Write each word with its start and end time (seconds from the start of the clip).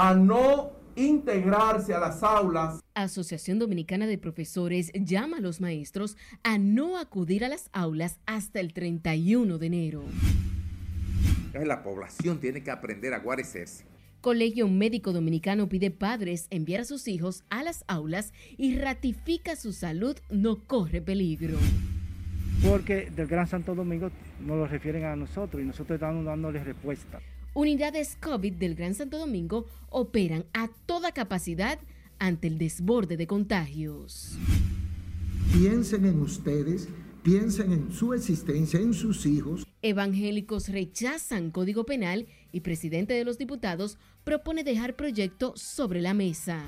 a 0.00 0.14
no 0.14 0.70
integrarse 0.94 1.92
a 1.92 1.98
las 1.98 2.22
aulas. 2.22 2.80
Asociación 2.94 3.58
Dominicana 3.58 4.06
de 4.06 4.16
Profesores 4.16 4.92
llama 4.94 5.38
a 5.38 5.40
los 5.40 5.60
maestros 5.60 6.16
a 6.44 6.56
no 6.56 6.98
acudir 6.98 7.44
a 7.44 7.48
las 7.48 7.68
aulas 7.72 8.20
hasta 8.24 8.60
el 8.60 8.72
31 8.72 9.58
de 9.58 9.66
enero. 9.66 10.04
La 11.52 11.82
población 11.82 12.38
tiene 12.38 12.62
que 12.62 12.70
aprender 12.70 13.12
a 13.12 13.18
guarecerse. 13.18 13.84
Colegio 14.20 14.68
Médico 14.68 15.12
Dominicano 15.12 15.68
pide 15.68 15.90
padres 15.90 16.46
enviar 16.50 16.82
a 16.82 16.84
sus 16.84 17.08
hijos 17.08 17.42
a 17.50 17.64
las 17.64 17.84
aulas 17.88 18.32
y 18.56 18.76
ratifica 18.78 19.56
su 19.56 19.72
salud 19.72 20.16
no 20.30 20.64
corre 20.64 21.02
peligro. 21.02 21.58
Porque 22.64 23.10
del 23.10 23.26
Gran 23.26 23.48
Santo 23.48 23.74
Domingo 23.74 24.10
nos 24.40 24.56
lo 24.56 24.66
refieren 24.68 25.04
a 25.04 25.16
nosotros 25.16 25.60
y 25.60 25.66
nosotros 25.66 25.96
estamos 25.96 26.24
dándoles 26.24 26.64
respuesta. 26.64 27.20
Unidades 27.58 28.16
COVID 28.20 28.52
del 28.52 28.76
Gran 28.76 28.94
Santo 28.94 29.18
Domingo 29.18 29.66
operan 29.90 30.46
a 30.54 30.68
toda 30.86 31.10
capacidad 31.10 31.80
ante 32.20 32.46
el 32.46 32.56
desborde 32.56 33.16
de 33.16 33.26
contagios. 33.26 34.38
Piensen 35.52 36.04
en 36.04 36.20
ustedes, 36.20 36.88
piensen 37.24 37.72
en 37.72 37.92
su 37.92 38.14
existencia, 38.14 38.78
en 38.78 38.94
sus 38.94 39.26
hijos. 39.26 39.66
Evangélicos 39.82 40.68
rechazan 40.68 41.50
código 41.50 41.84
penal 41.84 42.28
y 42.52 42.60
presidente 42.60 43.14
de 43.14 43.24
los 43.24 43.38
diputados 43.38 43.98
propone 44.22 44.62
dejar 44.62 44.94
proyecto 44.94 45.52
sobre 45.56 46.00
la 46.00 46.14
mesa. 46.14 46.64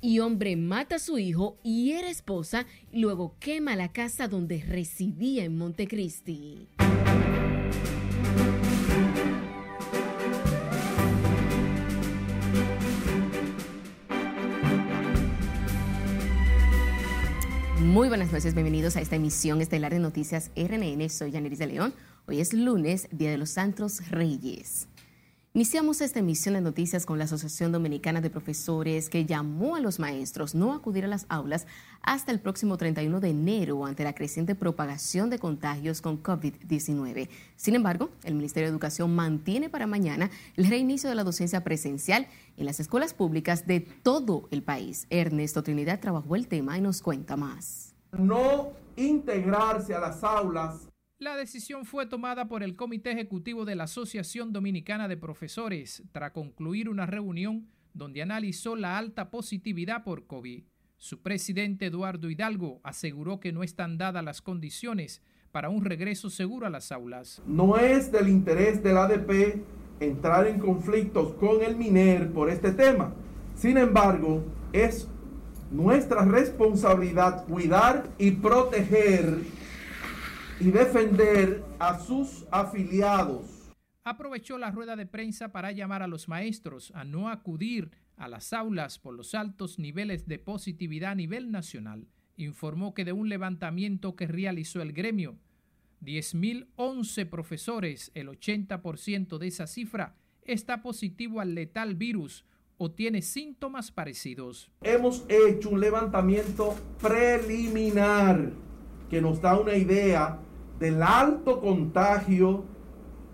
Y 0.00 0.18
hombre 0.18 0.56
mata 0.56 0.96
a 0.96 0.98
su 0.98 1.18
hijo 1.18 1.56
y 1.62 1.92
era 1.92 2.10
esposa 2.10 2.66
y 2.90 2.98
luego 2.98 3.36
quema 3.38 3.76
la 3.76 3.92
casa 3.92 4.26
donde 4.26 4.60
residía 4.64 5.44
en 5.44 5.56
Montecristi. 5.56 6.66
Muy 17.90 18.06
buenas 18.06 18.30
noches, 18.30 18.54
bienvenidos 18.54 18.94
a 18.94 19.00
esta 19.00 19.16
emisión 19.16 19.60
estelar 19.60 19.92
de 19.92 19.98
Noticias 19.98 20.52
RNN. 20.54 21.08
Soy 21.10 21.32
Yaneris 21.32 21.58
de 21.58 21.66
León. 21.66 21.92
Hoy 22.28 22.40
es 22.40 22.52
lunes, 22.52 23.08
Día 23.10 23.32
de 23.32 23.36
los 23.36 23.50
Santos 23.50 24.08
Reyes. 24.10 24.86
Iniciamos 25.52 26.00
esta 26.00 26.20
emisión 26.20 26.54
de 26.54 26.60
noticias 26.60 27.04
con 27.04 27.18
la 27.18 27.24
Asociación 27.24 27.72
Dominicana 27.72 28.20
de 28.20 28.30
Profesores 28.30 29.08
que 29.08 29.26
llamó 29.26 29.74
a 29.74 29.80
los 29.80 29.98
maestros 29.98 30.54
no 30.54 30.72
acudir 30.72 31.04
a 31.04 31.08
las 31.08 31.26
aulas 31.28 31.66
hasta 32.02 32.30
el 32.30 32.38
próximo 32.38 32.76
31 32.76 33.18
de 33.18 33.30
enero 33.30 33.84
ante 33.84 34.04
la 34.04 34.14
creciente 34.14 34.54
propagación 34.54 35.28
de 35.28 35.40
contagios 35.40 36.02
con 36.02 36.22
COVID-19. 36.22 37.28
Sin 37.56 37.74
embargo, 37.74 38.10
el 38.22 38.36
Ministerio 38.36 38.68
de 38.68 38.70
Educación 38.70 39.12
mantiene 39.12 39.68
para 39.68 39.88
mañana 39.88 40.30
el 40.56 40.68
reinicio 40.68 41.08
de 41.08 41.16
la 41.16 41.24
docencia 41.24 41.64
presencial 41.64 42.28
en 42.56 42.64
las 42.64 42.78
escuelas 42.78 43.12
públicas 43.12 43.66
de 43.66 43.80
todo 43.80 44.46
el 44.52 44.62
país. 44.62 45.08
Ernesto 45.10 45.64
Trinidad 45.64 45.98
trabajó 45.98 46.36
el 46.36 46.46
tema 46.46 46.78
y 46.78 46.80
nos 46.80 47.02
cuenta 47.02 47.36
más. 47.36 47.92
No 48.12 48.68
integrarse 48.94 49.96
a 49.96 49.98
las 49.98 50.22
aulas 50.22 50.89
la 51.20 51.36
decisión 51.36 51.84
fue 51.84 52.06
tomada 52.06 52.48
por 52.48 52.62
el 52.62 52.76
Comité 52.76 53.12
Ejecutivo 53.12 53.66
de 53.66 53.74
la 53.74 53.84
Asociación 53.84 54.54
Dominicana 54.54 55.06
de 55.06 55.18
Profesores 55.18 56.02
tras 56.12 56.32
concluir 56.32 56.88
una 56.88 57.04
reunión 57.04 57.68
donde 57.92 58.22
analizó 58.22 58.74
la 58.74 58.96
alta 58.96 59.30
positividad 59.30 60.02
por 60.02 60.26
COVID. 60.26 60.64
Su 60.96 61.20
presidente 61.20 61.86
Eduardo 61.86 62.30
Hidalgo 62.30 62.80
aseguró 62.82 63.38
que 63.38 63.52
no 63.52 63.62
están 63.62 63.98
dadas 63.98 64.24
las 64.24 64.40
condiciones 64.40 65.22
para 65.52 65.68
un 65.68 65.84
regreso 65.84 66.30
seguro 66.30 66.66
a 66.66 66.70
las 66.70 66.90
aulas. 66.90 67.42
No 67.46 67.76
es 67.76 68.10
del 68.10 68.28
interés 68.30 68.82
del 68.82 68.96
ADP 68.96 69.62
entrar 70.00 70.46
en 70.46 70.58
conflictos 70.58 71.34
con 71.34 71.62
el 71.62 71.76
MINER 71.76 72.32
por 72.32 72.48
este 72.48 72.72
tema. 72.72 73.12
Sin 73.54 73.76
embargo, 73.76 74.42
es 74.72 75.06
nuestra 75.70 76.24
responsabilidad 76.24 77.44
cuidar 77.46 78.08
y 78.16 78.30
proteger 78.30 79.59
y 80.60 80.70
defender 80.70 81.64
a 81.78 81.98
sus 81.98 82.46
afiliados. 82.50 83.72
Aprovechó 84.04 84.58
la 84.58 84.70
rueda 84.70 84.94
de 84.94 85.06
prensa 85.06 85.52
para 85.52 85.72
llamar 85.72 86.02
a 86.02 86.06
los 86.06 86.28
maestros 86.28 86.92
a 86.94 87.04
no 87.04 87.28
acudir 87.28 87.90
a 88.16 88.28
las 88.28 88.52
aulas 88.52 88.98
por 88.98 89.14
los 89.14 89.34
altos 89.34 89.78
niveles 89.78 90.26
de 90.26 90.38
positividad 90.38 91.12
a 91.12 91.14
nivel 91.14 91.50
nacional. 91.50 92.06
Informó 92.36 92.94
que 92.94 93.04
de 93.04 93.12
un 93.12 93.28
levantamiento 93.28 94.16
que 94.16 94.26
realizó 94.26 94.82
el 94.82 94.92
gremio, 94.92 95.38
10.011 96.02 97.28
profesores, 97.28 98.10
el 98.14 98.28
80% 98.28 99.38
de 99.38 99.46
esa 99.46 99.66
cifra, 99.66 100.16
está 100.42 100.82
positivo 100.82 101.40
al 101.40 101.54
letal 101.54 101.94
virus 101.94 102.44
o 102.78 102.90
tiene 102.90 103.20
síntomas 103.22 103.92
parecidos. 103.92 104.70
Hemos 104.82 105.24
hecho 105.28 105.70
un 105.70 105.80
levantamiento 105.80 106.74
preliminar 107.00 108.50
que 109.10 109.20
nos 109.20 109.42
da 109.42 109.58
una 109.58 109.74
idea 109.74 110.38
del 110.80 111.00
alto 111.02 111.60
contagio 111.60 112.64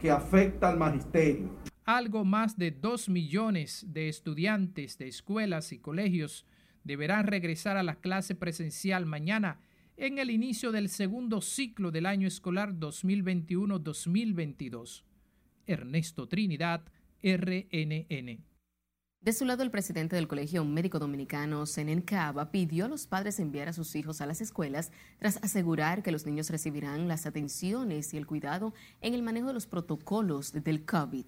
que 0.01 0.11
afecta 0.11 0.69
al 0.69 0.77
magisterio. 0.77 1.49
Algo 1.85 2.25
más 2.25 2.59
de 2.59 2.73
dos 2.73 3.09
millones 3.09 3.87
de 3.89 4.09
estudiantes 4.09 4.99
de 4.99 5.07
escuelas 5.07 5.71
y 5.73 5.79
colegios 5.79 6.45
deberán 6.83 7.29
regresar 7.29 7.77
a 7.77 7.85
la 7.85 7.95
clase 7.95 8.35
presencial 8.35 9.07
mañana 9.07 9.61
en 9.97 10.19
el 10.19 10.31
inicio 10.31 10.73
del 10.73 10.89
segundo 10.89 11.41
ciclo 11.41 11.93
del 11.93 12.07
año 12.07 12.27
escolar 12.27 12.75
2021-2022. 12.75 15.05
Ernesto 15.67 16.27
Trinidad, 16.29 16.83
RNN. 17.23 18.41
De 19.27 19.33
su 19.33 19.45
lado, 19.45 19.65
el 19.65 19.73
presidente 19.73 20.15
del 20.15 20.29
Colegio 20.29 20.65
Médico 20.65 21.01
Dominicano, 21.01 21.67
Senen 21.67 22.01
Cava, 22.01 22.53
pidió 22.53 22.85
a 22.85 22.89
los 22.89 23.09
padres 23.09 23.41
enviar 23.41 23.69
a 23.69 23.73
sus 23.73 23.97
hijos 23.97 24.21
a 24.21 24.27
las 24.27 24.41
escuelas 24.41 24.93
tras 25.19 25.39
asegurar 25.43 26.05
que 26.05 26.13
los 26.13 26.27
niños 26.27 26.49
recibirán 26.49 27.09
las 27.09 27.27
atenciones 27.27 28.15
y 28.15 28.19
el 28.19 28.27
cuidado 28.29 28.73
en 29.01 29.15
el 29.15 29.25
manejo 29.25 29.49
de 29.49 29.55
los 29.55 29.67
protocolos 29.67 30.53
del 30.53 30.85
COVID. 30.85 31.25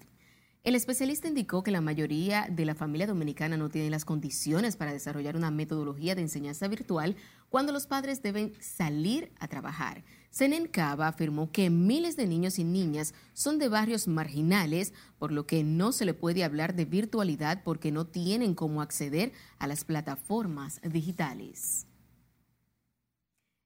El 0.63 0.75
especialista 0.75 1.27
indicó 1.27 1.61
que 1.61 1.71
la 1.71 1.81
mayoría 1.81 2.47
de 2.49 2.63
la 2.63 2.73
familia 2.73 3.05
dominicana 3.05 3.57
no 3.57 3.67
tiene 3.67 3.89
las 3.89 4.05
condiciones 4.05 4.77
para 4.77 4.93
desarrollar 4.93 5.35
una 5.35 5.51
metodología 5.51 6.15
de 6.15 6.21
enseñanza 6.21 6.69
virtual 6.69 7.17
cuando 7.49 7.73
los 7.73 7.85
padres 7.85 8.21
deben 8.21 8.53
salir 8.61 9.29
a 9.41 9.49
trabajar. 9.49 10.05
Senen 10.31 10.67
Cava 10.67 11.07
afirmó 11.07 11.51
que 11.51 11.69
miles 11.69 12.15
de 12.15 12.27
niños 12.27 12.59
y 12.59 12.63
niñas 12.63 13.13
son 13.33 13.57
de 13.57 13.67
barrios 13.67 14.07
marginales, 14.07 14.93
por 15.17 15.31
lo 15.31 15.47
que 15.47 15.63
no 15.63 15.91
se 15.91 16.05
le 16.05 16.13
puede 16.13 16.43
hablar 16.43 16.75
de 16.75 16.85
virtualidad 16.85 17.63
porque 17.63 17.91
no 17.91 18.05
tienen 18.05 18.53
cómo 18.53 18.81
acceder 18.81 19.33
a 19.57 19.67
las 19.67 19.83
plataformas 19.83 20.79
digitales. 20.83 21.88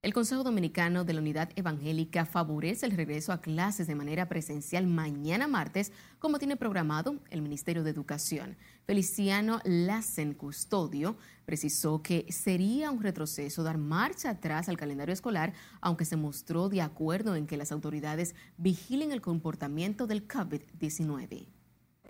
El 0.03 0.14
Consejo 0.14 0.44
Dominicano 0.44 1.06
de 1.06 1.14
la 1.14 1.22
Unidad 1.22 1.50
Evangélica 1.56 2.25
favorece 2.25 2.86
el 2.86 2.91
regreso 2.91 3.31
a 3.31 3.40
clases 3.40 3.88
de 3.88 3.96
manera 3.96 4.28
presencial 4.28 4.86
mañana 4.86 5.47
martes, 5.47 5.94
como 6.19 6.40
tiene 6.40 6.58
programado 6.58 7.22
el 7.30 7.41
Ministerio 7.41 7.86
de 7.86 7.91
Educación. 7.91 8.58
Feliciano 8.86 9.62
Lassen 9.64 10.34
Custodio 10.34 11.16
precisó 11.46 12.03
que 12.03 12.25
sería 12.28 12.91
un 12.91 13.02
retroceso 13.02 13.64
dar 13.64 13.78
marcha 13.78 14.31
atrás 14.31 14.68
al 14.68 14.75
calendario 14.75 15.14
escolar, 15.14 15.53
aunque 15.80 16.03
se 16.03 16.18
mostró 16.18 16.68
de 16.68 16.81
acuerdo 16.81 17.38
en 17.38 17.47
que 17.47 17.56
las 17.56 17.72
autoridades 17.72 18.35
vigilen 18.58 19.14
el 19.14 19.22
comportamiento 19.22 20.06
del 20.06 20.28
COVID-19. 20.28 21.47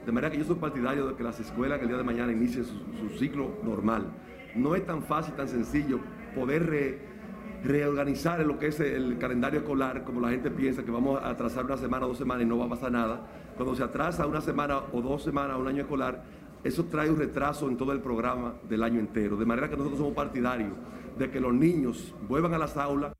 De 0.03 0.11
manera 0.11 0.31
que 0.31 0.39
yo 0.39 0.45
soy 0.45 0.55
partidario 0.55 1.09
de 1.09 1.15
que 1.15 1.21
las 1.21 1.39
escuelas 1.39 1.79
el 1.79 1.89
día 1.89 1.97
de 1.97 2.03
mañana 2.03 2.31
inicien 2.31 2.65
su, 2.65 2.73
su 2.97 3.19
ciclo 3.19 3.59
normal. 3.63 4.11
No 4.55 4.75
es 4.75 4.83
tan 4.83 5.03
fácil, 5.03 5.35
tan 5.35 5.47
sencillo 5.47 5.99
poder... 6.33 6.65
Re 6.65 7.12
reorganizar 7.63 8.45
lo 8.45 8.59
que 8.59 8.67
es 8.67 8.79
el 8.79 9.17
calendario 9.17 9.61
escolar, 9.61 10.03
como 10.03 10.19
la 10.19 10.29
gente 10.29 10.51
piensa 10.51 10.83
que 10.83 10.91
vamos 10.91 11.21
a 11.21 11.29
atrasar 11.29 11.65
una 11.65 11.77
semana 11.77 12.05
o 12.05 12.09
dos 12.09 12.17
semanas 12.17 12.43
y 12.43 12.45
no 12.47 12.57
va 12.57 12.65
a 12.65 12.69
pasar 12.69 12.91
nada. 12.91 13.21
Cuando 13.55 13.75
se 13.75 13.83
atrasa 13.83 14.27
una 14.27 14.41
semana 14.41 14.81
o 14.91 15.01
dos 15.01 15.23
semanas, 15.23 15.57
un 15.57 15.67
año 15.67 15.83
escolar, 15.83 16.23
eso 16.63 16.85
trae 16.85 17.09
un 17.09 17.17
retraso 17.17 17.67
en 17.69 17.77
todo 17.77 17.91
el 17.91 18.01
programa 18.01 18.55
del 18.67 18.83
año 18.83 18.99
entero. 18.99 19.37
De 19.37 19.45
manera 19.45 19.69
que 19.69 19.77
nosotros 19.77 19.99
somos 19.99 20.13
partidarios 20.13 20.73
de 21.17 21.29
que 21.29 21.39
los 21.39 21.53
niños 21.53 22.13
vuelvan 22.27 22.53
a 22.53 22.57
las 22.57 22.75
aulas. 22.75 23.13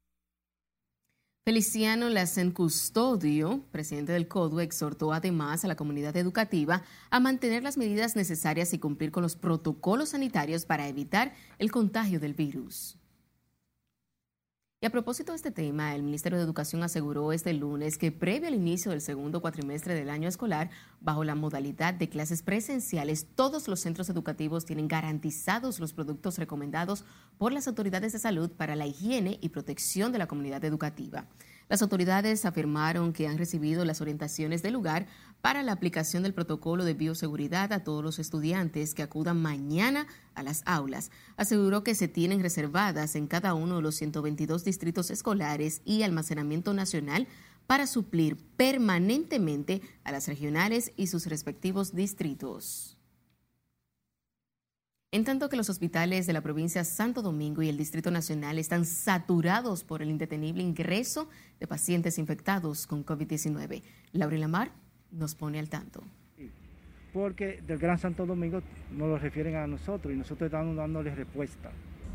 Feliciano 1.46 2.10
Lassen 2.10 2.52
Custodio, 2.52 3.64
presidente 3.72 4.14
del 4.14 4.30
CODU, 4.30 4.62
exhortó 4.62 5.12
además 5.12 5.66
a 5.66 5.68
la 5.68 5.76
comunidad 5.76 6.16
educativa 6.16 6.84
a 7.10 7.20
mantener 7.20 7.64
las 7.64 7.78
medidas 7.78 8.16
necesarias 8.16 8.74
y 8.74 8.80
cumplir 8.80 9.12
con 9.12 9.24
los 9.24 9.36
protocolos 9.36 10.10
sanitarios 10.10 10.66
para 10.66 10.88
evitar 10.88 11.34
el 11.60 11.70
contagio 11.70 12.22
del 12.22 12.34
virus. 12.34 12.98
Y 14.84 14.86
a 14.86 14.90
propósito 14.90 15.32
de 15.32 15.38
este 15.38 15.50
tema, 15.50 15.96
el 15.96 16.04
Ministerio 16.04 16.38
de 16.38 16.44
Educación 16.44 16.84
aseguró 16.84 17.32
este 17.32 17.54
lunes 17.54 17.98
que 17.98 18.12
previo 18.12 18.50
al 18.50 18.54
inicio 18.54 18.92
del 18.92 19.00
segundo 19.00 19.40
cuatrimestre 19.40 19.96
del 19.96 20.10
año 20.10 20.28
escolar, 20.28 20.72
bajo 21.00 21.24
la 21.24 21.36
modalidad 21.36 21.94
de 21.94 22.10
clases 22.10 22.44
presenciales, 22.44 23.26
todos 23.34 23.70
los 23.70 23.80
centros 23.80 24.10
educativos 24.10 24.66
tienen 24.66 24.90
garantizados 24.90 25.80
los 25.80 25.94
productos 25.94 26.38
recomendados 26.38 27.06
por 27.38 27.54
las 27.54 27.70
autoridades 27.70 28.12
de 28.12 28.20
salud 28.20 28.52
para 28.52 28.76
la 28.76 28.86
higiene 28.86 29.40
y 29.40 29.48
protección 29.48 30.12
de 30.12 30.18
la 30.18 30.28
comunidad 30.28 30.66
educativa. 30.66 31.28
Las 31.70 31.82
autoridades 31.82 32.44
afirmaron 32.44 33.14
que 33.14 33.26
han 33.26 33.38
recibido 33.38 33.86
las 33.86 34.02
orientaciones 34.02 34.64
del 34.64 34.74
lugar 34.74 35.08
para 35.44 35.62
la 35.62 35.74
aplicación 35.74 36.24
del 36.24 36.34
protocolo 36.34 36.86
de 36.86 36.94
bioseguridad 36.94 37.74
a 37.74 37.84
todos 37.84 38.02
los 38.02 38.18
estudiantes 38.18 38.94
que 38.94 39.04
acudan 39.04 39.42
mañana 39.42 40.08
a 40.36 40.42
las 40.42 40.64
aulas. 40.66 41.12
Aseguró 41.36 41.84
que 41.84 41.96
se 41.96 42.08
tienen 42.08 42.42
reservadas 42.42 43.18
en 43.18 43.28
cada 43.28 43.54
uno 43.54 43.76
de 43.76 43.82
los 43.82 43.96
122 43.96 44.64
distritos 44.64 45.12
escolares 45.12 45.82
y 45.84 46.04
almacenamiento 46.04 46.74
nacional 46.74 47.28
para 47.68 47.88
suplir 47.88 48.38
permanentemente 48.56 49.82
a 50.06 50.14
las 50.14 50.30
regionales 50.30 50.94
y 50.96 51.08
sus 51.08 51.26
respectivos 51.26 51.94
distritos. 51.94 52.98
En 55.12 55.26
tanto 55.26 55.50
que 55.50 55.58
los 55.58 55.70
hospitales 55.70 56.26
de 56.26 56.32
la 56.32 56.42
provincia 56.42 56.86
Santo 56.86 57.22
Domingo 57.22 57.62
y 57.62 57.68
el 57.68 57.76
Distrito 57.76 58.12
Nacional 58.12 58.60
están 58.60 58.86
saturados 58.86 59.84
por 59.84 60.02
el 60.02 60.10
indetenible 60.10 60.64
ingreso 60.64 61.28
de 61.60 61.68
pacientes 61.68 62.18
infectados 62.18 62.88
con 62.88 63.06
COVID-19. 63.06 63.84
Laura 64.14 64.38
Lamar 64.38 64.83
nos 65.14 65.36
pone 65.36 65.60
al 65.60 65.70
tanto. 65.70 66.04
Porque 67.14 67.62
del 67.66 67.78
Gran 67.78 68.00
Santo 68.00 68.26
Domingo 68.26 68.62
nos 68.92 69.08
lo 69.08 69.18
refieren 69.18 69.56
a 69.56 69.68
nosotros 69.68 70.14
y 70.14 70.18
nosotros 70.18 70.48
estamos 70.48 70.76
dándoles 70.76 71.16
respuesta. 71.16 71.72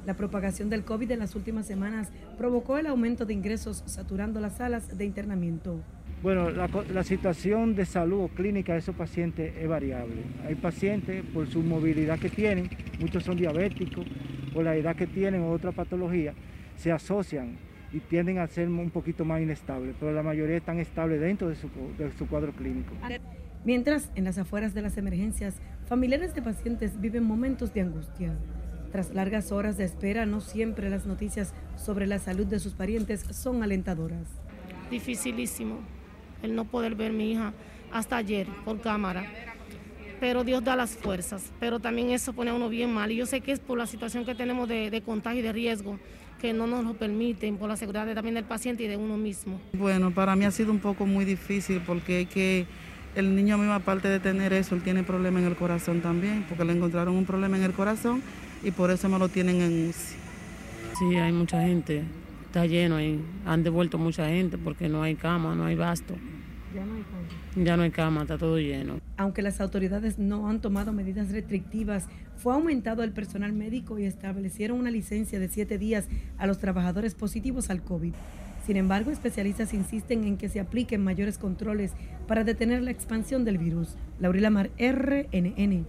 La 0.06 0.14
propagación 0.14 0.70
del 0.70 0.84
COVID 0.84 1.10
en 1.12 1.18
las 1.20 1.34
últimas 1.36 1.66
semanas 1.66 2.10
provocó 2.36 2.78
el 2.78 2.86
aumento 2.86 3.26
de 3.26 3.34
ingresos 3.34 3.82
saturando 3.86 4.40
las 4.40 4.56
salas 4.56 4.96
de 4.96 5.04
internamiento. 5.04 5.80
Bueno, 6.22 6.50
la, 6.50 7.04
situación 7.04 7.76
de 7.76 7.84
salud 7.84 8.24
o 8.24 8.28
clínica 8.28 8.72
de 8.72 8.80
esos 8.80 8.96
pacientes 8.96 9.54
es 9.56 9.68
variable. 9.68 10.24
Hay 10.46 10.56
pacientes 10.56 11.22
por 11.32 11.46
su 11.46 11.62
movilidad 11.62 12.18
que 12.18 12.28
tienen, 12.28 12.68
muchos 12.98 13.22
son 13.22 13.36
diabéticos, 13.36 14.04
por 14.52 14.64
la 14.64 14.74
edad 14.74 14.96
que 14.96 15.06
tienen 15.06 15.42
o 15.42 15.52
otra 15.52 15.70
patología, 15.70 16.34
se 16.76 16.90
asocian 16.90 17.56
y 17.93 18.00
tienden 18.00 18.38
a 18.38 18.46
ser 18.46 18.69
un 18.69 18.90
poquito 18.90 19.25
más 19.25 19.40
inestables, 19.40 19.96
pero 19.99 20.12
la 20.12 20.23
mayoría 20.23 20.56
están 20.56 20.79
estables 20.79 21.20
dentro 21.20 21.49
de 21.49 21.56
su, 21.56 21.69
de 21.99 22.11
su 22.19 22.26
cuadro 22.26 22.52
clínico. 22.52 22.93
Mientras, 23.64 24.11
en 24.14 24.25
las 24.25 24.38
afueras 24.38 24.75
de 24.75 24.82
las 24.82 24.96
emergencias, 24.96 25.56
familiares 25.87 26.35
de 26.35 26.43
pacientes 26.43 27.00
viven 27.00 27.25
momentos 27.25 27.73
de 27.75 27.81
angustia. 27.81 28.37
Tras 28.93 29.12
largas 29.12 29.52
horas 29.52 29.76
de 29.76 29.85
espera, 29.85 30.25
no 30.26 30.40
siempre 30.40 30.88
las 30.88 31.06
noticias 31.06 31.52
sobre 31.76 32.06
la 32.06 32.19
salud 32.19 32.46
de 32.46 32.58
sus 32.58 32.73
parientes 32.73 33.20
son 33.31 33.62
alentadoras. 33.62 34.29
Dificilísimo 34.90 35.79
el 36.43 36.55
no 36.55 36.64
poder 36.64 36.94
ver 36.94 37.11
a 37.11 37.14
mi 37.14 37.32
hija 37.32 37.52
hasta 37.93 38.17
ayer 38.17 38.46
por 38.64 38.81
cámara. 38.81 39.25
Pero 40.20 40.43
Dios 40.43 40.64
da 40.64 40.75
las 40.75 40.96
fuerzas, 40.96 41.52
pero 41.61 41.79
también 41.79 42.11
eso 42.11 42.32
pone 42.32 42.50
a 42.50 42.55
uno 42.55 42.69
bien 42.69 42.93
mal. 42.93 43.12
Y 43.12 43.17
yo 43.17 43.26
sé 43.26 43.40
que 43.40 43.52
es 43.52 43.61
por 43.61 43.79
la 43.79 43.87
situación 43.87 44.25
que 44.25 44.35
tenemos 44.35 44.69
de, 44.69 45.02
contagio 45.05 45.40
y 45.40 45.43
de 45.43 45.52
riesgo 45.52 45.99
que 46.40 46.52
no 46.52 46.67
nos 46.67 46.85
lo 46.85 46.94
permiten, 46.94 47.56
por 47.56 47.69
la 47.69 47.76
seguridad 47.76 48.12
también 48.14 48.35
del 48.35 48.44
paciente 48.44 48.85
y 48.85 48.87
de 48.88 48.96
uno 48.96 49.17
mismo. 49.17 49.61
Bueno, 49.73 50.11
para 50.12 50.37
mí 50.37 50.44
ha 50.44 50.50
sido 50.50 50.70
un 50.70 50.79
poco 50.79 51.06
muy 51.06 51.25
difícil 51.25 51.82
porque 51.87 52.26
que 52.26 52.67
el 53.14 53.35
niño 53.35 53.58
mismo, 53.58 53.73
aparte 53.73 54.08
de 54.08 54.20
tener 54.20 54.52
eso, 54.52 54.75
él 54.75 54.82
tiene 54.82 55.02
problema 55.02 55.40
en 55.40 55.46
el 55.46 55.56
corazón 55.56 56.00
también, 56.00 56.44
porque 56.49 56.64
le 56.64 56.73
encontraron 56.73 57.14
un 57.14 57.25
problema 57.25 57.56
en 57.56 57.64
el 57.64 57.73
corazón 57.73 58.23
y 58.62 58.70
por 58.70 58.90
eso 58.90 59.08
me 59.08 59.19
lo 59.19 59.29
tienen 59.29 59.61
en 59.61 59.88
UCI. 59.88 60.17
Sí, 60.99 61.17
hay 61.17 61.32
mucha 61.32 61.62
gente 61.62 62.05
está 62.49 62.64
lleno 62.64 63.00
y 63.00 63.20
han 63.44 63.62
devuelto 63.62 63.99
mucha 63.99 64.26
gente 64.29 64.56
porque 64.56 64.88
no 64.88 65.02
hay 65.02 65.14
cama, 65.14 65.55
no 65.55 65.67
hay 65.67 65.75
basto. 65.75 66.14
Ya 66.74 66.84
no 66.84 66.94
hay 66.94 67.02
cama. 67.02 67.64
Ya 67.64 67.76
no 67.76 67.82
hay 67.82 67.90
cama, 67.90 68.22
está 68.22 68.38
todo 68.38 68.58
lleno. 68.58 69.00
Aunque 69.16 69.42
las 69.42 69.60
autoridades 69.60 70.18
no 70.18 70.48
han 70.48 70.60
tomado 70.60 70.92
medidas 70.92 71.30
restrictivas, 71.30 72.06
fue 72.36 72.54
aumentado 72.54 73.02
el 73.02 73.12
personal 73.12 73.52
médico 73.52 73.98
y 73.98 74.04
establecieron 74.04 74.78
una 74.78 74.90
licencia 74.90 75.40
de 75.40 75.48
siete 75.48 75.78
días 75.78 76.08
a 76.36 76.46
los 76.46 76.58
trabajadores 76.58 77.14
positivos 77.14 77.70
al 77.70 77.82
COVID. 77.82 78.12
Sin 78.66 78.76
embargo, 78.76 79.10
especialistas 79.10 79.72
insisten 79.72 80.24
en 80.24 80.36
que 80.36 80.50
se 80.50 80.60
apliquen 80.60 81.02
mayores 81.02 81.38
controles 81.38 81.92
para 82.26 82.44
detener 82.44 82.82
la 82.82 82.90
expansión 82.90 83.44
del 83.44 83.56
virus. 83.56 83.96
Laurila 84.20 84.50
Mar, 84.50 84.70
RNN. 84.78 85.86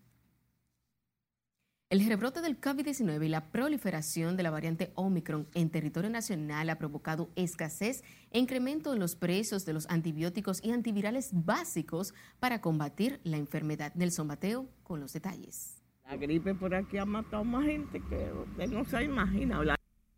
El 1.92 2.06
rebrote 2.06 2.40
del 2.40 2.58
COVID-19 2.58 3.26
y 3.26 3.28
la 3.28 3.50
proliferación 3.50 4.34
de 4.34 4.42
la 4.42 4.50
variante 4.50 4.92
Omicron 4.94 5.46
en 5.52 5.68
territorio 5.68 6.08
nacional 6.08 6.70
ha 6.70 6.78
provocado 6.78 7.28
escasez 7.36 8.02
e 8.30 8.38
incremento 8.38 8.94
en 8.94 8.98
los 8.98 9.14
precios 9.14 9.66
de 9.66 9.74
los 9.74 9.86
antibióticos 9.90 10.64
y 10.64 10.70
antivirales 10.70 11.28
básicos 11.34 12.14
para 12.40 12.62
combatir 12.62 13.20
la 13.24 13.36
enfermedad. 13.36 13.92
Nelson 13.94 14.26
Mateo 14.26 14.70
con 14.84 15.00
los 15.00 15.12
detalles. 15.12 15.82
La 16.08 16.16
gripe 16.16 16.54
por 16.54 16.74
aquí 16.74 16.96
ha 16.96 17.04
matado 17.04 17.44
más 17.44 17.66
gente 17.66 18.00
que 18.08 18.32
usted 18.32 18.68
no 18.68 18.86
se 18.86 19.04
imagina. 19.04 19.60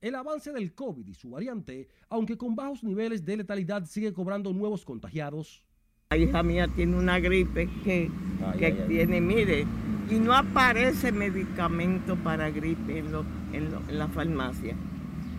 El 0.00 0.15
avance 0.15 0.53
del 0.53 0.76
COVID 0.76 1.09
y 1.09 1.15
su 1.15 1.31
variante, 1.31 1.88
aunque 2.09 2.38
con 2.38 2.55
bajos 2.55 2.85
niveles 2.85 3.25
de 3.25 3.38
letalidad, 3.38 3.85
sigue 3.87 4.12
cobrando 4.12 4.53
nuevos 4.53 4.85
contagiados. 4.85 5.65
La 6.11 6.19
hija 6.19 6.41
mía 6.44 6.69
tiene 6.69 6.97
una 6.97 7.19
gripe 7.19 7.69
que, 7.82 8.12
que 8.61 8.71
tiene, 8.87 9.21
mire, 9.21 9.67
y 10.11 10.15
no 10.15 10.35
aparece 10.35 11.12
medicamento 11.12 12.17
para 12.17 12.51
gripe 12.51 12.99
en, 12.99 13.99
la 13.99 14.09
farmacia. 14.09 14.75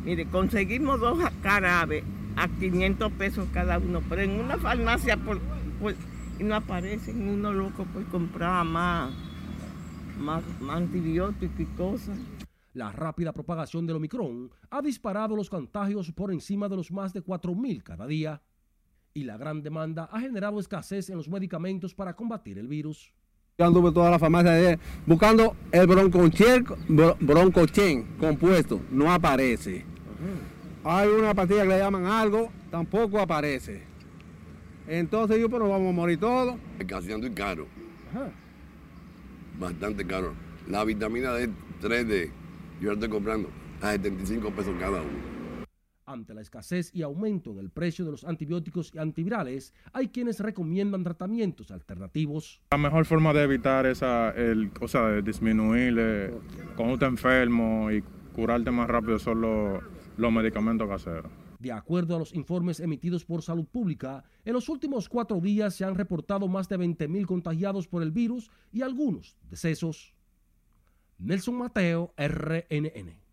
Mire, 0.03 0.25
conseguimos 0.27 0.99
dos 0.99 1.17
carabes 1.41 2.03
a 2.35 2.47
500 2.47 3.11
pesos 3.13 3.47
cada 3.53 3.77
uno, 3.77 4.01
pero 4.07 4.21
en 4.21 4.39
una 4.39 4.57
farmacia 4.57 5.17
por, 5.17 5.39
y 6.39 6.43
no 6.43 6.55
aparecen, 6.55 7.27
uno 7.27 7.53
loco 7.53 7.85
por 7.85 8.05
comprar 8.05 8.65
más, 8.65 9.11
más, 10.19 10.43
más 10.59 10.77
antibióticos 10.77 11.59
y 11.59 11.65
cosas. 11.65 12.17
La 12.73 12.91
rápida 12.91 13.31
propagación 13.31 13.87
del 13.87 13.95
Omicron 13.95 14.51
ha 14.69 14.81
disparado 14.81 15.35
los 15.35 15.49
contagios 15.49 16.11
por 16.11 16.31
encima 16.33 16.67
de 16.67 16.75
los 16.75 16.91
más 16.91 17.13
de 17.13 17.23
4.000 17.23 17.83
cada 17.83 18.05
día 18.05 18.41
y 19.13 19.23
la 19.23 19.37
gran 19.37 19.63
demanda 19.63 20.09
ha 20.11 20.19
generado 20.19 20.59
escasez 20.59 21.09
en 21.09 21.15
los 21.15 21.29
medicamentos 21.29 21.95
para 21.95 22.17
combatir 22.17 22.57
el 22.59 22.67
virus. 22.67 23.13
Yo 23.57 23.65
anduve 23.65 23.93
toda 23.93 24.11
la 24.11 24.19
farmacia 24.19 24.77
buscando 25.05 25.55
el 25.71 25.87
broncochen, 25.87 26.65
broncochen 27.21 28.03
compuesto, 28.19 28.81
no 28.91 29.09
aparece. 29.09 29.85
Hay 30.83 31.07
una 31.07 31.33
pastilla 31.33 31.61
que 31.61 31.69
le 31.69 31.77
llaman 31.77 32.05
algo, 32.05 32.51
tampoco 32.69 33.17
aparece. 33.17 33.81
Entonces 34.89 35.39
yo, 35.39 35.49
pero 35.49 35.69
vamos 35.69 35.87
a 35.87 35.93
morir 35.93 36.19
todos. 36.19 36.57
Casi 36.85 37.07
caro. 37.33 37.65
Bastante 39.57 40.05
caro. 40.05 40.33
La 40.67 40.83
vitamina 40.83 41.31
D 41.31 41.49
3D, 41.81 42.31
yo 42.81 42.89
la 42.89 42.93
estoy 42.95 43.07
comprando 43.07 43.47
a 43.81 43.91
75 43.93 44.51
pesos 44.51 44.73
cada 44.81 44.99
uno. 44.99 45.34
Ante 46.07 46.33
la 46.33 46.41
escasez 46.41 46.91
y 46.93 47.01
aumento 47.01 47.51
en 47.51 47.59
el 47.59 47.71
precio 47.71 48.05
de 48.05 48.11
los 48.11 48.23
antibióticos 48.23 48.93
y 48.93 48.99
antivirales, 48.99 49.73
hay 49.91 50.09
quienes 50.09 50.39
recomiendan 50.39 51.03
tratamientos 51.03 51.71
alternativos. 51.71 52.61
La 52.71 52.77
mejor 52.77 53.05
forma 53.05 53.33
de 53.33 53.43
evitar 53.43 53.87
esa, 53.87 54.29
el, 54.31 54.71
o 54.79 54.87
sea, 54.87 55.07
de 55.07 55.21
disminuir 55.23 55.95
eh, 55.97 56.33
cuando 56.75 57.05
enfermo 57.05 57.91
y 57.91 58.03
curarte 58.35 58.69
más 58.69 58.87
rápido 58.87 59.17
son 59.17 59.41
los, 59.41 59.83
los 60.17 60.31
medicamentos 60.31 60.87
caseros. 60.87 61.31
De 61.59 61.71
acuerdo 61.71 62.15
a 62.15 62.19
los 62.19 62.35
informes 62.35 62.79
emitidos 62.79 63.25
por 63.25 63.41
Salud 63.41 63.65
Pública, 63.65 64.23
en 64.43 64.53
los 64.53 64.69
últimos 64.69 65.09
cuatro 65.09 65.39
días 65.39 65.73
se 65.73 65.85
han 65.85 65.95
reportado 65.95 66.47
más 66.47 66.69
de 66.69 66.77
20.000 66.77 67.25
contagiados 67.25 67.87
por 67.87 68.03
el 68.03 68.11
virus 68.11 68.51
y 68.71 68.83
algunos 68.83 69.37
decesos. 69.49 70.13
Nelson 71.17 71.55
Mateo, 71.55 72.13
RNN. 72.17 73.24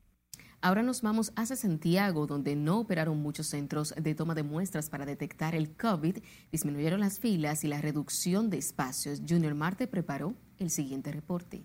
Ahora 0.62 0.83
nos 0.83 1.02
vamos 1.02 1.33
hacia 1.37 1.57
Santiago, 1.57 2.26
donde 2.26 2.57
no 2.57 2.81
operaron 2.81 3.19
muchos 3.19 3.49
centros 3.49 3.95
de 4.00 4.14
toma 4.14 4.35
de 4.35 4.45
muestras 4.45 4.88
para 4.88 5.04
detectar 5.04 5.54
el 5.54 5.76
COVID, 5.76 6.19
disminuyeron 6.50 7.00
las 7.00 7.19
filas 7.19 7.64
y 7.64 7.69
la 7.69 7.81
reducción 7.81 8.49
de 8.49 8.59
espacios. 8.59 9.21
Junior 9.28 9.54
Marte 9.54 9.87
preparó 9.87 10.35
el 10.59 10.71
siguiente 10.71 11.12
reporte. 11.12 11.64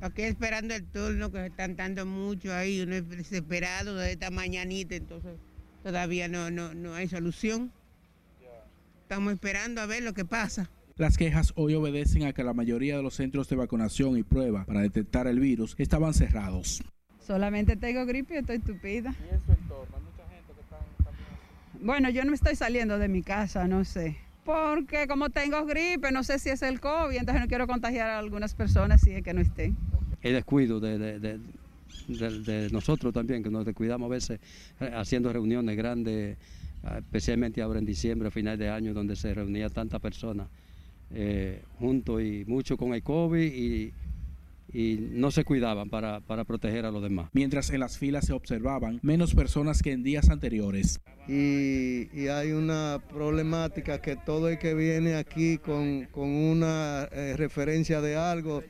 Aquí 0.00 0.22
esperando 0.22 0.74
el 0.74 0.86
turno, 0.86 1.30
que 1.30 1.46
están 1.46 1.76
dando 1.76 2.06
mucho 2.06 2.52
ahí, 2.52 2.80
uno 2.80 2.94
es 2.94 3.08
desesperado 3.08 3.94
de 3.94 4.12
esta 4.12 4.30
mañanita, 4.30 4.96
entonces 4.96 5.36
Todavía 5.82 6.28
no, 6.28 6.50
no, 6.50 6.74
no 6.74 6.94
hay 6.94 7.08
solución. 7.08 7.72
Estamos 9.02 9.32
esperando 9.32 9.80
a 9.80 9.86
ver 9.86 10.02
lo 10.02 10.12
que 10.12 10.24
pasa. 10.24 10.70
Las 10.96 11.16
quejas 11.16 11.52
hoy 11.56 11.74
obedecen 11.74 12.24
a 12.24 12.32
que 12.32 12.44
la 12.44 12.52
mayoría 12.52 12.96
de 12.96 13.02
los 13.02 13.14
centros 13.14 13.48
de 13.48 13.56
vacunación 13.56 14.16
y 14.18 14.22
prueba 14.22 14.64
para 14.66 14.82
detectar 14.82 15.26
el 15.26 15.40
virus 15.40 15.74
estaban 15.78 16.12
cerrados. 16.12 16.82
Solamente 17.30 17.76
tengo 17.76 18.04
gripe 18.06 18.34
y 18.34 18.38
estoy 18.38 18.58
tupida. 18.58 19.14
¿Y 19.24 19.32
en 19.32 19.40
su 19.40 19.52
entorno? 19.52 19.96
¿Hay 19.96 20.02
mucha 20.02 20.28
gente 20.34 20.52
que 20.52 20.62
está 20.62 20.78
Bueno, 21.80 22.10
yo 22.10 22.24
no 22.24 22.34
estoy 22.34 22.56
saliendo 22.56 22.98
de 22.98 23.06
mi 23.06 23.22
casa, 23.22 23.68
no 23.68 23.84
sé. 23.84 24.16
Porque 24.44 25.06
como 25.06 25.30
tengo 25.30 25.64
gripe, 25.64 26.10
no 26.10 26.24
sé 26.24 26.40
si 26.40 26.48
es 26.48 26.60
el 26.62 26.80
COVID, 26.80 27.16
entonces 27.16 27.40
no 27.40 27.46
quiero 27.46 27.68
contagiar 27.68 28.10
a 28.10 28.18
algunas 28.18 28.56
personas 28.56 29.00
si 29.02 29.12
es 29.12 29.22
que 29.22 29.32
no 29.32 29.40
esté. 29.42 29.72
El 30.22 30.32
descuido 30.32 30.80
de, 30.80 30.98
de, 31.20 31.38
de 32.08 32.68
nosotros 32.72 33.14
también, 33.14 33.44
que 33.44 33.50
nos 33.50 33.64
descuidamos 33.64 34.06
a 34.06 34.10
veces 34.10 34.40
eh, 34.80 34.90
haciendo 34.92 35.32
reuniones 35.32 35.76
grandes, 35.76 36.36
ah, 36.82 36.98
especialmente 36.98 37.62
ahora 37.62 37.78
en 37.78 37.86
diciembre, 37.86 38.26
a 38.26 38.32
final 38.32 38.58
de 38.58 38.70
año, 38.70 38.92
donde 38.92 39.14
se 39.14 39.32
reunía 39.32 39.68
tanta 39.68 40.00
personas 40.00 40.48
eh, 41.12 41.62
juntos 41.78 42.22
y 42.22 42.44
mucho 42.48 42.76
con 42.76 42.92
el 42.92 43.04
COVID 43.04 43.52
y, 43.52 43.92
no 44.72 45.30
se 45.30 45.44
cuidaban 45.44 45.90
para, 45.90 46.20
proteger 46.44 46.86
a 46.86 46.90
los 46.90 47.02
demás. 47.02 47.30
Mientras 47.32 47.70
en 47.70 47.80
las 47.80 47.98
filas 47.98 48.26
se 48.26 48.32
observaban 48.32 49.00
menos 49.02 49.34
personas 49.34 49.82
que 49.82 49.92
en 49.92 50.02
días 50.02 50.30
anteriores. 50.30 51.00
Y, 51.28 52.28
hay 52.30 52.52
una 52.52 53.02
problemática 53.08 54.00
que 54.00 54.16
todo 54.16 54.48
el 54.48 54.58
que 54.58 54.74
viene 54.74 55.16
aquí 55.16 55.58
con, 55.58 56.08
una 56.14 57.08
eh, 57.12 57.34
referencia 57.36 58.00
de 58.00 58.16
algo, 58.16 58.62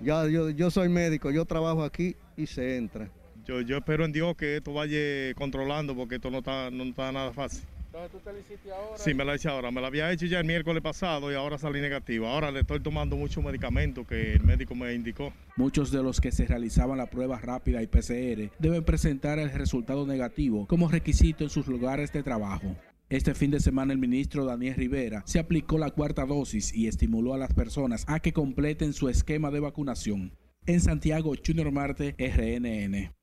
ya 0.00 0.26
yo, 0.28 0.50
yo 0.50 0.70
soy 0.70 0.88
médico, 0.88 1.30
yo 1.30 1.44
trabajo 1.44 1.84
aquí 1.84 2.16
y 2.36 2.46
se 2.46 2.76
entra. 2.76 3.10
Yo, 3.46 3.62
yo 3.62 3.78
espero 3.78 4.04
en 4.04 4.12
Dios 4.12 4.36
que 4.36 4.58
esto 4.58 4.74
vaya 4.74 5.34
controlando 5.34 5.96
porque 5.96 6.16
esto 6.16 6.30
no 6.30 6.38
está, 6.38 6.70
no 6.70 6.84
está 6.84 7.10
nada 7.12 7.32
fácil. 7.32 7.64
Entonces 7.98 8.12
tú 8.12 8.30
te 8.30 8.32
lo 8.32 8.38
hiciste 8.38 8.70
ahora. 8.70 8.96
Sí, 8.96 9.14
me 9.14 9.24
la 9.24 9.34
hice 9.34 9.48
ahora. 9.48 9.70
Me 9.70 9.80
la 9.80 9.88
había 9.88 10.12
hecho 10.12 10.26
ya 10.26 10.38
el 10.38 10.46
miércoles 10.46 10.82
pasado 10.82 11.32
y 11.32 11.34
ahora 11.34 11.58
salí 11.58 11.80
negativa. 11.80 12.32
Ahora 12.32 12.50
le 12.50 12.60
estoy 12.60 12.80
tomando 12.80 13.16
muchos 13.16 13.42
medicamentos 13.42 14.06
que 14.06 14.34
el 14.34 14.42
médico 14.42 14.74
me 14.74 14.94
indicó. 14.94 15.32
Muchos 15.56 15.90
de 15.90 16.02
los 16.02 16.20
que 16.20 16.30
se 16.30 16.46
realizaban 16.46 16.98
la 16.98 17.10
prueba 17.10 17.38
rápida 17.38 17.82
y 17.82 17.88
PCR 17.88 18.52
deben 18.58 18.84
presentar 18.84 19.38
el 19.38 19.50
resultado 19.50 20.06
negativo 20.06 20.66
como 20.66 20.88
requisito 20.88 21.42
en 21.42 21.50
sus 21.50 21.66
lugares 21.66 22.12
de 22.12 22.22
trabajo. 22.22 22.76
Este 23.08 23.34
fin 23.34 23.50
de 23.50 23.58
semana 23.58 23.92
el 23.92 23.98
ministro 23.98 24.44
Daniel 24.44 24.74
Rivera 24.76 25.22
se 25.26 25.38
aplicó 25.38 25.78
la 25.78 25.90
cuarta 25.90 26.24
dosis 26.24 26.74
y 26.74 26.86
estimuló 26.86 27.34
a 27.34 27.38
las 27.38 27.54
personas 27.54 28.04
a 28.06 28.20
que 28.20 28.32
completen 28.32 28.92
su 28.92 29.08
esquema 29.08 29.50
de 29.50 29.60
vacunación. 29.60 30.32
En 30.66 30.80
Santiago, 30.80 31.32
Junior 31.44 31.72
Marte, 31.72 32.14
RNN. 32.18 33.17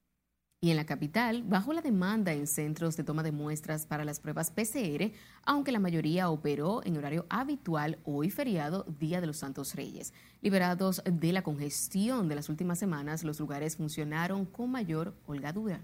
Y 0.61 0.71
en 0.71 0.77
la 0.77 0.85
capital, 0.85 1.43
bajo 1.43 1.73
la 1.73 1.81
demanda 1.81 2.33
en 2.33 2.47
centros 2.47 2.97
de 2.97 3.03
toma 3.03 3.23
de 3.23 3.31
muestras 3.31 3.85
para 3.85 4.05
las 4.05 4.19
pruebas 4.19 4.51
PCR, 4.51 5.11
aunque 5.43 5.71
la 5.71 5.79
mayoría 5.79 6.29
operó 6.29 6.81
en 6.83 6.97
horario 6.97 7.25
habitual 7.29 7.99
hoy 8.03 8.31
feriado, 8.31 8.85
Día 8.99 9.21
de 9.21 9.27
los 9.27 9.37
Santos 9.37 9.75
Reyes. 9.75 10.13
Liberados 10.41 11.03
de 11.05 11.33
la 11.33 11.43
congestión 11.43 12.29
de 12.29 12.35
las 12.35 12.49
últimas 12.49 12.79
semanas, 12.79 13.23
los 13.23 13.39
lugares 13.39 13.75
funcionaron 13.75 14.45
con 14.45 14.71
mayor 14.71 15.13
holgadura. 15.27 15.81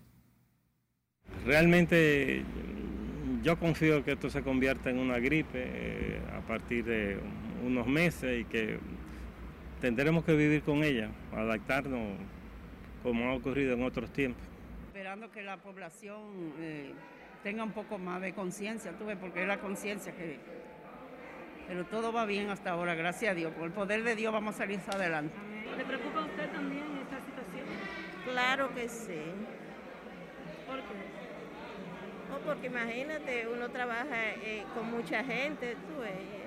Realmente 1.45 2.43
yo 3.43 3.59
confío 3.59 4.03
que 4.03 4.13
esto 4.13 4.29
se 4.29 4.41
convierta 4.41 4.89
en 4.89 4.99
una 4.99 5.19
gripe 5.19 5.63
eh, 5.63 6.21
a 6.35 6.41
partir 6.47 6.85
de 6.85 7.19
unos 7.63 7.85
meses 7.87 8.41
y 8.41 8.45
que 8.45 8.79
tendremos 9.79 10.23
que 10.23 10.35
vivir 10.35 10.63
con 10.63 10.83
ella, 10.83 11.11
adaptarnos 11.35 12.17
como 13.03 13.29
ha 13.29 13.35
ocurrido 13.35 13.73
en 13.73 13.83
otros 13.83 14.11
tiempos 14.11 14.50
esperando 15.11 15.29
que 15.33 15.43
la 15.43 15.57
población 15.57 16.53
eh, 16.61 16.93
tenga 17.43 17.65
un 17.65 17.73
poco 17.73 17.97
más 17.97 18.21
de 18.21 18.31
conciencia, 18.31 18.93
tuve, 18.93 19.17
porque 19.17 19.41
es 19.41 19.47
la 19.47 19.59
conciencia 19.59 20.15
que... 20.15 20.39
Pero 21.67 21.85
todo 21.85 22.13
va 22.13 22.23
bien 22.23 22.49
hasta 22.49 22.69
ahora, 22.69 22.95
gracias 22.95 23.33
a 23.33 23.35
Dios. 23.35 23.51
Por 23.53 23.65
el 23.65 23.73
poder 23.73 24.03
de 24.03 24.15
Dios 24.15 24.31
vamos 24.31 24.55
a 24.55 24.59
salir 24.59 24.79
adelante. 24.87 25.35
¿Le 25.75 25.83
preocupa 25.83 26.19
a 26.19 26.25
usted 26.25 26.49
también 26.53 26.85
esta 27.01 27.19
situación? 27.25 27.65
Claro 28.23 28.73
que 28.73 28.87
sí. 28.87 29.21
¿Por 30.65 30.77
qué? 30.77 32.33
Oh, 32.33 32.39
porque 32.45 32.67
imagínate, 32.67 33.49
uno 33.49 33.69
trabaja 33.69 34.29
eh, 34.45 34.63
con 34.73 34.89
mucha 34.91 35.25
gente, 35.25 35.75
tú 35.75 36.03
ves. 36.03 36.40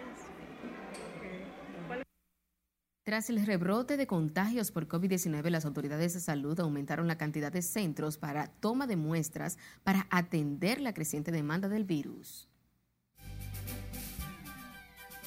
Tras 3.14 3.30
el 3.30 3.46
rebrote 3.46 3.96
de 3.96 4.08
contagios 4.08 4.72
por 4.72 4.88
COVID-19, 4.88 5.48
las 5.48 5.64
autoridades 5.64 6.14
de 6.14 6.20
salud 6.20 6.58
aumentaron 6.58 7.06
la 7.06 7.16
cantidad 7.16 7.52
de 7.52 7.62
centros 7.62 8.18
para 8.18 8.48
toma 8.48 8.88
de 8.88 8.96
muestras 8.96 9.56
para 9.84 10.08
atender 10.10 10.80
la 10.80 10.92
creciente 10.92 11.30
demanda 11.30 11.68
del 11.68 11.84
virus. 11.84 12.48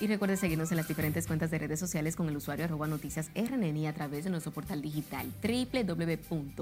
Y 0.01 0.07
recuerde 0.07 0.35
seguirnos 0.35 0.69
en 0.71 0.75
las 0.75 0.89
diferentes 0.89 1.27
cuentas 1.27 1.49
de 1.49 1.59
redes 1.59 1.79
sociales 1.79 2.17
con 2.17 2.27
el 2.27 2.35
usuario 2.35 2.65
arroba 2.65 2.87
noticias 2.87 3.31
RNN 3.33 3.85
a 3.85 3.93
través 3.93 4.25
de 4.25 4.31
nuestro 4.31 4.51
portal 4.51 4.81
digital 4.81 5.31
www.rnn.com.de 5.41 6.59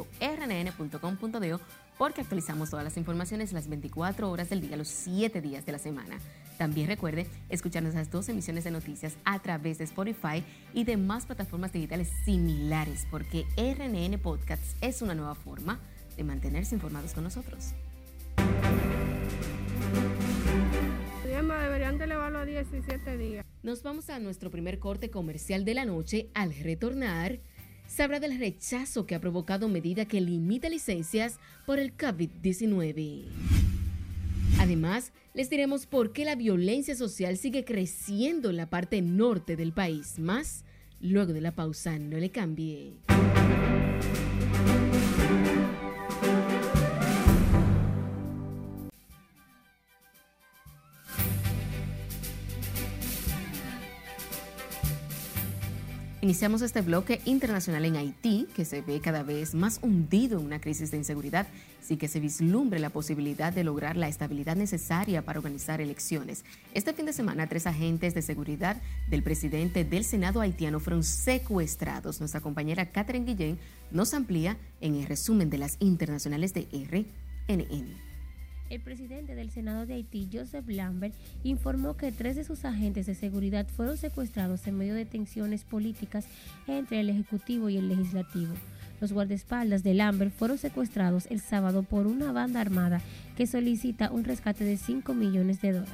porque 1.97 2.21
actualizamos 2.21 2.69
todas 2.69 2.85
las 2.85 2.97
informaciones 2.97 3.51
las 3.51 3.67
24 3.67 4.29
horas 4.29 4.51
del 4.51 4.61
día, 4.61 4.77
los 4.77 4.89
7 4.89 5.41
días 5.41 5.65
de 5.65 5.71
la 5.71 5.79
semana. 5.79 6.19
También 6.57 6.87
recuerde 6.87 7.27
escuchar 7.49 7.83
nuestras 7.83 8.11
dos 8.11 8.29
emisiones 8.29 8.63
de 8.63 8.71
noticias 8.71 9.17
a 9.25 9.39
través 9.39 9.77
de 9.77 9.83
Spotify 9.83 10.43
y 10.73 10.83
demás 10.83 11.25
plataformas 11.25 11.73
digitales 11.73 12.09
similares 12.23 13.07
porque 13.11 13.45
RNN 13.57 14.19
Podcasts 14.19 14.75
es 14.81 15.01
una 15.01 15.15
nueva 15.15 15.35
forma 15.35 15.79
de 16.15 16.23
mantenerse 16.23 16.75
informados 16.75 17.13
con 17.13 17.23
nosotros. 17.23 17.73
deberían 21.53 21.97
de 21.97 22.05
elevarlo 22.05 22.39
a 22.39 22.45
17 22.45 23.17
días. 23.17 23.45
Nos 23.61 23.83
vamos 23.83 24.09
a 24.09 24.19
nuestro 24.19 24.49
primer 24.49 24.79
corte 24.79 25.09
comercial 25.09 25.65
de 25.65 25.73
la 25.73 25.85
noche. 25.85 26.29
Al 26.33 26.55
retornar, 26.55 27.39
se 27.87 28.03
habla 28.03 28.19
del 28.19 28.39
rechazo 28.39 29.05
que 29.05 29.15
ha 29.15 29.19
provocado 29.19 29.67
medida 29.67 30.05
que 30.05 30.21
limita 30.21 30.69
licencias 30.69 31.39
por 31.65 31.79
el 31.79 31.95
COVID-19. 31.95 33.25
Además, 34.59 35.11
les 35.33 35.49
diremos 35.49 35.85
por 35.85 36.13
qué 36.13 36.25
la 36.25 36.35
violencia 36.35 36.95
social 36.95 37.37
sigue 37.37 37.65
creciendo 37.65 38.49
en 38.49 38.57
la 38.57 38.69
parte 38.69 39.01
norte 39.01 39.55
del 39.55 39.73
país. 39.73 40.17
Más 40.17 40.63
luego 41.01 41.33
de 41.33 41.41
la 41.41 41.53
pausa, 41.53 41.99
no 41.99 42.17
le 42.17 42.31
cambie. 42.31 42.93
Iniciamos 56.25 56.63
este 56.63 56.81
bloque 56.81 57.21
internacional 57.25 57.85
en 57.85 57.97
Haití, 57.97 58.47
que 58.55 58.65
se 58.65 58.81
ve 58.81 58.99
cada 58.99 59.21
vez 59.21 59.53
más 59.53 59.77
hundido 59.83 60.39
en 60.39 60.45
una 60.47 60.59
crisis 60.59 60.89
de 60.89 60.97
inseguridad, 60.97 61.45
sin 61.83 61.99
que 61.99 62.07
se 62.07 62.19
vislumbre 62.19 62.79
la 62.79 62.89
posibilidad 62.89 63.53
de 63.53 63.63
lograr 63.63 63.95
la 63.95 64.07
estabilidad 64.07 64.55
necesaria 64.55 65.21
para 65.21 65.37
organizar 65.37 65.81
elecciones. 65.81 66.43
Este 66.73 66.93
fin 66.93 67.05
de 67.05 67.13
semana, 67.13 67.45
tres 67.45 67.67
agentes 67.67 68.15
de 68.15 68.23
seguridad 68.23 68.81
del 69.07 69.21
presidente 69.21 69.83
del 69.83 70.03
Senado 70.03 70.41
haitiano 70.41 70.79
fueron 70.79 71.03
secuestrados. 71.03 72.19
Nuestra 72.19 72.41
compañera 72.41 72.89
Catherine 72.89 73.27
Guillén 73.27 73.59
nos 73.91 74.15
amplía 74.15 74.57
en 74.81 74.95
el 74.95 75.05
resumen 75.05 75.51
de 75.51 75.59
las 75.59 75.77
internacionales 75.79 76.55
de 76.55 76.61
RNN. 76.71 78.14
El 78.69 78.81
presidente 78.81 79.35
del 79.35 79.51
Senado 79.51 79.85
de 79.85 79.93
Haití, 79.93 80.27
Joseph 80.31 80.67
Lambert, 80.67 81.13
informó 81.43 81.95
que 81.97 82.11
tres 82.11 82.35
de 82.35 82.43
sus 82.43 82.65
agentes 82.65 83.05
de 83.05 83.13
seguridad 83.13 83.67
fueron 83.67 83.95
secuestrados 83.95 84.65
en 84.65 84.77
medio 84.77 84.95
de 84.95 85.05
tensiones 85.05 85.63
políticas 85.63 86.25
entre 86.65 86.99
el 86.99 87.09
Ejecutivo 87.09 87.69
y 87.69 87.77
el 87.77 87.89
Legislativo. 87.89 88.53
Los 88.99 89.13
guardaespaldas 89.13 89.83
de 89.83 89.93
Lambert 89.93 90.33
fueron 90.33 90.57
secuestrados 90.57 91.27
el 91.29 91.41
sábado 91.41 91.83
por 91.83 92.07
una 92.07 92.31
banda 92.31 92.59
armada 92.59 93.01
que 93.37 93.45
solicita 93.45 94.09
un 94.09 94.23
rescate 94.23 94.63
de 94.63 94.77
5 94.77 95.13
millones 95.13 95.61
de 95.61 95.73
dólares. 95.73 95.93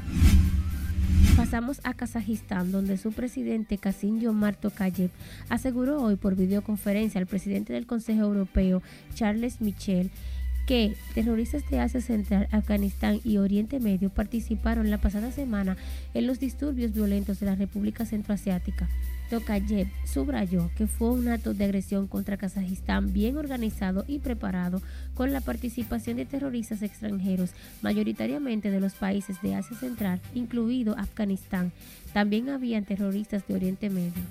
Pasamos 1.35 1.81
a 1.83 1.93
Kazajistán, 1.93 2.71
donde 2.71 2.97
su 2.97 3.11
presidente 3.11 3.77
Kasim 3.77 4.19
Yomar 4.19 4.55
Tokayev 4.55 5.09
aseguró 5.49 6.01
hoy 6.01 6.15
por 6.15 6.35
videoconferencia 6.35 7.19
al 7.19 7.27
presidente 7.27 7.73
del 7.73 7.87
Consejo 7.87 8.21
Europeo, 8.21 8.81
Charles 9.15 9.59
Michel, 9.59 10.11
que 10.65 10.95
terroristas 11.13 11.69
de 11.69 11.79
Asia 11.79 12.01
Central, 12.01 12.47
Afganistán 12.51 13.19
y 13.23 13.37
Oriente 13.37 13.79
Medio 13.79 14.09
participaron 14.09 14.89
la 14.89 14.99
pasada 14.99 15.31
semana 15.31 15.77
en 16.13 16.27
los 16.27 16.39
disturbios 16.39 16.93
violentos 16.93 17.39
de 17.39 17.45
la 17.47 17.55
República 17.55 18.05
Centroasiática. 18.05 18.87
Tokayev 19.29 19.87
subrayó 20.03 20.69
que 20.75 20.87
fue 20.87 21.11
un 21.11 21.29
acto 21.29 21.53
de 21.53 21.63
agresión 21.63 22.07
contra 22.07 22.35
Kazajistán 22.35 23.13
bien 23.13 23.37
organizado 23.37 24.03
y 24.05 24.19
preparado 24.19 24.81
con 25.13 25.31
la 25.31 25.39
participación 25.39 26.17
de 26.17 26.25
terroristas 26.25 26.81
extranjeros, 26.81 27.51
mayoritariamente 27.81 28.71
de 28.71 28.81
los 28.81 28.93
países 28.93 29.41
de 29.41 29.55
Asia 29.55 29.77
Central, 29.77 30.19
incluido 30.35 30.97
Afganistán. 30.97 31.71
También 32.13 32.49
habían 32.49 32.83
terroristas 32.83 33.47
de 33.47 33.55
Oriente 33.55 33.89
Medio. 33.89 34.21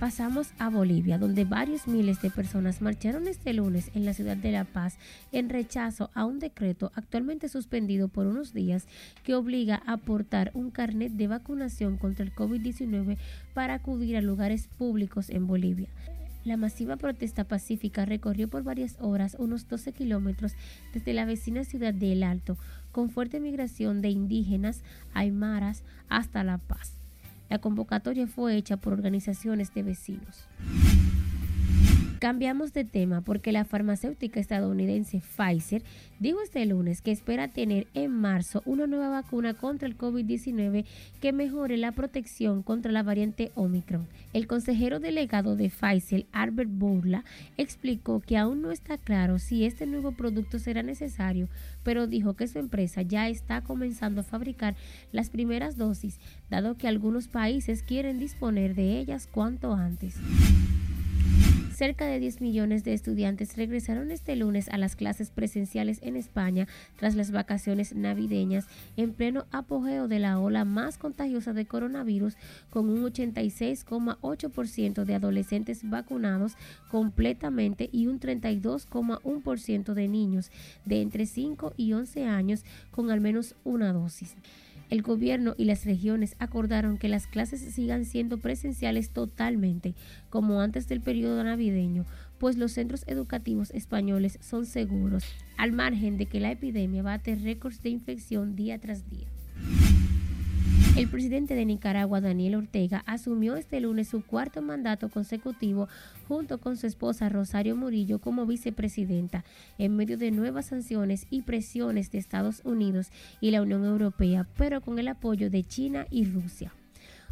Pasamos 0.00 0.52
a 0.60 0.68
Bolivia, 0.68 1.18
donde 1.18 1.44
varios 1.44 1.88
miles 1.88 2.22
de 2.22 2.30
personas 2.30 2.80
marcharon 2.80 3.26
este 3.26 3.52
lunes 3.52 3.90
en 3.94 4.04
la 4.04 4.14
ciudad 4.14 4.36
de 4.36 4.52
La 4.52 4.62
Paz 4.62 4.96
en 5.32 5.48
rechazo 5.48 6.10
a 6.14 6.24
un 6.24 6.38
decreto 6.38 6.92
actualmente 6.94 7.48
suspendido 7.48 8.06
por 8.06 8.28
unos 8.28 8.54
días 8.54 8.86
que 9.24 9.34
obliga 9.34 9.82
a 9.86 9.94
aportar 9.94 10.52
un 10.54 10.70
carnet 10.70 11.14
de 11.14 11.26
vacunación 11.26 11.96
contra 11.96 12.24
el 12.24 12.32
COVID-19 12.32 13.18
para 13.54 13.74
acudir 13.74 14.16
a 14.16 14.20
lugares 14.20 14.68
públicos 14.68 15.30
en 15.30 15.48
Bolivia. 15.48 15.88
La 16.44 16.56
masiva 16.56 16.96
protesta 16.96 17.42
pacífica 17.42 18.04
recorrió 18.04 18.46
por 18.46 18.62
varias 18.62 18.96
horas 19.00 19.34
unos 19.40 19.66
12 19.66 19.92
kilómetros 19.94 20.54
desde 20.94 21.12
la 21.12 21.24
vecina 21.24 21.64
ciudad 21.64 21.92
de 21.92 22.12
El 22.12 22.22
Alto, 22.22 22.56
con 22.92 23.10
fuerte 23.10 23.40
migración 23.40 24.00
de 24.00 24.10
indígenas, 24.10 24.84
aymaras, 25.12 25.82
hasta 26.08 26.44
La 26.44 26.58
Paz. 26.58 26.98
La 27.48 27.58
convocatoria 27.58 28.26
fue 28.26 28.56
hecha 28.56 28.76
por 28.76 28.92
organizaciones 28.92 29.72
de 29.72 29.82
vecinos. 29.82 30.46
Cambiamos 32.18 32.72
de 32.72 32.84
tema 32.84 33.20
porque 33.20 33.52
la 33.52 33.64
farmacéutica 33.64 34.40
estadounidense 34.40 35.20
Pfizer 35.20 35.84
dijo 36.18 36.40
este 36.42 36.66
lunes 36.66 37.00
que 37.00 37.12
espera 37.12 37.46
tener 37.46 37.86
en 37.94 38.10
marzo 38.10 38.60
una 38.64 38.88
nueva 38.88 39.08
vacuna 39.08 39.54
contra 39.54 39.86
el 39.86 39.96
COVID-19 39.96 40.84
que 41.20 41.32
mejore 41.32 41.76
la 41.76 41.92
protección 41.92 42.64
contra 42.64 42.90
la 42.90 43.04
variante 43.04 43.52
Omicron. 43.54 44.08
El 44.32 44.48
consejero 44.48 44.98
delegado 44.98 45.54
de 45.54 45.70
Pfizer, 45.70 46.26
Albert 46.32 46.70
Bourla, 46.72 47.24
explicó 47.56 48.18
que 48.18 48.36
aún 48.36 48.62
no 48.62 48.72
está 48.72 48.98
claro 48.98 49.38
si 49.38 49.64
este 49.64 49.86
nuevo 49.86 50.10
producto 50.10 50.58
será 50.58 50.82
necesario, 50.82 51.48
pero 51.84 52.08
dijo 52.08 52.34
que 52.34 52.48
su 52.48 52.58
empresa 52.58 53.02
ya 53.02 53.28
está 53.28 53.60
comenzando 53.60 54.22
a 54.22 54.24
fabricar 54.24 54.74
las 55.12 55.30
primeras 55.30 55.76
dosis, 55.76 56.18
dado 56.50 56.76
que 56.76 56.88
algunos 56.88 57.28
países 57.28 57.84
quieren 57.84 58.18
disponer 58.18 58.74
de 58.74 58.98
ellas 58.98 59.28
cuanto 59.30 59.72
antes. 59.72 60.16
Cerca 61.78 62.06
de 62.06 62.18
10 62.18 62.40
millones 62.40 62.82
de 62.82 62.92
estudiantes 62.92 63.56
regresaron 63.56 64.10
este 64.10 64.34
lunes 64.34 64.68
a 64.68 64.78
las 64.78 64.96
clases 64.96 65.30
presenciales 65.30 66.00
en 66.02 66.16
España 66.16 66.66
tras 66.96 67.14
las 67.14 67.30
vacaciones 67.30 67.94
navideñas 67.94 68.66
en 68.96 69.12
pleno 69.12 69.46
apogeo 69.52 70.08
de 70.08 70.18
la 70.18 70.40
ola 70.40 70.64
más 70.64 70.98
contagiosa 70.98 71.52
de 71.52 71.66
coronavirus 71.66 72.36
con 72.70 72.90
un 72.90 73.04
86,8% 73.04 75.04
de 75.04 75.14
adolescentes 75.14 75.88
vacunados 75.88 76.56
completamente 76.90 77.88
y 77.92 78.08
un 78.08 78.18
32,1% 78.18 79.94
de 79.94 80.08
niños 80.08 80.50
de 80.84 81.00
entre 81.00 81.26
5 81.26 81.74
y 81.76 81.92
11 81.92 82.24
años 82.24 82.64
con 82.90 83.12
al 83.12 83.20
menos 83.20 83.54
una 83.62 83.92
dosis. 83.92 84.34
El 84.90 85.02
gobierno 85.02 85.54
y 85.58 85.66
las 85.66 85.84
regiones 85.84 86.34
acordaron 86.38 86.96
que 86.96 87.08
las 87.08 87.26
clases 87.26 87.60
sigan 87.60 88.06
siendo 88.06 88.38
presenciales 88.38 89.10
totalmente, 89.10 89.94
como 90.30 90.62
antes 90.62 90.88
del 90.88 91.02
periodo 91.02 91.44
navideño, 91.44 92.06
pues 92.38 92.56
los 92.56 92.72
centros 92.72 93.04
educativos 93.06 93.70
españoles 93.72 94.38
son 94.40 94.64
seguros, 94.64 95.24
al 95.58 95.72
margen 95.72 96.16
de 96.16 96.26
que 96.26 96.40
la 96.40 96.52
epidemia 96.52 97.02
bate 97.02 97.34
récords 97.34 97.82
de 97.82 97.90
infección 97.90 98.56
día 98.56 98.78
tras 98.78 99.08
día. 99.10 99.26
El 100.98 101.08
presidente 101.08 101.54
de 101.54 101.64
Nicaragua, 101.64 102.20
Daniel 102.20 102.56
Ortega, 102.56 103.04
asumió 103.06 103.54
este 103.54 103.80
lunes 103.80 104.08
su 104.08 104.24
cuarto 104.24 104.62
mandato 104.62 105.08
consecutivo 105.08 105.88
junto 106.26 106.58
con 106.58 106.76
su 106.76 106.88
esposa 106.88 107.28
Rosario 107.28 107.76
Murillo 107.76 108.18
como 108.18 108.46
vicepresidenta, 108.46 109.44
en 109.78 109.94
medio 109.94 110.18
de 110.18 110.32
nuevas 110.32 110.66
sanciones 110.66 111.26
y 111.30 111.42
presiones 111.42 112.10
de 112.10 112.18
Estados 112.18 112.62
Unidos 112.64 113.12
y 113.40 113.52
la 113.52 113.62
Unión 113.62 113.84
Europea, 113.84 114.48
pero 114.56 114.80
con 114.80 114.98
el 114.98 115.06
apoyo 115.06 115.50
de 115.50 115.62
China 115.62 116.04
y 116.10 116.24
Rusia. 116.24 116.72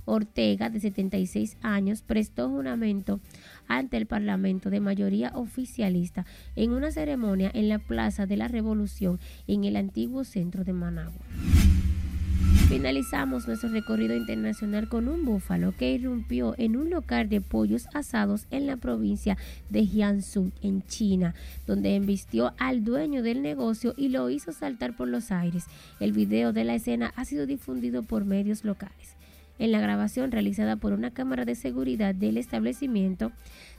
Ortega, 0.05 0.71
de 0.71 0.79
76 0.79 1.57
años, 1.61 2.03
prestó 2.03 2.49
juramento 2.49 3.21
ante 3.67 3.97
el 3.97 4.07
Parlamento 4.07 4.71
de 4.71 4.81
mayoría 4.81 5.33
oficialista 5.35 6.25
en 6.55 6.71
una 6.71 6.93
ceremonia 6.93 7.51
en 7.53 7.69
la 7.69 7.81
Plaza 7.81 8.27
de 8.27 8.37
la 8.37 8.47
Revolución 8.47 9.19
en 9.49 9.65
el 9.65 9.75
antiguo 9.75 10.23
centro 10.23 10.63
de 10.63 10.73
Managua. 10.73 11.21
Finalizamos 12.69 13.47
nuestro 13.47 13.69
recorrido 13.69 14.17
internacional 14.17 14.89
con 14.89 15.07
un 15.07 15.25
búfalo 15.25 15.73
que 15.77 15.93
irrumpió 15.93 16.57
en 16.59 16.77
un 16.77 16.91
local 16.91 17.29
de 17.29 17.41
pollos 17.41 17.87
asados 17.95 18.47
en 18.51 18.67
la 18.67 18.77
provincia 18.77 19.39
de 19.71 19.87
Jiangsu, 19.87 20.51
en 20.63 20.83
China, 20.83 21.37
donde 21.69 21.95
embistió 21.95 22.55
al 22.59 22.83
dueño 22.83 23.23
del 23.23 23.41
negocio 23.41 23.95
y 23.97 24.09
lo 24.09 24.29
hizo 24.31 24.51
saltar 24.51 24.97
por 24.97 25.07
los 25.07 25.31
aires. 25.31 25.67
El 26.01 26.11
video 26.13 26.53
de 26.53 26.65
la 26.65 26.75
escena 26.75 27.13
ha 27.15 27.25
sido 27.25 27.47
difundido 27.47 28.03
por 28.03 28.25
medios 28.25 28.65
locales. 28.65 29.15
En 29.61 29.71
la 29.71 29.81
grabación 29.81 30.33
realizada 30.33 30.75
por 30.75 30.93
una 30.93 31.13
cámara 31.13 31.45
de 31.45 31.55
seguridad 31.55 32.17
del 32.17 32.37
establecimiento, 32.37 33.31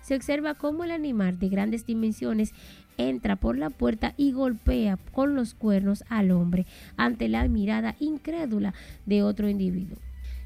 se 0.01 0.15
observa 0.15 0.55
cómo 0.55 0.85
el 0.85 0.91
animal 0.91 1.37
de 1.39 1.49
grandes 1.49 1.85
dimensiones 1.85 2.53
entra 2.97 3.35
por 3.35 3.57
la 3.57 3.69
puerta 3.69 4.13
y 4.17 4.31
golpea 4.31 4.97
con 5.11 5.35
los 5.35 5.53
cuernos 5.53 6.03
al 6.09 6.31
hombre 6.31 6.65
ante 6.95 7.27
la 7.27 7.47
mirada 7.47 7.95
incrédula 7.99 8.73
de 9.05 9.23
otro 9.23 9.49
individuo. 9.49 9.97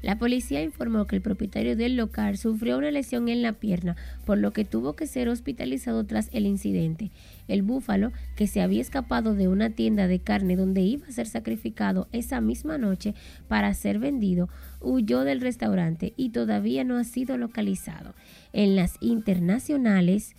La 0.02 0.18
policía 0.18 0.62
informó 0.64 1.06
que 1.06 1.14
el 1.14 1.22
propietario 1.22 1.76
del 1.76 1.94
local 1.94 2.36
sufrió 2.36 2.76
una 2.76 2.90
lesión 2.90 3.28
en 3.28 3.40
la 3.40 3.52
pierna, 3.52 3.96
por 4.26 4.36
lo 4.36 4.52
que 4.52 4.64
tuvo 4.64 4.94
que 4.94 5.06
ser 5.06 5.28
hospitalizado 5.28 6.04
tras 6.04 6.28
el 6.32 6.44
incidente. 6.44 7.12
El 7.46 7.62
búfalo, 7.62 8.10
que 8.34 8.48
se 8.48 8.60
había 8.60 8.80
escapado 8.80 9.36
de 9.36 9.46
una 9.46 9.70
tienda 9.70 10.08
de 10.08 10.18
carne 10.18 10.56
donde 10.56 10.80
iba 10.80 11.06
a 11.06 11.12
ser 11.12 11.28
sacrificado 11.28 12.08
esa 12.10 12.40
misma 12.40 12.78
noche 12.78 13.14
para 13.46 13.72
ser 13.74 14.00
vendido, 14.00 14.48
huyó 14.80 15.20
del 15.20 15.40
restaurante 15.40 16.14
y 16.16 16.30
todavía 16.30 16.82
no 16.82 16.98
ha 16.98 17.04
sido 17.04 17.38
localizado. 17.38 18.14
En 18.52 18.74
las 18.74 18.96
internacionales, 19.00 20.34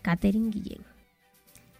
Catherine 0.00 0.48
Guillén. 0.50 0.93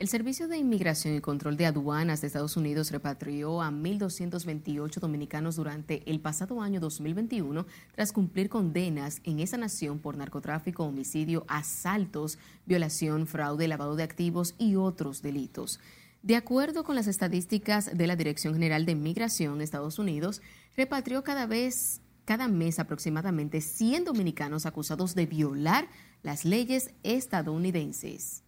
El 0.00 0.08
Servicio 0.08 0.48
de 0.48 0.58
Inmigración 0.58 1.14
y 1.14 1.20
Control 1.20 1.56
de 1.56 1.66
Aduanas 1.66 2.20
de 2.20 2.26
Estados 2.26 2.56
Unidos 2.56 2.90
repatrió 2.90 3.62
a 3.62 3.70
1.228 3.70 4.98
dominicanos 4.98 5.54
durante 5.54 6.02
el 6.10 6.18
pasado 6.18 6.60
año 6.60 6.80
2021 6.80 7.64
tras 7.94 8.10
cumplir 8.10 8.48
condenas 8.48 9.20
en 9.22 9.38
esa 9.38 9.56
nación 9.56 10.00
por 10.00 10.16
narcotráfico, 10.16 10.82
homicidio, 10.82 11.44
asaltos, 11.46 12.40
violación, 12.66 13.28
fraude, 13.28 13.68
lavado 13.68 13.94
de 13.94 14.02
activos 14.02 14.56
y 14.58 14.74
otros 14.74 15.22
delitos. 15.22 15.78
De 16.24 16.34
acuerdo 16.34 16.82
con 16.82 16.96
las 16.96 17.06
estadísticas 17.06 17.96
de 17.96 18.06
la 18.08 18.16
Dirección 18.16 18.54
General 18.54 18.84
de 18.86 18.92
Inmigración 18.92 19.58
de 19.58 19.64
Estados 19.64 20.00
Unidos, 20.00 20.42
repatrió 20.76 21.22
cada 21.22 21.46
vez 21.46 22.00
cada 22.24 22.48
mes 22.48 22.80
aproximadamente 22.80 23.60
100 23.60 24.06
dominicanos 24.06 24.66
acusados 24.66 25.14
de 25.14 25.26
violar 25.26 25.88
las 26.22 26.44
leyes 26.44 26.90
estadounidenses. 27.04 28.43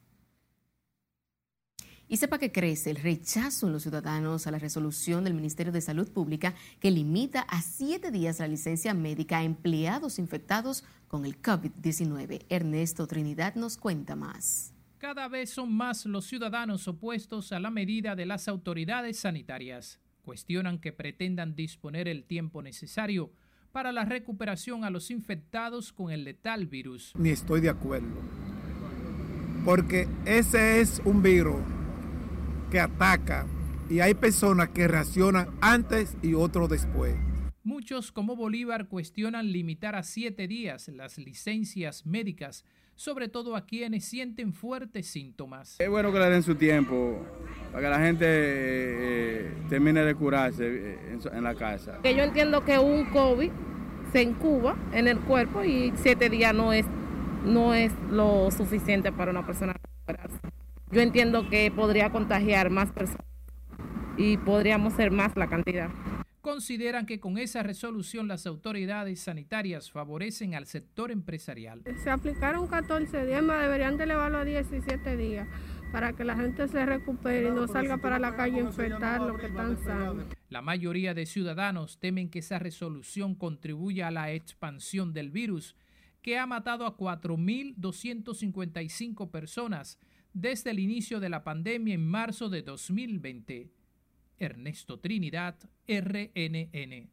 Y 2.08 2.18
sepa 2.18 2.38
que 2.38 2.52
crece 2.52 2.90
el 2.90 2.96
rechazo 2.96 3.66
en 3.66 3.72
los 3.72 3.82
ciudadanos 3.82 4.46
a 4.46 4.52
la 4.52 4.60
resolución 4.60 5.24
del 5.24 5.34
Ministerio 5.34 5.72
de 5.72 5.80
Salud 5.80 6.08
Pública 6.08 6.54
que 6.78 6.92
limita 6.92 7.40
a 7.40 7.62
siete 7.62 8.12
días 8.12 8.38
la 8.38 8.46
licencia 8.46 8.94
médica 8.94 9.38
a 9.38 9.42
empleados 9.42 10.20
infectados 10.20 10.84
con 11.08 11.24
el 11.24 11.42
COVID-19. 11.42 12.44
Ernesto 12.48 13.08
Trinidad 13.08 13.56
nos 13.56 13.76
cuenta 13.76 14.14
más. 14.14 14.72
Cada 14.98 15.26
vez 15.26 15.50
son 15.50 15.72
más 15.72 16.06
los 16.06 16.26
ciudadanos 16.26 16.86
opuestos 16.86 17.50
a 17.50 17.58
la 17.58 17.70
medida 17.70 18.14
de 18.14 18.26
las 18.26 18.46
autoridades 18.46 19.18
sanitarias. 19.18 19.98
Cuestionan 20.24 20.78
que 20.78 20.92
pretendan 20.92 21.56
disponer 21.56 22.06
el 22.06 22.24
tiempo 22.24 22.62
necesario 22.62 23.32
para 23.72 23.90
la 23.90 24.04
recuperación 24.04 24.84
a 24.84 24.90
los 24.90 25.10
infectados 25.10 25.92
con 25.92 26.12
el 26.12 26.24
letal 26.24 26.66
virus. 26.66 27.12
Ni 27.16 27.30
estoy 27.30 27.60
de 27.60 27.68
acuerdo, 27.68 28.06
porque 29.64 30.08
ese 30.24 30.80
es 30.80 31.02
un 31.04 31.22
virus 31.22 31.60
que 32.76 32.80
ataca 32.80 33.46
y 33.88 34.00
hay 34.00 34.12
personas 34.12 34.68
que 34.68 34.86
reaccionan 34.86 35.48
antes 35.62 36.14
y 36.20 36.34
otros 36.34 36.68
después. 36.68 37.14
Muchos 37.64 38.12
como 38.12 38.36
Bolívar 38.36 38.86
cuestionan 38.86 39.50
limitar 39.50 39.96
a 39.96 40.02
siete 40.02 40.46
días 40.46 40.88
las 40.88 41.16
licencias 41.16 42.04
médicas, 42.04 42.66
sobre 42.94 43.28
todo 43.28 43.56
a 43.56 43.64
quienes 43.64 44.04
sienten 44.04 44.52
fuertes 44.52 45.06
síntomas. 45.06 45.76
Es 45.78 45.88
bueno 45.88 46.12
que 46.12 46.18
le 46.18 46.28
den 46.28 46.42
su 46.42 46.54
tiempo 46.54 47.26
para 47.72 47.84
que 47.84 47.88
la 47.88 48.04
gente 48.04 48.26
eh, 48.28 49.54
termine 49.70 50.02
de 50.02 50.14
curarse 50.14 50.66
eh, 50.66 50.98
en, 51.12 51.34
en 51.34 51.44
la 51.44 51.54
casa. 51.54 52.00
Que 52.02 52.14
yo 52.14 52.24
entiendo 52.24 52.62
que 52.62 52.78
un 52.78 53.06
COVID 53.06 53.52
se 54.12 54.20
incuba 54.20 54.76
en 54.92 55.08
el 55.08 55.18
cuerpo 55.20 55.64
y 55.64 55.94
siete 55.96 56.28
días 56.28 56.54
no 56.54 56.74
es, 56.74 56.84
no 57.42 57.72
es 57.72 57.90
lo 58.10 58.50
suficiente 58.50 59.12
para 59.12 59.30
una 59.30 59.46
persona 59.46 59.72
recuperarse 59.72 60.65
yo 60.90 61.00
entiendo 61.00 61.48
que 61.48 61.70
podría 61.70 62.10
contagiar 62.10 62.68
más 62.70 62.90
personas 62.92 63.24
y 64.16 64.36
podríamos 64.38 64.94
ser 64.94 65.10
más 65.10 65.36
la 65.36 65.48
cantidad. 65.48 65.90
Consideran 66.40 67.04
que 67.06 67.18
con 67.18 67.38
esa 67.38 67.64
resolución 67.64 68.28
las 68.28 68.46
autoridades 68.46 69.18
sanitarias 69.20 69.90
favorecen 69.90 70.54
al 70.54 70.66
sector 70.66 71.10
empresarial. 71.10 71.82
Se 72.02 72.08
aplicaron 72.08 72.68
14 72.68 73.26
días, 73.26 73.42
más 73.42 73.62
deberían 73.62 73.96
de 73.96 74.04
elevarlo 74.04 74.38
a 74.38 74.44
17 74.44 75.16
días 75.16 75.48
para 75.90 76.12
que 76.12 76.22
la 76.24 76.36
gente 76.36 76.68
se 76.68 76.86
recupere 76.86 77.48
y 77.48 77.50
no 77.50 77.66
salga 77.66 77.96
para 77.96 78.20
la 78.20 78.36
calle 78.36 78.58
a 78.58 78.64
infectar 78.64 79.20
lo 79.20 79.36
que 79.36 79.46
están 79.46 79.76
sanos. 79.82 80.24
La 80.48 80.62
mayoría 80.62 81.14
de 81.14 81.26
ciudadanos 81.26 81.98
temen 81.98 82.30
que 82.30 82.38
esa 82.40 82.60
resolución 82.60 83.34
contribuya 83.34 84.06
a 84.08 84.12
la 84.12 84.32
expansión 84.32 85.12
del 85.12 85.30
virus 85.30 85.76
que 86.22 86.38
ha 86.38 86.46
matado 86.46 86.86
a 86.86 86.96
4.255 86.96 89.30
personas 89.30 89.98
desde 90.36 90.70
el 90.70 90.80
inicio 90.80 91.18
de 91.18 91.30
la 91.30 91.44
pandemia 91.44 91.94
en 91.94 92.06
marzo 92.06 92.50
de 92.50 92.60
2020. 92.60 93.72
Ernesto 94.38 95.00
Trinidad, 95.00 95.56
RNN. 95.88 97.08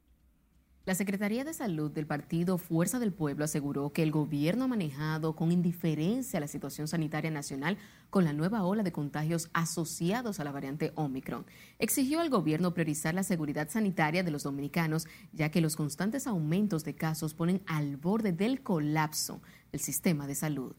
La 0.85 0.93
Secretaría 0.93 1.45
de 1.45 1.53
Salud 1.53 1.89
del 1.89 2.05
partido 2.05 2.57
Fuerza 2.57 2.99
del 2.99 3.13
Pueblo 3.13 3.45
aseguró 3.45 3.93
que 3.93 4.03
el 4.03 4.11
gobierno 4.11 4.65
ha 4.65 4.67
manejado 4.67 5.37
con 5.37 5.53
indiferencia 5.53 6.41
la 6.41 6.49
situación 6.49 6.89
sanitaria 6.89 7.31
nacional 7.31 7.77
con 8.09 8.25
la 8.25 8.33
nueva 8.33 8.65
ola 8.65 8.83
de 8.83 8.91
contagios 8.91 9.49
asociados 9.53 10.41
a 10.41 10.43
la 10.43 10.51
variante 10.51 10.91
Omicron. 10.95 11.45
Exigió 11.79 12.19
al 12.19 12.29
gobierno 12.29 12.73
priorizar 12.73 13.13
la 13.13 13.23
seguridad 13.23 13.69
sanitaria 13.69 14.23
de 14.23 14.31
los 14.31 14.43
dominicanos, 14.43 15.07
ya 15.31 15.49
que 15.49 15.61
los 15.61 15.77
constantes 15.77 16.27
aumentos 16.27 16.83
de 16.83 16.95
casos 16.95 17.33
ponen 17.33 17.61
al 17.67 17.95
borde 17.95 18.33
del 18.33 18.63
colapso 18.63 19.41
del 19.71 19.79
sistema 19.79 20.27
de 20.27 20.35
salud. 20.35 20.75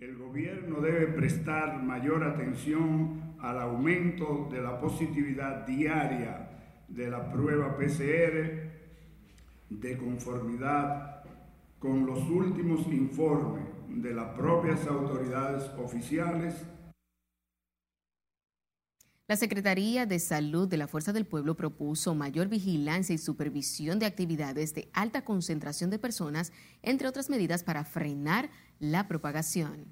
El 0.00 0.16
gobierno 0.16 0.80
debe 0.80 1.08
prestar 1.08 1.82
mayor 1.82 2.24
atención 2.24 3.34
al 3.38 3.60
aumento 3.60 4.48
de 4.50 4.62
la 4.62 4.80
positividad 4.80 5.66
diaria 5.66 6.48
de 6.88 7.10
la 7.10 7.30
prueba 7.30 7.76
PCR 7.76 8.70
de 9.68 9.98
conformidad 9.98 11.22
con 11.78 12.06
los 12.06 12.18
últimos 12.30 12.86
informes 12.86 13.66
de 13.88 14.14
las 14.14 14.28
propias 14.28 14.86
autoridades 14.86 15.70
oficiales. 15.76 16.66
La 19.30 19.36
Secretaría 19.36 20.06
de 20.06 20.18
Salud 20.18 20.66
de 20.66 20.76
la 20.76 20.88
Fuerza 20.88 21.12
del 21.12 21.24
Pueblo 21.24 21.54
propuso 21.54 22.16
mayor 22.16 22.48
vigilancia 22.48 23.14
y 23.14 23.18
supervisión 23.18 24.00
de 24.00 24.06
actividades 24.06 24.74
de 24.74 24.90
alta 24.92 25.22
concentración 25.22 25.88
de 25.88 26.00
personas, 26.00 26.52
entre 26.82 27.06
otras 27.06 27.30
medidas 27.30 27.62
para 27.62 27.84
frenar 27.84 28.50
la 28.80 29.06
propagación. 29.06 29.86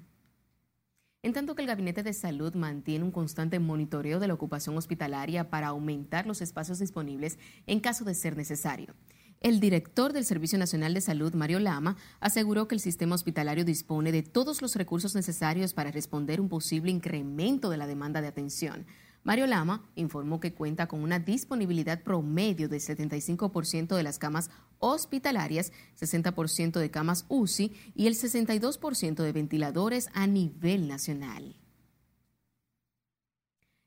En 1.23 1.31
tanto 1.31 1.55
que 1.55 1.61
el 1.61 1.69
Gabinete 1.69 2.03
de 2.03 2.11
Salud 2.11 2.53
mantiene 2.53 3.05
un 3.05 3.13
constante 3.13 3.59
monitoreo 3.59 4.19
de 4.19 4.27
la 4.27 4.33
ocupación 4.33 4.75
hospitalaria 4.75 5.49
para 5.49 5.67
aumentar 5.67 6.27
los 6.27 6.41
espacios 6.41 6.79
disponibles 6.79 7.39
en 7.65 7.79
caso 7.79 8.03
de 8.03 8.15
ser 8.15 8.35
necesario. 8.35 8.93
El 9.39 9.61
director 9.61 10.11
del 10.11 10.25
Servicio 10.25 10.59
Nacional 10.59 10.93
de 10.93 10.99
Salud, 10.99 11.33
Mario 11.33 11.61
Lama, 11.61 11.95
aseguró 12.19 12.67
que 12.67 12.75
el 12.75 12.81
sistema 12.81 13.15
hospitalario 13.15 13.63
dispone 13.63 14.11
de 14.11 14.21
todos 14.21 14.61
los 14.61 14.75
recursos 14.75 15.15
necesarios 15.15 15.73
para 15.73 15.91
responder 15.91 16.41
un 16.41 16.49
posible 16.49 16.91
incremento 16.91 17.69
de 17.69 17.77
la 17.77 17.87
demanda 17.87 18.19
de 18.19 18.27
atención. 18.27 18.85
Mario 19.23 19.47
Lama 19.47 19.83
informó 19.95 20.39
que 20.39 20.53
cuenta 20.53 20.87
con 20.87 21.01
una 21.01 21.19
disponibilidad 21.19 22.01
promedio 22.03 22.69
del 22.69 22.79
75% 22.79 23.95
de 23.95 24.03
las 24.03 24.17
camas 24.17 24.49
hospitalarias, 24.79 25.71
60% 25.99 26.79
de 26.79 26.91
camas 26.91 27.25
UCI 27.27 27.73
y 27.95 28.07
el 28.07 28.15
62% 28.15 29.21
de 29.21 29.31
ventiladores 29.31 30.09
a 30.13 30.25
nivel 30.25 30.87
nacional. 30.87 31.55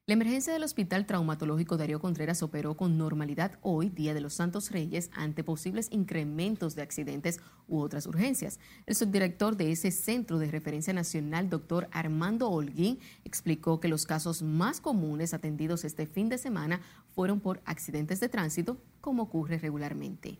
La 0.07 0.15
emergencia 0.15 0.53
del 0.53 0.65
Hospital 0.65 1.07
Traumatológico 1.07 1.77
Darío 1.77 2.01
Contreras 2.01 2.43
operó 2.43 2.77
con 2.77 2.99
normalidad 2.99 3.61
hoy, 3.63 3.89
Día 3.89 4.15
de 4.15 4.21
los 4.21 4.35
Santos 4.35 4.73
Reyes, 4.73 5.13
ante 5.15 5.45
posibles 5.45 5.87
incrementos 5.93 6.75
de 6.75 6.83
accidentes 6.83 7.39
u 7.69 7.79
otras 7.79 8.09
urgencias. 8.09 8.59
El 8.87 8.97
subdirector 8.97 9.57
de 9.57 9.71
ese 9.71 9.93
Centro 9.93 10.41
de 10.41 10.51
Referencia 10.51 10.93
Nacional, 10.93 11.49
doctor 11.49 11.87
Armando 11.93 12.51
Holguín, 12.51 12.99
explicó 13.25 13.79
que 13.79 13.87
los 13.87 14.05
casos 14.05 14.43
más 14.43 14.81
comunes 14.81 15.35
atendidos 15.35 15.85
este 15.85 16.07
fin 16.07 16.29
de 16.29 16.39
semana 16.39 16.81
fueron 17.15 17.39
por 17.39 17.61
accidentes 17.65 18.19
de 18.19 18.29
tránsito, 18.29 18.79
como 19.01 19.23
ocurre 19.23 19.59
regularmente. 19.59 20.37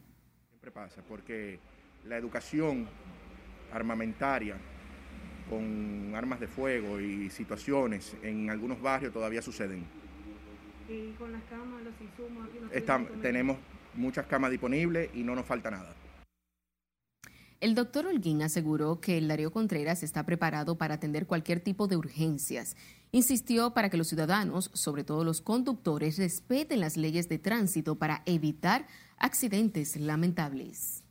Siempre 0.49 0.73
pasa, 0.73 1.03
porque 1.09 1.61
la 2.05 2.17
educación 2.17 2.89
armamentaria 3.73 4.57
con 5.53 6.15
armas 6.15 6.41
de 6.41 6.47
fuego 6.47 6.99
y 6.99 7.29
situaciones 7.29 8.17
en 8.23 8.49
algunos 8.49 8.81
barrios 8.81 9.13
todavía 9.13 9.43
suceden. 9.43 9.85
¿Y 10.89 11.13
con 11.19 11.31
las 11.31 11.43
camas, 11.45 11.83
los 11.83 11.95
insumos? 12.01 12.49
tenemos 13.21 13.59
muchas 13.95 14.25
camas 14.27 14.51
disponibles 14.51 15.11
y 15.13 15.23
no 15.23 15.35
nos 15.35 15.45
falta 15.45 15.71
nada. 15.71 15.95
El 17.61 17.75
doctor 17.75 18.07
Holguín 18.07 18.43
aseguró 18.43 19.01
que 19.01 19.19
el 19.19 19.29
Darío 19.29 19.53
Contreras 19.53 20.03
está 20.03 20.25
preparado 20.25 20.79
para 20.79 20.95
atender 20.95 21.27
cualquier 21.27 21.61
tipo 21.61 21.87
de 21.87 21.97
urgencias. 21.97 22.75
Insistió 23.13 23.75
para 23.75 23.91
que 23.91 23.99
los 23.99 24.09
ciudadanos, 24.09 24.71
sobre 24.73 25.05
todo 25.05 25.23
los 25.23 25.43
conductores, 25.43 26.17
respeten 26.17 26.81
las 26.81 26.97
leyes 26.97 27.29
de 27.29 27.39
tránsito 27.39 27.97
para 27.97 28.23
evitar 28.25 28.87
accidentes 29.19 29.97
lamentables. 29.97 31.02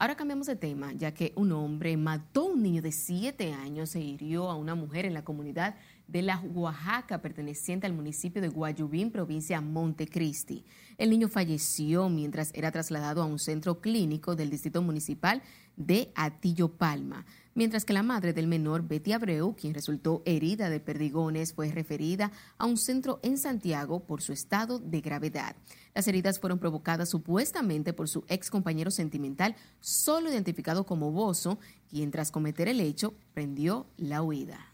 Ahora 0.00 0.16
cambiamos 0.16 0.46
de 0.46 0.56
tema, 0.56 0.94
ya 0.94 1.12
que 1.12 1.34
un 1.36 1.52
hombre 1.52 1.94
mató 1.98 2.48
a 2.48 2.52
un 2.52 2.62
niño 2.62 2.80
de 2.80 2.90
7 2.90 3.52
años 3.52 3.94
e 3.94 4.00
hirió 4.00 4.48
a 4.48 4.56
una 4.56 4.74
mujer 4.74 5.04
en 5.04 5.12
la 5.12 5.24
comunidad 5.24 5.74
de 6.08 6.22
La 6.22 6.40
Oaxaca, 6.40 7.20
perteneciente 7.20 7.86
al 7.86 7.92
municipio 7.92 8.40
de 8.40 8.48
Guayubín, 8.48 9.10
provincia 9.10 9.60
Montecristi. 9.60 10.64
El 11.00 11.10
niño 11.10 11.28
falleció 11.28 12.08
mientras 12.08 12.52
era 12.54 12.70
trasladado 12.70 13.22
a 13.22 13.24
un 13.24 13.38
centro 13.38 13.80
clínico 13.80 14.36
del 14.36 14.50
distrito 14.50 14.82
municipal 14.82 15.42
de 15.76 16.12
Atillo 16.14 16.68
Palma 16.68 17.24
mientras 17.54 17.84
que 17.84 17.92
la 17.92 18.02
madre 18.02 18.32
del 18.32 18.46
menor, 18.46 18.88
Betty 18.88 19.12
Abreu, 19.12 19.54
quien 19.54 19.74
resultó 19.74 20.22
herida 20.24 20.70
de 20.70 20.80
perdigones, 20.80 21.52
fue 21.52 21.70
referida 21.70 22.32
a 22.58 22.66
un 22.66 22.76
centro 22.76 23.20
en 23.22 23.38
Santiago 23.38 24.00
por 24.00 24.22
su 24.22 24.32
estado 24.32 24.78
de 24.78 25.00
gravedad. 25.00 25.56
Las 25.94 26.08
heridas 26.08 26.38
fueron 26.38 26.58
provocadas 26.58 27.10
supuestamente 27.10 27.92
por 27.92 28.08
su 28.08 28.24
ex 28.28 28.50
compañero 28.50 28.90
sentimental, 28.90 29.56
solo 29.80 30.30
identificado 30.30 30.86
como 30.86 31.10
Bozo, 31.10 31.58
quien 31.88 32.10
tras 32.10 32.30
cometer 32.30 32.68
el 32.68 32.80
hecho 32.80 33.14
prendió 33.34 33.86
la 33.96 34.22
huida. 34.22 34.69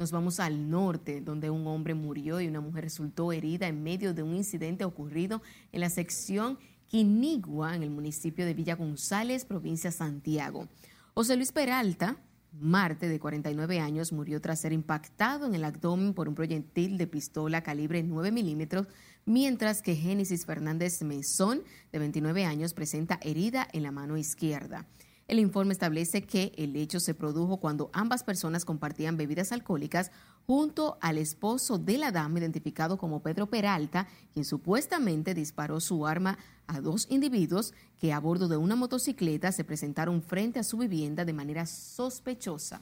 Nos 0.00 0.12
vamos 0.12 0.38
al 0.38 0.70
norte, 0.70 1.20
donde 1.20 1.50
un 1.50 1.66
hombre 1.66 1.92
murió 1.92 2.40
y 2.40 2.46
una 2.46 2.60
mujer 2.60 2.84
resultó 2.84 3.32
herida 3.32 3.66
en 3.66 3.82
medio 3.82 4.14
de 4.14 4.22
un 4.22 4.36
incidente 4.36 4.84
ocurrido 4.84 5.42
en 5.72 5.80
la 5.80 5.90
sección 5.90 6.56
Quinigua, 6.86 7.74
en 7.74 7.82
el 7.82 7.90
municipio 7.90 8.46
de 8.46 8.54
Villa 8.54 8.76
González, 8.76 9.44
provincia 9.44 9.90
Santiago. 9.90 10.68
José 11.14 11.34
Luis 11.34 11.50
Peralta, 11.50 12.16
Marte, 12.52 13.08
de 13.08 13.18
49 13.18 13.80
años, 13.80 14.12
murió 14.12 14.40
tras 14.40 14.60
ser 14.60 14.72
impactado 14.72 15.46
en 15.46 15.56
el 15.56 15.64
abdomen 15.64 16.14
por 16.14 16.28
un 16.28 16.36
proyectil 16.36 16.96
de 16.96 17.08
pistola 17.08 17.64
calibre 17.64 18.04
9 18.04 18.30
milímetros, 18.30 18.86
mientras 19.24 19.82
que 19.82 19.96
Génesis 19.96 20.46
Fernández 20.46 21.02
Mesón, 21.02 21.64
de 21.90 21.98
29 21.98 22.44
años, 22.44 22.72
presenta 22.72 23.18
herida 23.20 23.66
en 23.72 23.82
la 23.82 23.90
mano 23.90 24.16
izquierda. 24.16 24.86
El 25.28 25.38
informe 25.38 25.74
establece 25.74 26.22
que 26.22 26.52
el 26.56 26.74
hecho 26.74 27.00
se 27.00 27.12
produjo 27.12 27.58
cuando 27.58 27.90
ambas 27.92 28.24
personas 28.24 28.64
compartían 28.64 29.18
bebidas 29.18 29.52
alcohólicas 29.52 30.10
junto 30.46 30.96
al 31.02 31.18
esposo 31.18 31.76
de 31.76 31.98
la 31.98 32.10
dama 32.10 32.38
identificado 32.38 32.96
como 32.96 33.22
Pedro 33.22 33.46
Peralta, 33.46 34.08
quien 34.32 34.46
supuestamente 34.46 35.34
disparó 35.34 35.80
su 35.80 36.06
arma 36.06 36.38
a 36.66 36.80
dos 36.80 37.06
individuos 37.10 37.74
que 38.00 38.14
a 38.14 38.20
bordo 38.20 38.48
de 38.48 38.56
una 38.56 38.74
motocicleta 38.74 39.52
se 39.52 39.64
presentaron 39.64 40.22
frente 40.22 40.60
a 40.60 40.64
su 40.64 40.78
vivienda 40.78 41.26
de 41.26 41.34
manera 41.34 41.66
sospechosa. 41.66 42.80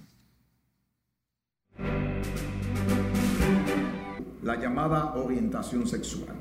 La 4.44 4.54
llamada 4.54 5.16
orientación 5.16 5.88
sexual 5.88 6.36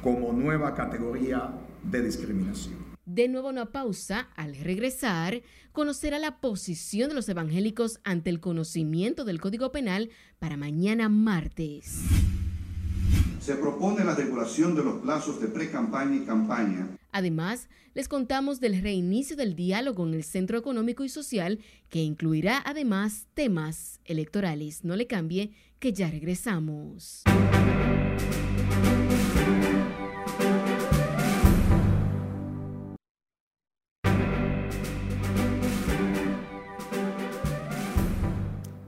como 0.00 0.32
nueva 0.32 0.76
categoría 0.76 1.52
de 1.82 2.02
discriminación. 2.02 2.87
De 3.08 3.26
nuevo 3.26 3.48
una 3.48 3.72
pausa. 3.72 4.28
Al 4.36 4.54
regresar, 4.54 5.40
conocerá 5.72 6.18
la 6.18 6.40
posición 6.42 7.08
de 7.08 7.14
los 7.14 7.26
evangélicos 7.30 8.00
ante 8.04 8.28
el 8.28 8.38
conocimiento 8.38 9.24
del 9.24 9.40
Código 9.40 9.72
Penal 9.72 10.10
para 10.38 10.58
mañana 10.58 11.08
martes. 11.08 12.02
Se 13.40 13.54
propone 13.54 14.04
la 14.04 14.14
regulación 14.14 14.74
de 14.74 14.84
los 14.84 15.00
plazos 15.00 15.40
de 15.40 15.48
pre-campaña 15.48 16.16
y 16.16 16.26
campaña. 16.26 16.86
Además, 17.10 17.70
les 17.94 18.08
contamos 18.08 18.60
del 18.60 18.82
reinicio 18.82 19.36
del 19.36 19.56
diálogo 19.56 20.06
en 20.06 20.12
el 20.12 20.22
Centro 20.22 20.58
Económico 20.58 21.02
y 21.02 21.08
Social, 21.08 21.60
que 21.88 22.02
incluirá 22.02 22.62
además 22.66 23.26
temas 23.32 24.00
electorales. 24.04 24.84
No 24.84 24.96
le 24.96 25.06
cambie, 25.06 25.52
que 25.78 25.94
ya 25.94 26.10
regresamos. 26.10 27.22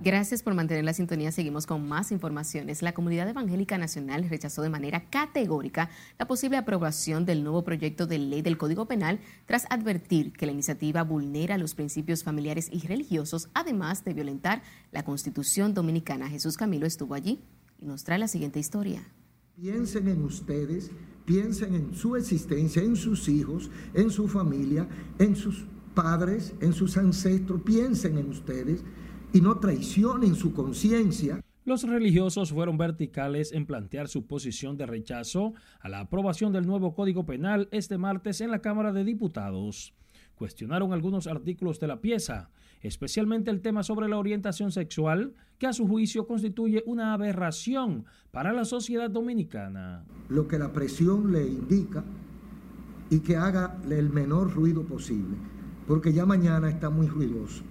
Gracias 0.02 0.42
por 0.42 0.54
mantener 0.54 0.82
la 0.82 0.94
sintonía. 0.94 1.30
Seguimos 1.30 1.66
con 1.66 1.86
más 1.86 2.10
informaciones. 2.10 2.80
La 2.80 2.94
Comunidad 2.94 3.28
Evangélica 3.28 3.76
Nacional 3.76 4.26
rechazó 4.30 4.62
de 4.62 4.70
manera 4.70 5.10
categórica 5.10 5.90
la 6.18 6.26
posible 6.26 6.56
aprobación 6.56 7.26
del 7.26 7.44
nuevo 7.44 7.64
proyecto 7.64 8.06
de 8.06 8.18
ley 8.18 8.40
del 8.40 8.56
Código 8.56 8.86
Penal 8.86 9.20
tras 9.44 9.66
advertir 9.68 10.32
que 10.32 10.46
la 10.46 10.52
iniciativa 10.52 11.02
vulnera 11.02 11.58
los 11.58 11.74
principios 11.74 12.24
familiares 12.24 12.70
y 12.72 12.86
religiosos, 12.86 13.50
además 13.52 14.02
de 14.02 14.14
violentar 14.14 14.62
la 14.90 15.04
Constitución 15.04 15.74
Dominicana. 15.74 16.30
Jesús 16.30 16.56
Camilo 16.56 16.86
estuvo 16.86 17.12
allí 17.12 17.42
y 17.78 17.84
nos 17.84 18.02
trae 18.02 18.18
la 18.18 18.28
siguiente 18.28 18.58
historia. 18.58 19.06
Piensen 19.54 20.08
en 20.08 20.24
ustedes 20.24 20.90
piensen 21.26 21.74
en 21.74 21.94
su 21.94 22.16
existencia, 22.16 22.82
en 22.82 22.96
sus 22.96 23.28
hijos, 23.28 23.70
en 23.94 24.10
su 24.10 24.26
familia, 24.26 24.88
en 25.18 25.36
sus 25.36 25.64
padres, 25.94 26.54
en 26.60 26.72
sus 26.72 26.96
ancestros, 26.96 27.62
piensen 27.62 28.18
en 28.18 28.30
ustedes 28.30 28.82
y 29.33 29.40
no 29.40 29.59
traicionen 29.59 30.35
su 30.35 30.53
conciencia. 30.53 31.40
Los 31.64 31.85
religiosos 31.85 32.53
fueron 32.53 32.79
verticales 32.79 33.53
en 33.53 33.66
plantear 33.66 34.09
su 34.09 34.27
posición 34.27 34.77
de 34.77 34.87
rechazo 34.87 35.55
a 35.81 35.88
la 35.88 36.01
aprobación 36.01 36.53
del 36.53 36.66
nuevo 36.66 36.95
Código 36.95 37.27
Penal 37.27 37.69
este 37.71 37.99
martes 37.99 38.40
en 38.40 38.51
la 38.51 38.61
Cámara 38.61 38.93
de 38.93 39.05
Diputados. 39.05 39.95
Cuestionaron 40.35 40.93
algunos 40.93 41.27
artículos 41.27 41.79
de 41.79 41.87
la 41.87 42.01
pieza, 42.01 42.51
especialmente 42.81 43.51
el 43.51 43.61
tema 43.61 43.83
sobre 43.83 44.09
la 44.09 44.16
orientación 44.16 44.73
sexual, 44.73 45.35
que 45.59 45.66
a 45.66 45.75
su 45.75 45.87
juicio 45.87 46.27
constituye 46.27 46.83
una 46.87 47.12
aberración 47.12 48.07
para 48.31 48.53
la 48.53 48.64
sociedad 48.64 49.11
dominicana. 49.11 50.07
Lo 50.31 50.49
que 50.49 50.59
la 50.59 50.73
presión 50.73 51.31
le 51.31 51.47
indica 51.47 52.03
y 53.11 53.21
que 53.21 53.37
haga 53.37 53.77
el 53.90 54.09
menor 54.09 54.55
ruido 54.55 54.83
posible, 54.85 55.37
porque 55.87 56.12
ya 56.14 56.25
mañana 56.25 56.71
está 56.71 56.88
muy 56.88 57.07
ruidoso. 57.07 57.64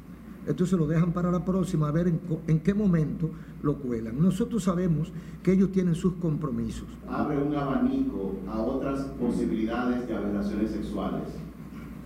Entonces 0.49 0.79
lo 0.79 0.87
dejan 0.87 1.13
para 1.13 1.29
la 1.29 1.45
próxima 1.45 1.89
a 1.89 1.91
ver 1.91 2.07
en, 2.07 2.19
en, 2.47 2.59
qué 2.61 2.73
momento 2.73 3.29
lo 3.61 3.75
cuelan. 3.77 4.19
Nosotros 4.19 4.63
sabemos 4.63 5.13
que 5.43 5.53
ellos 5.53 5.71
tienen 5.71 5.93
sus 5.93 6.13
compromisos. 6.13 6.87
Abre 7.07 7.37
un 7.37 7.55
abanico 7.55 8.33
a 8.49 8.59
otras 8.59 9.01
posibilidades 9.19 10.07
de 10.07 10.15
aberraciones 10.15 10.71
sexuales. 10.71 11.21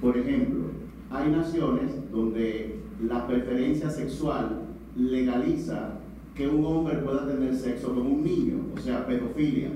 Por 0.01 0.17
ejemplo, 0.17 0.65
hay 1.09 1.31
naciones 1.31 1.93
donde 2.11 2.81
la 3.07 3.25
preferencia 3.27 3.89
sexual 3.89 4.63
legaliza 4.97 5.99
que 6.35 6.45
un 6.45 6.65
hombre 6.65 6.97
pueda 6.97 7.25
tener 7.25 7.55
sexo 7.55 7.95
con 7.95 8.05
un 8.05 8.23
niño, 8.25 8.57
o 8.75 8.79
sea, 8.81 9.07
pedofilia. 9.07 9.71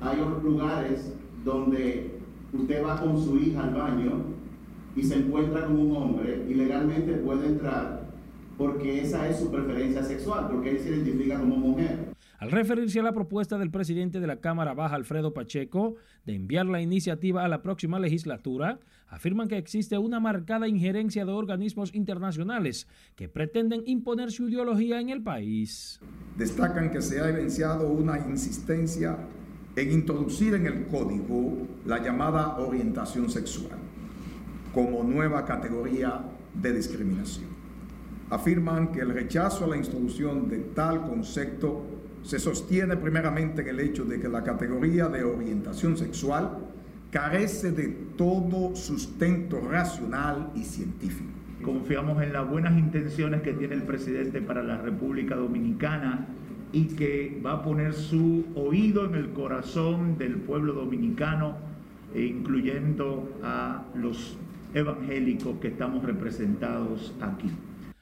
Hay 0.00 0.18
otros 0.18 0.42
lugares 0.42 1.12
donde 1.44 2.18
usted 2.52 2.84
va 2.84 3.00
con 3.00 3.16
su 3.22 3.36
hija 3.36 3.62
al 3.62 3.74
baño 3.74 4.29
y 4.96 5.02
se 5.02 5.16
encuentra 5.16 5.66
con 5.66 5.78
un 5.78 5.96
hombre 5.96 6.44
y 6.48 6.54
legalmente 6.54 7.14
puede 7.14 7.46
entrar 7.46 8.10
porque 8.60 9.00
esa 9.00 9.26
es 9.26 9.38
su 9.38 9.50
preferencia 9.50 10.04
sexual, 10.04 10.48
porque 10.50 10.72
él 10.72 10.78
se 10.80 10.90
identifica 10.90 11.40
como 11.40 11.56
mujer. 11.56 12.14
Al 12.38 12.50
referirse 12.50 13.00
a 13.00 13.02
la 13.02 13.14
propuesta 13.14 13.56
del 13.56 13.70
presidente 13.70 14.20
de 14.20 14.26
la 14.26 14.40
Cámara 14.40 14.74
Baja, 14.74 14.96
Alfredo 14.96 15.32
Pacheco, 15.32 15.96
de 16.26 16.34
enviar 16.34 16.66
la 16.66 16.82
iniciativa 16.82 17.42
a 17.42 17.48
la 17.48 17.62
próxima 17.62 17.98
legislatura, 17.98 18.78
afirman 19.08 19.48
que 19.48 19.56
existe 19.56 19.96
una 19.96 20.20
marcada 20.20 20.68
injerencia 20.68 21.24
de 21.24 21.32
organismos 21.32 21.94
internacionales 21.94 22.86
que 23.16 23.30
pretenden 23.30 23.82
imponer 23.86 24.30
su 24.30 24.50
ideología 24.50 25.00
en 25.00 25.08
el 25.08 25.22
país. 25.22 25.98
Destacan 26.36 26.90
que 26.90 27.00
se 27.00 27.18
ha 27.18 27.30
evidenciado 27.30 27.88
una 27.88 28.18
insistencia 28.28 29.16
en 29.74 29.90
introducir 29.90 30.52
en 30.52 30.66
el 30.66 30.86
código 30.86 31.66
la 31.86 32.02
llamada 32.02 32.58
orientación 32.58 33.30
sexual 33.30 33.89
como 34.74 35.02
nueva 35.02 35.44
categoría 35.44 36.22
de 36.54 36.72
discriminación. 36.72 37.48
Afirman 38.30 38.92
que 38.92 39.00
el 39.00 39.10
rechazo 39.10 39.64
a 39.64 39.68
la 39.68 39.76
introducción 39.76 40.48
de 40.48 40.58
tal 40.58 41.02
concepto 41.02 41.84
se 42.22 42.38
sostiene 42.38 42.96
primeramente 42.96 43.62
en 43.62 43.68
el 43.68 43.80
hecho 43.80 44.04
de 44.04 44.20
que 44.20 44.28
la 44.28 44.44
categoría 44.44 45.08
de 45.08 45.24
orientación 45.24 45.96
sexual 45.96 46.58
carece 47.10 47.72
de 47.72 47.88
todo 48.16 48.76
sustento 48.76 49.60
racional 49.60 50.50
y 50.54 50.62
científico. 50.62 51.30
Confiamos 51.62 52.22
en 52.22 52.32
las 52.32 52.48
buenas 52.48 52.78
intenciones 52.78 53.42
que 53.42 53.52
tiene 53.52 53.74
el 53.74 53.82
presidente 53.82 54.40
para 54.40 54.62
la 54.62 54.78
República 54.78 55.34
Dominicana 55.34 56.26
y 56.72 56.84
que 56.84 57.40
va 57.44 57.54
a 57.54 57.62
poner 57.62 57.94
su 57.94 58.46
oído 58.54 59.04
en 59.06 59.14
el 59.14 59.30
corazón 59.30 60.16
del 60.16 60.36
pueblo 60.36 60.72
dominicano, 60.72 61.56
incluyendo 62.14 63.28
a 63.42 63.82
los 63.94 64.38
evangélicos 64.74 65.58
que 65.58 65.68
estamos 65.68 66.02
representados 66.04 67.14
aquí. 67.20 67.50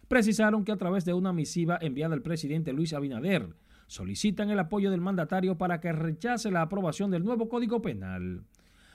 Precisaron 0.09 0.65
que 0.65 0.73
a 0.73 0.77
través 0.77 1.05
de 1.05 1.13
una 1.13 1.33
misiva 1.33 1.79
enviada 1.81 2.15
al 2.15 2.23
presidente 2.23 2.73
Luis 2.73 2.93
Abinader, 2.93 3.55
solicitan 3.87 4.51
el 4.51 4.59
apoyo 4.59 4.91
del 4.91 5.01
mandatario 5.01 5.59
para 5.59 5.81
que 5.81 5.93
rechace 5.93 6.51
la 6.51 6.63
aprobación 6.63 7.11
del 7.11 7.25
nuevo 7.25 7.49
Código 7.49 7.83
Penal. 7.83 8.45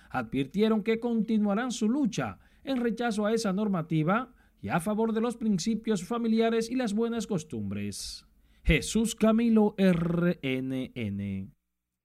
Advirtieron 0.10 0.84
que 0.84 1.00
continuarán 1.00 1.72
su 1.72 1.90
lucha 1.90 2.40
en 2.64 2.78
rechazo 2.78 3.26
a 3.26 3.34
esa 3.34 3.54
normativa 3.54 4.34
y 4.62 4.70
a 4.70 4.80
favor 4.80 5.14
de 5.14 5.22
los 5.22 5.36
principios 5.36 6.04
familiares 6.04 6.70
y 6.70 6.76
las 6.76 6.94
buenas 6.94 7.28
costumbres. 7.28 8.26
Jesús 8.64 9.16
Camilo 9.16 9.76
RNN. 9.78 11.52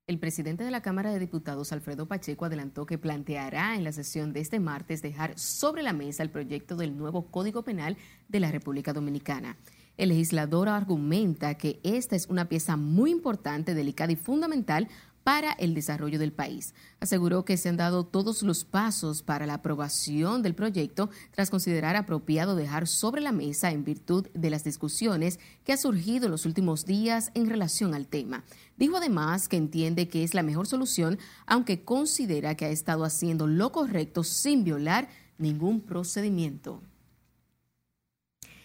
El 0.09 0.17
presidente 0.17 0.63
de 0.63 0.71
la 0.71 0.81
Cámara 0.81 1.11
de 1.11 1.19
Diputados, 1.19 1.71
Alfredo 1.71 2.07
Pacheco, 2.07 2.45
adelantó 2.45 2.87
que 2.87 2.97
planteará 2.97 3.75
en 3.75 3.83
la 3.83 3.91
sesión 3.91 4.33
de 4.33 4.39
este 4.39 4.59
martes 4.59 5.03
dejar 5.03 5.37
sobre 5.37 5.83
la 5.83 5.93
mesa 5.93 6.23
el 6.23 6.31
proyecto 6.31 6.75
del 6.75 6.97
nuevo 6.97 7.27
Código 7.27 7.61
Penal 7.61 7.95
de 8.27 8.39
la 8.39 8.49
República 8.49 8.91
Dominicana. 8.91 9.55
El 9.97 10.09
legislador 10.09 10.67
argumenta 10.67 11.53
que 11.59 11.79
esta 11.83 12.15
es 12.15 12.25
una 12.25 12.49
pieza 12.49 12.75
muy 12.75 13.11
importante, 13.11 13.75
delicada 13.75 14.11
y 14.11 14.15
fundamental 14.15 14.87
para 15.23 15.51
el 15.53 15.73
desarrollo 15.73 16.19
del 16.19 16.31
país. 16.31 16.73
Aseguró 16.99 17.45
que 17.45 17.57
se 17.57 17.69
han 17.69 17.77
dado 17.77 18.05
todos 18.05 18.43
los 18.43 18.63
pasos 18.63 19.21
para 19.21 19.45
la 19.45 19.55
aprobación 19.55 20.41
del 20.41 20.55
proyecto 20.55 21.09
tras 21.31 21.49
considerar 21.49 21.95
apropiado 21.95 22.55
dejar 22.55 22.87
sobre 22.87 23.21
la 23.21 23.31
mesa 23.31 23.71
en 23.71 23.83
virtud 23.83 24.27
de 24.33 24.49
las 24.49 24.63
discusiones 24.63 25.39
que 25.63 25.73
ha 25.73 25.77
surgido 25.77 26.25
en 26.25 26.31
los 26.31 26.45
últimos 26.45 26.85
días 26.85 27.31
en 27.33 27.49
relación 27.49 27.93
al 27.93 28.07
tema. 28.07 28.43
Dijo 28.77 28.97
además 28.97 29.47
que 29.47 29.57
entiende 29.57 30.07
que 30.07 30.23
es 30.23 30.33
la 30.33 30.43
mejor 30.43 30.67
solución, 30.67 31.19
aunque 31.45 31.83
considera 31.83 32.55
que 32.55 32.65
ha 32.65 32.69
estado 32.69 33.03
haciendo 33.03 33.47
lo 33.47 33.71
correcto 33.71 34.23
sin 34.23 34.63
violar 34.63 35.09
ningún 35.37 35.81
procedimiento. 35.81 36.81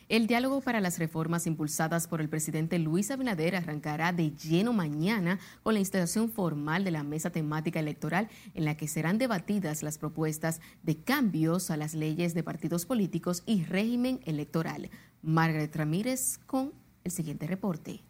El 0.09 0.27
diálogo 0.27 0.61
para 0.61 0.83
las 0.83 0.99
reformas 0.99 1.47
impulsadas 1.47 2.09
por 2.09 2.21
el 2.21 2.29
presidente 2.29 2.79
Luis 2.79 3.11
Abinader 3.11 3.57
arrancará 3.57 4.13
de 4.13 4.33
lleno 4.33 4.75
mañana 4.75 5.39
con 5.63 5.73
la 5.73 5.81
instalación 5.81 6.31
formal 6.31 6.85
de 6.85 6.91
la 6.91 7.03
mesa 7.03 7.31
temática 7.31 7.81
electoral 7.81 8.29
en 8.53 8.67
la 8.67 8.77
que 8.77 8.87
serán 8.87 9.17
debatidas 9.17 9.83
las 9.83 9.97
propuestas 9.97 10.61
de 10.83 10.99
cambios 10.99 11.71
a 11.71 11.79
las 11.79 11.95
leyes 11.95 12.35
de 12.35 12.43
partidos 12.43 12.85
políticos 12.85 13.43
y 13.47 13.65
régimen 13.65 14.21
electoral. 14.27 14.91
Margaret 15.23 15.75
Ramírez 15.75 16.39
con 16.47 16.75
el 17.03 17.11
siguiente 17.11 17.47
reporte. 17.47 18.03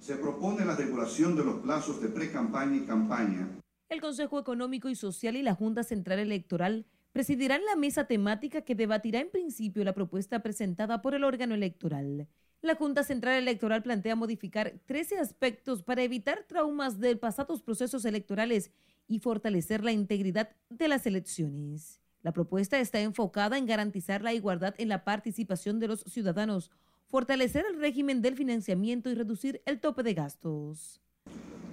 Se 0.00 0.16
propone 0.16 0.66
la 0.66 0.76
regulación 0.76 1.34
de 1.34 1.44
los 1.44 1.60
plazos 1.60 2.02
de 2.02 2.08
pre-campaña 2.08 2.76
y 2.76 2.80
campaña. 2.80 3.48
El 3.88 4.02
Consejo 4.02 4.38
Económico 4.38 4.90
y 4.90 4.94
Social 4.94 5.36
y 5.36 5.42
la 5.42 5.54
Junta 5.54 5.82
Central 5.82 6.18
Electoral 6.18 6.84
presidirán 7.12 7.64
la 7.64 7.76
mesa 7.76 8.04
temática 8.04 8.62
que 8.62 8.74
debatirá 8.74 9.20
en 9.20 9.30
principio 9.30 9.84
la 9.84 9.94
propuesta 9.94 10.40
presentada 10.40 11.02
por 11.02 11.14
el 11.14 11.24
órgano 11.24 11.54
electoral. 11.54 12.28
La 12.62 12.74
Junta 12.74 13.04
Central 13.04 13.36
Electoral 13.36 13.82
plantea 13.82 14.16
modificar 14.16 14.74
13 14.86 15.18
aspectos 15.18 15.82
para 15.82 16.02
evitar 16.02 16.44
traumas 16.46 17.00
de 17.00 17.16
pasados 17.16 17.62
procesos 17.62 18.04
electorales 18.04 18.70
y 19.08 19.18
fortalecer 19.18 19.82
la 19.82 19.92
integridad 19.92 20.50
de 20.68 20.88
las 20.88 21.06
elecciones. 21.06 22.00
La 22.22 22.32
propuesta 22.32 22.78
está 22.78 23.00
enfocada 23.00 23.56
en 23.56 23.64
garantizar 23.64 24.22
la 24.22 24.34
igualdad 24.34 24.74
en 24.76 24.90
la 24.90 25.04
participación 25.04 25.80
de 25.80 25.88
los 25.88 26.00
ciudadanos, 26.00 26.70
fortalecer 27.08 27.64
el 27.66 27.80
régimen 27.80 28.20
del 28.20 28.36
financiamiento 28.36 29.08
y 29.08 29.14
reducir 29.14 29.62
el 29.64 29.80
tope 29.80 30.02
de 30.02 30.14
gastos. 30.14 31.00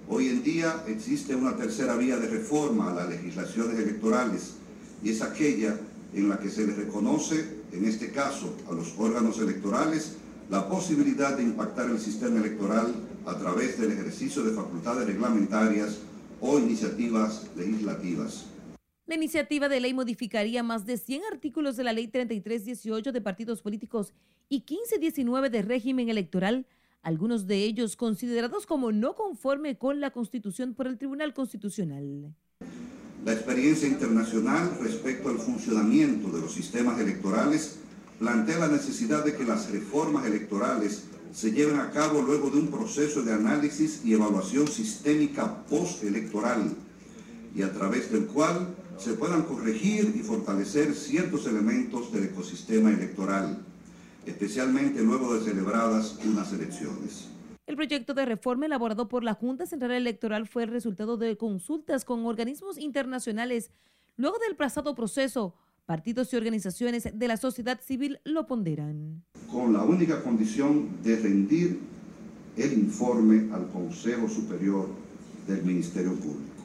Hoy 0.08 0.28
en 0.28 0.42
día 0.42 0.74
existe 0.86 1.34
una 1.34 1.54
tercera 1.54 1.96
vía 1.96 2.16
de 2.16 2.28
reforma 2.28 2.90
a 2.90 2.94
las 2.94 3.10
legislaciones 3.10 3.78
electorales 3.78 4.56
y 5.02 5.10
es 5.10 5.22
aquella 5.22 5.78
en 6.14 6.28
la 6.28 6.38
que 6.38 6.48
se 6.48 6.66
les 6.66 6.76
reconoce, 6.76 7.58
en 7.72 7.84
este 7.84 8.10
caso 8.10 8.54
a 8.68 8.72
los 8.72 8.94
órganos 8.98 9.38
electorales, 9.38 10.16
la 10.50 10.68
posibilidad 10.68 11.36
de 11.36 11.42
impactar 11.42 11.90
el 11.90 11.98
sistema 11.98 12.38
electoral 12.38 12.94
a 13.26 13.36
través 13.36 13.78
del 13.78 13.92
ejercicio 13.92 14.42
de 14.42 14.52
facultades 14.52 15.06
reglamentarias 15.06 15.98
o 16.40 16.58
iniciativas 16.58 17.46
legislativas. 17.56 18.46
La 19.06 19.14
iniciativa 19.14 19.68
de 19.68 19.80
ley 19.80 19.94
modificaría 19.94 20.62
más 20.62 20.86
de 20.86 20.98
100 20.98 21.22
artículos 21.32 21.76
de 21.76 21.84
la 21.84 21.94
Ley 21.94 22.08
3318 22.08 23.10
de 23.10 23.20
partidos 23.20 23.62
políticos 23.62 24.12
y 24.50 24.56
1519 24.56 25.48
de 25.50 25.62
régimen 25.62 26.10
electoral, 26.10 26.66
algunos 27.02 27.46
de 27.46 27.64
ellos 27.64 27.96
considerados 27.96 28.66
como 28.66 28.92
no 28.92 29.14
conforme 29.14 29.78
con 29.78 30.00
la 30.00 30.10
Constitución 30.10 30.74
por 30.74 30.86
el 30.86 30.98
Tribunal 30.98 31.32
Constitucional. 31.32 32.34
La 33.24 33.32
experiencia 33.32 33.88
internacional 33.88 34.78
respecto 34.80 35.28
al 35.28 35.38
funcionamiento 35.38 36.30
de 36.30 36.40
los 36.40 36.52
sistemas 36.52 37.00
electorales 37.00 37.76
plantea 38.18 38.58
la 38.58 38.68
necesidad 38.68 39.24
de 39.24 39.34
que 39.34 39.44
las 39.44 39.70
reformas 39.70 40.26
electorales 40.26 41.02
se 41.32 41.52
lleven 41.52 41.78
a 41.78 41.90
cabo 41.90 42.22
luego 42.22 42.50
de 42.50 42.58
un 42.58 42.68
proceso 42.68 43.22
de 43.22 43.32
análisis 43.32 44.00
y 44.04 44.14
evaluación 44.14 44.66
sistémica 44.66 45.64
postelectoral 45.66 46.74
y 47.54 47.62
a 47.62 47.72
través 47.72 48.10
del 48.10 48.26
cual 48.26 48.74
se 48.98 49.12
puedan 49.12 49.42
corregir 49.42 50.14
y 50.16 50.20
fortalecer 50.20 50.94
ciertos 50.94 51.46
elementos 51.46 52.12
del 52.12 52.24
ecosistema 52.24 52.90
electoral, 52.90 53.58
especialmente 54.26 55.02
luego 55.02 55.34
de 55.34 55.44
celebradas 55.44 56.18
unas 56.24 56.52
elecciones. 56.52 57.28
El 57.68 57.76
proyecto 57.76 58.14
de 58.14 58.24
reforma 58.24 58.64
elaborado 58.64 59.08
por 59.08 59.22
la 59.22 59.34
Junta 59.34 59.66
Central 59.66 59.90
Electoral 59.90 60.48
fue 60.48 60.62
el 60.62 60.70
resultado 60.70 61.18
de 61.18 61.36
consultas 61.36 62.06
con 62.06 62.24
organismos 62.24 62.78
internacionales. 62.78 63.70
Luego 64.16 64.38
del 64.38 64.56
pasado 64.56 64.94
proceso, 64.94 65.54
partidos 65.84 66.32
y 66.32 66.36
organizaciones 66.36 67.10
de 67.12 67.28
la 67.28 67.36
sociedad 67.36 67.78
civil 67.82 68.20
lo 68.24 68.46
ponderan. 68.46 69.22
Con 69.52 69.74
la 69.74 69.82
única 69.82 70.22
condición 70.22 71.02
de 71.02 71.16
rendir 71.16 71.78
el 72.56 72.72
informe 72.72 73.54
al 73.54 73.68
Consejo 73.68 74.30
Superior 74.30 74.88
del 75.46 75.62
Ministerio 75.62 76.14
Público. 76.14 76.64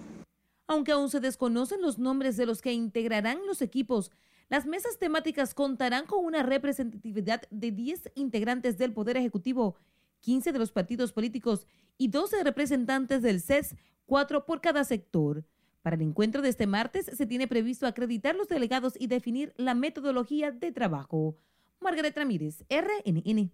Aunque 0.68 0.94
aún 0.94 1.10
se 1.10 1.20
desconocen 1.20 1.82
los 1.82 2.00
nombres 2.00 2.38
de 2.38 2.46
los 2.46 2.62
que 2.62 2.72
integrarán 2.72 3.40
los 3.46 3.62
equipos, 3.62 4.10
las 4.48 4.66
mesas 4.66 4.98
temáticas 5.00 5.54
contarán 5.54 6.06
con 6.06 6.24
una 6.24 6.44
representatividad 6.44 7.42
de 7.52 7.72
10 7.72 8.12
integrantes 8.16 8.78
del 8.78 8.94
Poder 8.94 9.18
Ejecutivo, 9.18 9.76
15 10.24 10.54
de 10.54 10.60
los 10.60 10.72
partidos 10.72 11.12
políticos 11.12 11.68
y 11.98 12.08
12 12.08 12.44
representantes 12.44 13.22
del 13.22 13.42
CES, 13.42 13.76
4 14.06 14.46
por 14.46 14.62
cada 14.62 14.84
sector. 14.86 15.46
Para 15.82 15.98
el 15.98 16.02
encuentro 16.02 16.42
de 16.42 16.50
este 16.50 16.66
martes 16.66 17.06
se 17.06 17.26
tiene 17.26 17.48
previsto 17.48 17.86
acreditar 17.86 18.36
los 18.36 18.48
delegados 18.48 18.94
y 18.98 19.08
definir 19.08 19.54
la 19.58 19.76
metodología 19.76 20.52
de 20.52 20.72
trabajo. 20.72 21.38
Margaret 21.82 22.18
Ramírez, 22.18 22.64
RNN. 22.70 23.52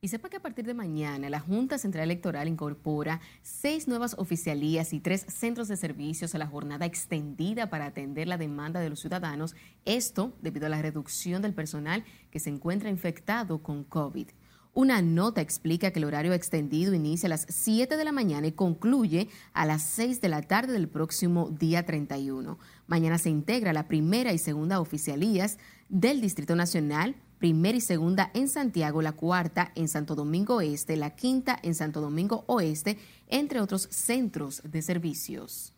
Y 0.00 0.06
sepa 0.06 0.28
que 0.28 0.36
a 0.36 0.42
partir 0.42 0.64
de 0.64 0.74
mañana 0.74 1.28
la 1.28 1.40
Junta 1.40 1.76
Central 1.76 2.04
Electoral 2.04 2.46
incorpora 2.46 3.20
seis 3.42 3.88
nuevas 3.88 4.14
oficialías 4.16 4.92
y 4.92 5.00
tres 5.00 5.26
centros 5.26 5.66
de 5.66 5.76
servicios 5.76 6.36
a 6.36 6.38
la 6.38 6.46
jornada 6.46 6.86
extendida 6.86 7.68
para 7.68 7.86
atender 7.86 8.28
la 8.28 8.38
demanda 8.38 8.78
de 8.78 8.90
los 8.90 9.00
ciudadanos. 9.00 9.56
Esto 9.84 10.36
debido 10.40 10.66
a 10.66 10.68
la 10.68 10.80
reducción 10.80 11.42
del 11.42 11.54
personal 11.54 12.04
que 12.30 12.38
se 12.38 12.50
encuentra 12.50 12.90
infectado 12.90 13.60
con 13.60 13.82
COVID. 13.82 14.28
Una 14.78 15.02
nota 15.02 15.40
explica 15.40 15.90
que 15.90 15.98
el 15.98 16.04
horario 16.04 16.32
extendido 16.32 16.94
inicia 16.94 17.26
a 17.26 17.30
las 17.30 17.46
7 17.48 17.96
de 17.96 18.04
la 18.04 18.12
mañana 18.12 18.46
y 18.46 18.52
concluye 18.52 19.28
a 19.52 19.66
las 19.66 19.82
6 19.82 20.20
de 20.20 20.28
la 20.28 20.42
tarde 20.42 20.72
del 20.72 20.86
próximo 20.86 21.50
día 21.50 21.84
31. 21.84 22.60
Mañana 22.86 23.18
se 23.18 23.28
integra 23.28 23.72
la 23.72 23.88
primera 23.88 24.32
y 24.32 24.38
segunda 24.38 24.78
oficialías 24.78 25.58
del 25.88 26.20
Distrito 26.20 26.54
Nacional, 26.54 27.16
primera 27.40 27.76
y 27.76 27.80
segunda 27.80 28.30
en 28.34 28.46
Santiago, 28.46 29.02
la 29.02 29.16
cuarta 29.16 29.72
en 29.74 29.88
Santo 29.88 30.14
Domingo 30.14 30.60
Este, 30.60 30.96
la 30.96 31.16
quinta 31.16 31.58
en 31.60 31.74
Santo 31.74 32.00
Domingo 32.00 32.44
Oeste, 32.46 32.98
entre 33.26 33.60
otros 33.60 33.88
centros 33.90 34.62
de 34.62 34.80
servicios. 34.82 35.72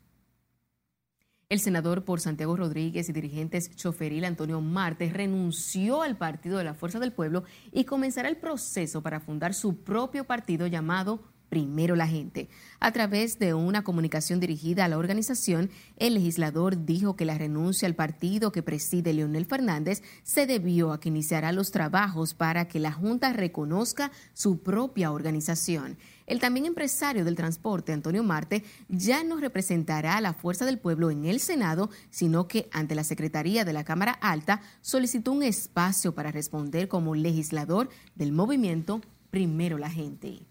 El 1.50 1.58
senador 1.58 2.04
por 2.04 2.20
Santiago 2.20 2.56
Rodríguez 2.56 3.08
y 3.08 3.12
dirigentes 3.12 3.74
choferil 3.74 4.24
Antonio 4.24 4.60
Marte 4.60 5.10
renunció 5.12 6.02
al 6.02 6.16
Partido 6.16 6.58
de 6.58 6.62
la 6.62 6.74
Fuerza 6.74 7.00
del 7.00 7.12
Pueblo 7.12 7.42
y 7.72 7.86
comenzará 7.86 8.28
el 8.28 8.36
proceso 8.36 9.02
para 9.02 9.18
fundar 9.18 9.52
su 9.52 9.78
propio 9.82 10.22
partido 10.22 10.68
llamado 10.68 11.24
Primero 11.48 11.96
la 11.96 12.06
Gente. 12.06 12.48
A 12.78 12.92
través 12.92 13.40
de 13.40 13.54
una 13.54 13.82
comunicación 13.82 14.38
dirigida 14.38 14.84
a 14.84 14.88
la 14.88 14.96
organización, 14.96 15.70
el 15.96 16.14
legislador 16.14 16.84
dijo 16.84 17.16
que 17.16 17.24
la 17.24 17.36
renuncia 17.36 17.88
al 17.88 17.96
partido 17.96 18.52
que 18.52 18.62
preside 18.62 19.12
Leonel 19.12 19.44
Fernández 19.44 20.04
se 20.22 20.46
debió 20.46 20.92
a 20.92 21.00
que 21.00 21.08
iniciará 21.08 21.50
los 21.50 21.72
trabajos 21.72 22.32
para 22.32 22.68
que 22.68 22.78
la 22.78 22.92
Junta 22.92 23.32
reconozca 23.32 24.12
su 24.34 24.62
propia 24.62 25.10
organización. 25.10 25.98
El 26.30 26.38
también 26.38 26.64
empresario 26.64 27.24
del 27.24 27.34
transporte, 27.34 27.92
Antonio 27.92 28.22
Marte, 28.22 28.62
ya 28.88 29.24
no 29.24 29.38
representará 29.38 30.16
a 30.16 30.20
la 30.20 30.32
Fuerza 30.32 30.64
del 30.64 30.78
Pueblo 30.78 31.10
en 31.10 31.24
el 31.24 31.40
Senado, 31.40 31.90
sino 32.08 32.46
que 32.46 32.68
ante 32.70 32.94
la 32.94 33.02
Secretaría 33.02 33.64
de 33.64 33.72
la 33.72 33.82
Cámara 33.82 34.12
Alta 34.12 34.60
solicitó 34.80 35.32
un 35.32 35.42
espacio 35.42 36.14
para 36.14 36.30
responder 36.30 36.86
como 36.86 37.16
legislador 37.16 37.88
del 38.14 38.30
movimiento 38.30 39.00
Primero 39.32 39.76
la 39.76 39.90
Gente. 39.90 40.46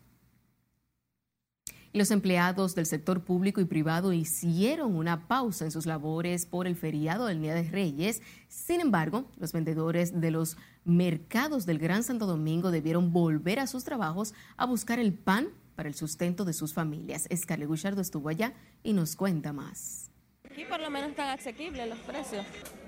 Los 1.94 2.12
empleados 2.12 2.76
del 2.76 2.86
sector 2.86 3.24
público 3.24 3.62
y 3.62 3.66
privado 3.66 4.12
hicieron 4.12 4.96
una 4.96 5.30
pausa 5.30 5.64
en 5.64 5.72
sus 5.72 5.86
labores 5.86 6.46
por 6.46 6.68
el 6.68 6.76
feriado 6.76 7.26
del 7.26 7.42
Día 7.42 7.56
de 7.56 7.64
Reyes. 7.64 8.22
Sin 8.50 8.82
embargo, 8.82 9.32
los 9.38 9.54
vendedores 9.54 10.20
de 10.20 10.30
los 10.30 10.58
mercados 10.84 11.66
del 11.66 11.80
Gran 11.80 12.04
Santo 12.04 12.26
Domingo 12.26 12.70
debieron 12.70 13.14
volver 13.14 13.60
a 13.60 13.66
sus 13.66 13.86
trabajos 13.86 14.34
a 14.58 14.66
buscar 14.66 15.00
el 15.00 15.14
pan 15.14 15.48
para 15.80 15.88
el 15.88 15.96
sustento 15.96 16.44
de 16.44 16.52
sus 16.52 16.74
familias. 16.74 17.26
Escarle 17.30 17.66
Guchardo 17.66 18.02
estuvo 18.02 18.28
allá 18.28 18.52
y 18.84 18.92
nos 18.92 19.16
cuenta 19.16 19.54
más. 19.54 20.12
Aquí 20.44 20.66
por 20.66 20.82
lo 20.82 20.90
menos 20.90 21.12
están 21.12 21.30
asequibles 21.30 21.88
los 21.88 22.00
precios. 22.00 22.46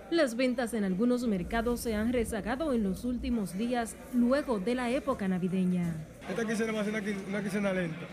Las 0.10 0.36
ventas 0.36 0.74
en 0.74 0.84
algunos 0.84 1.26
mercados 1.26 1.80
se 1.80 1.96
han 1.96 2.12
rezagado 2.12 2.74
en 2.74 2.84
los 2.84 3.06
últimos 3.06 3.58
días 3.58 3.96
luego 4.14 4.60
de 4.60 4.76
la 4.76 4.90
época 4.90 5.26
navideña. 5.30 6.06
Esta 6.28 6.46
quincena 6.46 6.74
va 6.74 6.82
a 6.82 6.84
ser 6.84 6.94
una, 6.94 7.28
una 7.30 7.42
quincena 7.42 7.72
lenta 7.72 8.06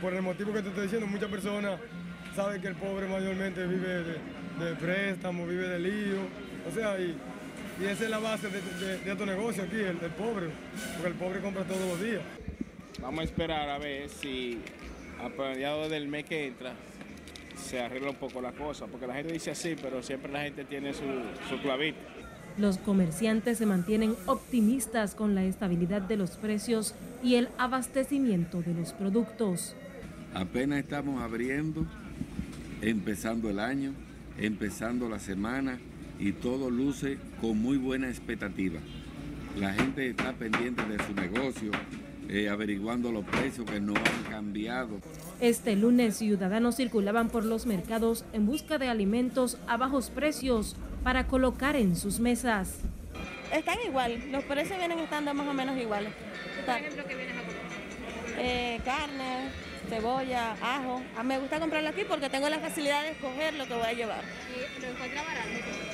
por, 0.00 0.12
el 0.12 0.22
motivo 0.22 0.52
que 0.52 0.62
te 0.62 0.68
estoy 0.70 0.82
diciendo, 0.82 1.06
muchas 1.06 1.30
personas 1.30 1.78
saben 2.34 2.60
que 2.60 2.66
el 2.66 2.74
pobre 2.74 3.06
mayormente 3.06 3.64
vive 3.68 4.02
de, 4.02 4.64
de 4.64 4.74
préstamos, 4.80 5.48
vive 5.48 5.68
de 5.68 5.78
lío, 5.78 6.22
o 6.68 6.74
sea, 6.74 6.98
y, 6.98 7.16
esa 7.80 8.04
es 8.04 8.10
la 8.10 8.18
base 8.18 8.48
de, 8.48 8.98
de, 8.98 9.16
tu 9.16 9.26
negocio 9.26 9.62
aquí, 9.62 9.76
el, 9.76 9.96
pobre, 9.96 10.50
porque 10.94 11.08
el 11.08 11.14
pobre 11.14 11.40
compra 11.40 11.62
todos 11.62 11.80
los 11.88 12.00
días. 12.02 12.22
Vamos 13.02 13.18
a 13.18 13.24
esperar 13.24 13.68
a 13.68 13.78
ver 13.78 14.08
si 14.08 14.60
a 15.20 15.28
mediados 15.28 15.90
del 15.90 16.06
mes 16.06 16.24
que 16.24 16.46
entra 16.46 16.72
se 17.56 17.80
arregla 17.80 18.10
un 18.10 18.16
poco 18.16 18.40
la 18.40 18.52
cosa, 18.52 18.86
porque 18.86 19.08
la 19.08 19.14
gente 19.14 19.32
dice 19.32 19.50
así, 19.50 19.74
pero 19.80 20.04
siempre 20.04 20.30
la 20.30 20.42
gente 20.42 20.64
tiene 20.64 20.94
su, 20.94 21.02
su 21.50 21.60
clavito. 21.60 21.98
Los 22.58 22.78
comerciantes 22.78 23.58
se 23.58 23.66
mantienen 23.66 24.14
optimistas 24.26 25.16
con 25.16 25.34
la 25.34 25.42
estabilidad 25.42 26.02
de 26.02 26.16
los 26.16 26.36
precios 26.36 26.94
y 27.24 27.34
el 27.34 27.48
abastecimiento 27.58 28.62
de 28.62 28.72
los 28.72 28.92
productos. 28.92 29.74
Apenas 30.32 30.78
estamos 30.78 31.20
abriendo, 31.22 31.84
empezando 32.82 33.50
el 33.50 33.58
año, 33.58 33.94
empezando 34.38 35.08
la 35.08 35.18
semana 35.18 35.80
y 36.20 36.32
todo 36.32 36.70
luce 36.70 37.18
con 37.40 37.58
muy 37.58 37.78
buena 37.78 38.08
expectativa. 38.08 38.78
La 39.58 39.72
gente 39.74 40.08
está 40.08 40.32
pendiente 40.34 40.82
de 40.84 41.04
su 41.04 41.14
negocio, 41.14 41.72
eh, 42.32 42.48
averiguando 42.48 43.12
los 43.12 43.26
precios 43.26 43.70
que 43.70 43.78
no 43.78 43.92
han 43.94 44.30
cambiado. 44.30 45.00
Este 45.38 45.76
lunes 45.76 46.16
ciudadanos 46.16 46.76
circulaban 46.76 47.28
por 47.28 47.44
los 47.44 47.66
mercados 47.66 48.24
en 48.32 48.46
busca 48.46 48.78
de 48.78 48.88
alimentos 48.88 49.58
a 49.66 49.76
bajos 49.76 50.08
precios 50.08 50.74
para 51.04 51.26
colocar 51.26 51.76
en 51.76 51.94
sus 51.94 52.20
mesas. 52.20 52.78
Están 53.52 53.76
igual, 53.86 54.18
los 54.32 54.44
precios 54.44 54.78
vienen 54.78 55.00
estando 55.00 55.34
más 55.34 55.46
o 55.46 55.52
menos 55.52 55.76
iguales. 55.76 56.10
Por 56.64 56.74
ejemplo, 56.74 57.04
¿qué 57.06 57.14
vienes 57.16 57.34
a 57.34 57.40
comprar? 57.40 57.62
Eh, 58.38 58.80
carne, 58.82 59.50
cebolla, 59.90 60.52
ajo. 60.62 61.02
Ah, 61.18 61.22
me 61.22 61.38
gusta 61.38 61.60
comprarlo 61.60 61.90
aquí 61.90 62.04
porque 62.08 62.30
tengo 62.30 62.48
la 62.48 62.60
facilidad 62.60 63.02
de 63.02 63.10
escoger 63.10 63.52
lo 63.54 63.66
que 63.66 63.74
voy 63.74 63.86
a 63.86 63.92
llevar. 63.92 64.22
¿Y 64.56 64.80
lo 64.80 64.88
encuentra 64.88 65.22
barato? 65.22 65.91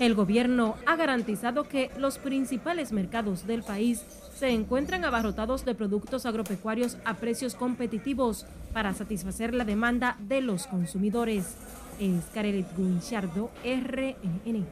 El 0.00 0.16
gobierno 0.16 0.74
ha 0.86 0.96
garantizado 0.96 1.64
que 1.64 1.88
los 1.98 2.18
principales 2.18 2.90
mercados 2.90 3.46
del 3.46 3.62
país 3.62 4.04
se 4.34 4.50
encuentran 4.50 5.04
abarrotados 5.04 5.64
de 5.64 5.76
productos 5.76 6.26
agropecuarios 6.26 6.98
a 7.04 7.14
precios 7.14 7.54
competitivos 7.54 8.44
para 8.72 8.92
satisfacer 8.92 9.54
la 9.54 9.64
demanda 9.64 10.16
de 10.18 10.40
los 10.40 10.66
consumidores. 10.66 11.56
Es 12.00 12.24
Carelet 12.34 12.66
Guinchardo, 12.76 13.50
RNN. 13.64 14.66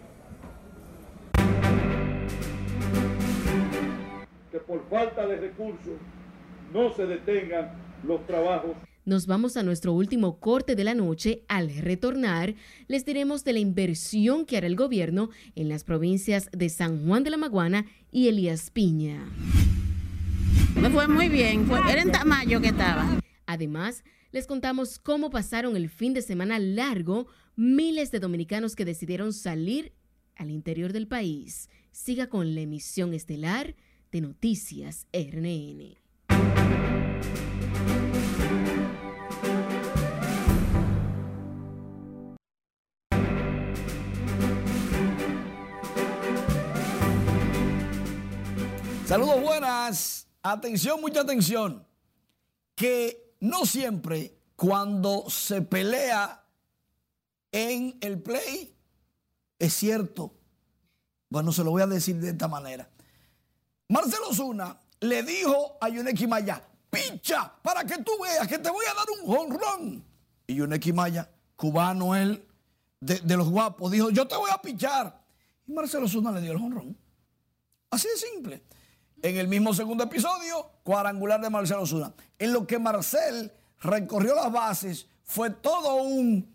Que 4.51 4.59
por 4.59 4.85
falta 4.91 5.25
de 5.29 5.37
recursos 5.37 5.99
no 6.73 6.93
se 6.95 7.07
detengan 7.07 7.71
los 8.03 8.27
trabajos. 8.27 8.73
Nos 9.05 9.27
vamos 9.27 9.57
a 9.57 9.65
nuestro 9.65 9.93
último 9.93 10.38
corte 10.38 10.77
de 10.77 10.85
la 10.85 10.95
noche. 10.95 11.43
Al 11.49 11.75
retornar, 11.75 12.55
les 12.87 13.05
diremos 13.05 13.43
de 13.43 13.53
la 13.53 13.59
inversión 13.59 14.47
que 14.47 14.57
hará 14.57 14.69
el 14.69 14.77
gobierno 14.77 15.31
en 15.57 15.69
las 15.69 15.83
provincias 15.83 16.49
de 16.53 16.69
San 16.69 17.05
Juan 17.05 17.25
de 17.25 17.31
la 17.31 17.37
Maguana 17.37 17.85
y 18.12 18.29
Elías 18.29 18.71
Piña. 18.71 19.29
Me 20.81 20.88
fue 20.88 21.09
muy 21.09 21.29
bien, 21.29 21.69
era 21.91 22.01
en 22.01 22.12
Tamayo 22.12 22.61
que 22.61 22.69
estaba. 22.69 23.19
Además, 23.47 24.05
les 24.31 24.47
contamos 24.47 25.01
cómo 25.01 25.31
pasaron 25.31 25.77
el 25.77 25.88
fin 25.88 26.15
de 26.15 26.23
semana 26.23 26.61
largo 26.61 27.27
miles 27.57 28.12
de 28.12 28.21
dominicanos 28.21 28.77
que 28.77 28.85
decidieron 28.85 29.33
salir 29.33 29.93
al 30.37 30.53
interior 30.53 30.93
del 30.93 31.09
país. 31.09 31.68
Siga 31.91 32.29
con 32.29 32.55
la 32.55 32.61
emisión 32.61 33.14
estelar 33.14 33.74
de 34.12 34.20
Noticias 34.20 35.09
RNN. 35.12 36.01
Saludos 49.13 49.43
buenas. 49.43 50.27
Atención, 50.43 50.99
mucha 50.99 51.21
atención. 51.21 51.87
Que 52.75 53.35
no 53.41 53.67
siempre 53.67 54.35
cuando 54.57 55.29
se 55.29 55.61
pelea 55.61 56.43
en 57.53 57.99
el 58.01 58.23
play 58.23 58.75
es 59.59 59.75
cierto. 59.75 60.33
Bueno, 61.29 61.53
se 61.53 61.63
lo 61.63 61.73
voy 61.73 61.83
a 61.83 61.87
decir 61.87 62.17
de 62.21 62.31
esta 62.31 62.49
manera. 62.49 62.89
Marcelo 63.91 64.33
Zuna 64.33 64.81
le 65.01 65.23
dijo 65.23 65.77
a 65.79 65.91
Yoneki 65.91 66.27
Maya, 66.27 66.67
picha 66.89 67.53
para 67.63 67.85
que 67.85 67.99
tú 67.99 68.13
veas 68.23 68.49
que 68.49 68.59
te 68.61 68.71
voy 68.71 68.87
a 68.87 68.95
dar 68.95 69.07
un 69.11 69.27
jonrón. 69.27 70.05
Y 70.47 70.55
Yuneki 70.55 70.95
Maya, 70.95 71.31
cubano 71.55 72.17
él, 72.17 72.49
de, 72.99 73.21
de, 73.21 73.37
los 73.37 73.51
guapos, 73.51 73.93
dijo, 73.93 74.09
yo 74.09 74.27
te 74.27 74.37
voy 74.37 74.51
a 74.51 74.57
pichar. 74.57 75.23
Y 75.67 75.73
Marcelo 75.73 76.09
Zuna 76.09 76.33
le 76.33 76.41
dio 76.41 76.53
el 76.53 76.59
jonrón. 76.59 76.97
Así 77.91 78.09
de 78.09 78.17
simple. 78.17 78.63
En 79.23 79.37
el 79.37 79.47
mismo 79.47 79.73
segundo 79.73 80.03
episodio, 80.03 80.68
cuadrangular 80.83 81.41
de 81.41 81.49
Marcelo 81.49 81.87
Zuna. 81.87 82.12
En 82.41 82.53
lo 82.53 82.66
que 82.66 82.81
Marcel 82.81 83.53
recorrió 83.81 84.35
las 84.35 84.51
bases, 84.51 85.07
fue 85.23 85.51
todo 85.51 86.03
un, 86.03 86.53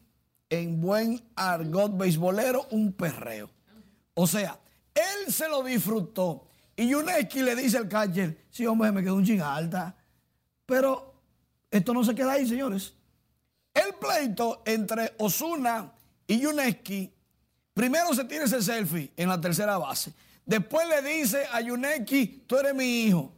en 0.50 0.82
buen 0.82 1.24
argot 1.36 1.98
beisbolero, 1.98 2.68
un 2.72 2.92
perreo. 2.92 3.50
O 4.16 4.28
sea, 4.28 4.60
él 4.94 5.32
se 5.32 5.48
lo 5.48 5.64
disfrutó. 5.64 6.46
Y 6.76 6.90
Yuneski 6.90 7.42
le 7.42 7.56
dice 7.56 7.78
al 7.78 7.88
catcher, 7.88 8.46
sí, 8.52 8.66
hombre, 8.66 8.92
me 8.92 9.02
quedó 9.02 9.16
un 9.16 9.26
ching 9.26 9.42
alta. 9.42 9.96
Pero 10.66 11.16
esto 11.72 11.94
no 11.94 12.04
se 12.04 12.14
queda 12.14 12.34
ahí, 12.34 12.46
señores. 12.46 12.94
El 13.74 13.94
pleito 13.96 14.64
entre 14.66 15.14
Osuna 15.20 15.94
y 16.28 16.40
Yuneski, 16.42 17.14
primero 17.74 18.14
se 18.14 18.26
tiene 18.26 18.44
ese 18.44 18.62
selfie 18.62 19.14
en 19.16 19.30
la 19.30 19.40
tercera 19.40 19.78
base. 19.78 20.14
Después 20.48 20.88
le 20.88 21.02
dice 21.02 21.46
a 21.52 21.60
Yuneski, 21.60 22.46
tú 22.48 22.58
eres 22.58 22.74
mi 22.74 23.04
hijo. 23.04 23.36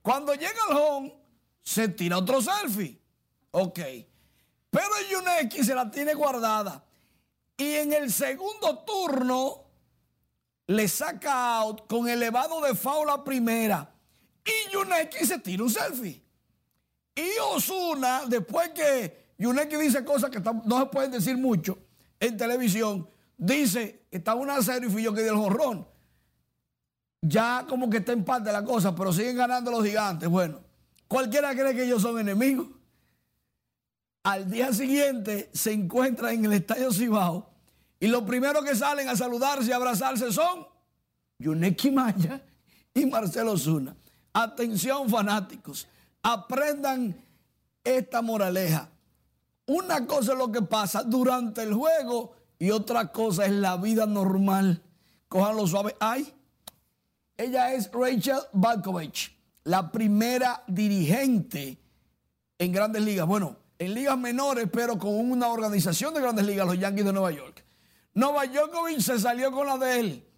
Cuando 0.00 0.32
llega 0.32 0.54
al 0.70 0.76
home, 0.76 1.14
se 1.60 1.88
tira 1.88 2.18
otro 2.18 2.40
selfie. 2.40 2.98
Ok. 3.50 3.80
Pero 4.70 4.90
Yuneski 5.10 5.64
se 5.64 5.74
la 5.74 5.90
tiene 5.90 6.14
guardada. 6.14 6.84
Y 7.56 7.74
en 7.74 7.92
el 7.92 8.12
segundo 8.12 8.78
turno 8.78 9.64
le 10.68 10.86
saca 10.86 11.58
out 11.58 11.86
con 11.88 12.08
elevado 12.08 12.60
de 12.60 12.74
faula 12.76 13.22
primera. 13.24 13.92
Y 14.44 14.72
Yuneki 14.72 15.26
se 15.26 15.38
tira 15.38 15.64
un 15.64 15.70
selfie. 15.70 16.22
Y 17.14 17.28
Osuna, 17.52 18.22
después 18.26 18.70
que 18.70 19.34
Yuneki 19.36 19.76
dice 19.76 20.04
cosas 20.04 20.30
que 20.30 20.40
no 20.40 20.78
se 20.80 20.86
pueden 20.86 21.10
decir 21.10 21.36
mucho 21.36 21.78
en 22.20 22.36
televisión, 22.36 23.08
dice, 23.36 24.06
está 24.10 24.34
una 24.34 24.62
cero 24.62 24.86
y 24.86 24.90
fui 24.90 25.02
yo 25.02 25.12
que 25.12 25.22
di 25.22 25.28
el 25.28 25.36
jorrón. 25.36 25.91
Ya 27.22 27.64
como 27.68 27.88
que 27.88 27.98
está 27.98 28.12
en 28.12 28.24
parte 28.24 28.52
la 28.52 28.64
cosa, 28.64 28.94
pero 28.94 29.12
siguen 29.12 29.36
ganando 29.36 29.70
los 29.70 29.84
gigantes. 29.84 30.28
Bueno, 30.28 30.60
cualquiera 31.06 31.54
cree 31.54 31.74
que 31.74 31.84
ellos 31.84 32.02
son 32.02 32.18
enemigos. 32.18 32.66
Al 34.24 34.50
día 34.50 34.72
siguiente 34.72 35.48
se 35.52 35.72
encuentra 35.72 36.32
en 36.32 36.44
el 36.44 36.52
Estadio 36.52 36.92
Cibao 36.92 37.48
y 37.98 38.08
los 38.08 38.22
primeros 38.22 38.64
que 38.64 38.74
salen 38.74 39.08
a 39.08 39.16
saludarse 39.16 39.70
y 39.70 39.72
abrazarse 39.72 40.32
son 40.32 40.66
Yuneki 41.38 41.90
Maya 41.92 42.42
y 42.92 43.06
Marcelo 43.06 43.56
Zuna. 43.56 43.96
Atención 44.32 45.08
fanáticos, 45.08 45.86
aprendan 46.22 47.16
esta 47.84 48.20
moraleja. 48.22 48.88
Una 49.66 50.06
cosa 50.06 50.32
es 50.32 50.38
lo 50.38 50.50
que 50.50 50.62
pasa 50.62 51.02
durante 51.04 51.62
el 51.62 51.74
juego 51.74 52.34
y 52.58 52.70
otra 52.70 53.12
cosa 53.12 53.46
es 53.46 53.52
la 53.52 53.76
vida 53.76 54.06
normal. 54.06 54.82
Cójanlo 55.28 55.66
suave. 55.66 55.96
Ay, 56.00 56.32
ella 57.42 57.72
es 57.72 57.90
Rachel 57.92 58.40
Balkovich, 58.52 59.36
la 59.64 59.90
primera 59.90 60.62
dirigente 60.66 61.78
en 62.58 62.72
grandes 62.72 63.02
ligas. 63.02 63.26
Bueno, 63.26 63.56
en 63.78 63.94
ligas 63.94 64.16
menores, 64.16 64.68
pero 64.72 64.98
con 64.98 65.14
una 65.14 65.48
organización 65.48 66.14
de 66.14 66.20
grandes 66.20 66.46
ligas, 66.46 66.66
los 66.66 66.78
Yankees 66.78 67.04
de 67.04 67.12
Nueva 67.12 67.32
York. 67.32 67.64
Nueva 68.14 68.46
Djokovic 68.46 69.00
se 69.00 69.18
salió 69.18 69.50
con 69.50 69.66
la 69.66 69.78
de 69.78 70.00
él. 70.00 70.28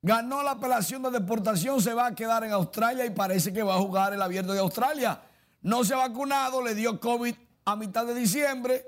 Ganó 0.00 0.42
la 0.42 0.52
apelación 0.52 1.02
de 1.02 1.10
deportación, 1.10 1.82
se 1.82 1.92
va 1.92 2.06
a 2.06 2.14
quedar 2.14 2.44
en 2.44 2.52
Australia 2.52 3.04
y 3.04 3.10
parece 3.10 3.52
que 3.52 3.62
va 3.62 3.74
a 3.74 3.78
jugar 3.78 4.12
el 4.12 4.22
abierto 4.22 4.52
de 4.52 4.60
Australia. 4.60 5.20
No 5.60 5.84
se 5.84 5.94
ha 5.94 5.98
vacunado, 5.98 6.62
le 6.62 6.74
dio 6.74 7.00
COVID 7.00 7.34
a 7.64 7.76
mitad 7.76 8.06
de 8.06 8.14
diciembre 8.14 8.86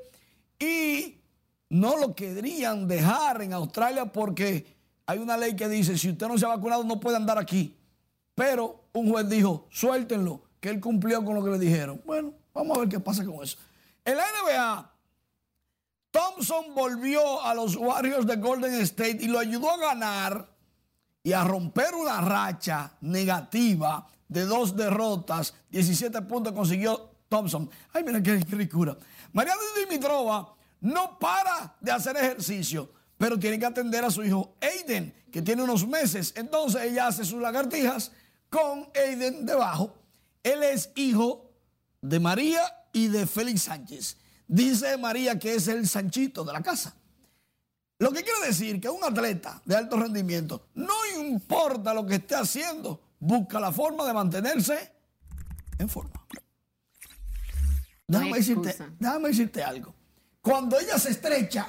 y 0.59 1.21
no 1.69 1.97
lo 1.97 2.15
querían 2.15 2.87
dejar 2.87 3.43
en 3.43 3.53
Australia 3.53 4.07
porque 4.07 4.80
hay 5.11 5.19
una 5.19 5.37
ley 5.37 5.57
que 5.57 5.69
dice, 5.69 5.99
si 5.99 6.11
usted 6.11 6.29
no 6.29 6.39
se 6.39 6.45
ha 6.45 6.49
vacunado 6.49 6.85
no 6.85 7.01
puede 7.01 7.17
andar 7.17 7.37
aquí. 7.37 7.77
Pero 8.33 8.85
un 8.93 9.11
juez 9.11 9.29
dijo, 9.29 9.67
suéltenlo, 9.69 10.43
que 10.61 10.69
él 10.71 10.81
cumplió 10.81 11.25
con 11.25 11.35
lo 11.35 11.43
que 11.43 11.51
le 11.51 11.59
dijeron. 11.59 12.01
Bueno, 12.07 12.33
vamos 12.55 12.77
a 12.77 12.81
ver 12.81 12.89
qué 12.89 13.01
pasa 13.01 13.25
con 13.25 13.43
eso. 13.43 13.59
En 14.05 14.17
la 14.17 14.23
NBA, 14.23 14.93
Thompson 16.13 16.75
volvió 16.77 17.43
a 17.43 17.55
los 17.55 17.75
Warriors 17.75 18.25
de 18.25 18.37
Golden 18.37 18.73
State 18.83 19.19
y 19.21 19.27
lo 19.27 19.41
ayudó 19.41 19.69
a 19.71 19.79
ganar 19.79 20.49
y 21.25 21.33
a 21.33 21.43
romper 21.43 21.93
una 21.95 22.21
racha 22.21 22.93
negativa 23.01 24.07
de 24.29 24.45
dos 24.45 24.77
derrotas. 24.77 25.55
17 25.71 26.23
puntos 26.23 26.53
consiguió 26.53 27.11
Thompson. 27.29 27.69
Ay, 27.93 28.05
mira 28.05 28.23
qué, 28.23 28.37
ricura. 28.37 28.97
Mariana 29.33 29.61
Dimitrova 29.77 30.55
no 30.83 31.19
para 31.19 31.75
de 31.81 31.91
hacer 31.91 32.17
ejercicio, 32.17 32.93
pero 33.21 33.39
tiene 33.39 33.59
que 33.59 33.67
atender 33.67 34.03
a 34.03 34.11
su 34.11 34.25
hijo 34.25 34.57
Aiden, 34.63 35.13
que 35.31 35.43
tiene 35.43 35.63
unos 35.63 35.87
meses. 35.87 36.33
Entonces 36.37 36.85
ella 36.85 37.09
hace 37.09 37.27
sus 37.27 37.39
lagartijas 37.39 38.13
con 38.49 38.89
Aiden 38.95 39.45
debajo. 39.45 39.95
Él 40.43 40.63
es 40.63 40.91
hijo 40.95 41.53
de 42.01 42.19
María 42.19 42.63
y 42.95 43.09
de 43.09 43.27
Félix 43.27 43.65
Sánchez. 43.65 44.17
Dice 44.49 44.97
María 44.97 45.39
que 45.39 45.55
es 45.55 45.69
el 45.69 45.87
Sanchito 45.87 46.45
de 46.45 46.55
la 46.55 46.63
casa. 46.63 46.97
Lo 47.99 48.11
que 48.11 48.25
quiere 48.25 48.47
decir 48.47 48.81
que 48.81 48.89
un 48.89 49.05
atleta 49.05 49.61
de 49.67 49.77
alto 49.77 49.99
rendimiento, 49.99 50.69
no 50.73 50.95
importa 51.21 51.93
lo 51.93 52.07
que 52.07 52.15
esté 52.15 52.37
haciendo, 52.37 53.03
busca 53.19 53.61
la 53.61 53.71
forma 53.71 54.07
de 54.07 54.15
mantenerse 54.15 54.95
en 55.79 55.91
forma. 55.91 56.27
Déjame, 58.07 58.39
decirte, 58.39 58.79
déjame 58.99 59.29
decirte, 59.29 59.63
algo. 59.63 59.95
Cuando 60.41 60.81
ella 60.81 60.99
se 60.99 61.11
estrecha, 61.11 61.69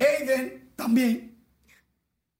Aiden 0.00 0.70
también. 0.76 1.36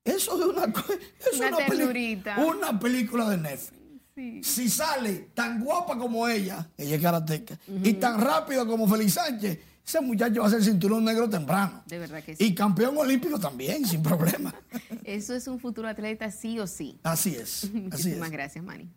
Eso 0.04 0.38
es 0.38 0.46
una, 0.46 0.72
es 1.18 1.40
una, 1.40 2.46
una 2.46 2.78
película 2.78 3.28
de 3.30 3.36
Netflix. 3.38 4.46
Si 4.46 4.70
sale 4.70 5.28
tan 5.34 5.62
guapa 5.62 5.98
como 5.98 6.26
ella, 6.26 6.66
ella 6.78 6.96
es 6.96 7.02
karateca, 7.02 7.58
y 7.82 7.92
tan 7.94 8.18
rápido 8.20 8.66
como 8.66 8.88
Félix 8.88 9.14
Sánchez, 9.14 9.58
ese 9.86 10.00
muchacho 10.00 10.40
va 10.40 10.46
a 10.46 10.50
ser 10.50 10.64
cinturón 10.64 11.04
negro 11.04 11.28
temprano. 11.28 11.82
De 11.86 11.98
verdad 11.98 12.22
que 12.24 12.34
sí. 12.34 12.44
Y 12.44 12.54
campeón 12.54 12.96
olímpico 12.96 13.38
también, 13.38 13.84
sin 13.86 14.02
problema. 14.02 14.54
Eso 15.04 15.34
es 15.34 15.46
un 15.46 15.60
futuro 15.60 15.86
atleta 15.86 16.30
sí 16.30 16.58
o 16.58 16.66
sí. 16.66 16.98
Así 17.02 17.36
es. 17.36 17.70
Muchísimas 17.74 18.30
gracias, 18.30 18.64
Manny. 18.64 18.88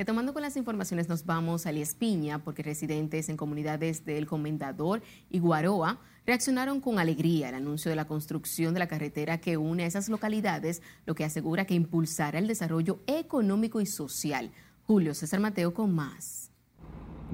Retomando 0.00 0.32
con 0.32 0.42
las 0.42 0.56
informaciones, 0.56 1.08
nos 1.08 1.26
vamos 1.26 1.66
a 1.66 1.70
Elías 1.70 1.96
Piña, 1.96 2.38
porque 2.44 2.62
residentes 2.62 3.28
en 3.28 3.36
comunidades 3.36 4.04
del 4.04 4.28
Comendador 4.28 5.02
y 5.28 5.40
Guaroa 5.40 5.98
reaccionaron 6.24 6.80
con 6.80 7.00
alegría 7.00 7.48
al 7.48 7.56
anuncio 7.56 7.90
de 7.90 7.96
la 7.96 8.06
construcción 8.06 8.74
de 8.74 8.78
la 8.78 8.86
carretera 8.86 9.40
que 9.40 9.56
une 9.56 9.82
a 9.82 9.86
esas 9.86 10.08
localidades, 10.08 10.82
lo 11.04 11.16
que 11.16 11.24
asegura 11.24 11.64
que 11.64 11.74
impulsará 11.74 12.38
el 12.38 12.46
desarrollo 12.46 13.00
económico 13.08 13.80
y 13.80 13.86
social. 13.86 14.52
Julio 14.86 15.14
César 15.14 15.40
Mateo 15.40 15.74
con 15.74 15.92
más. 15.92 16.52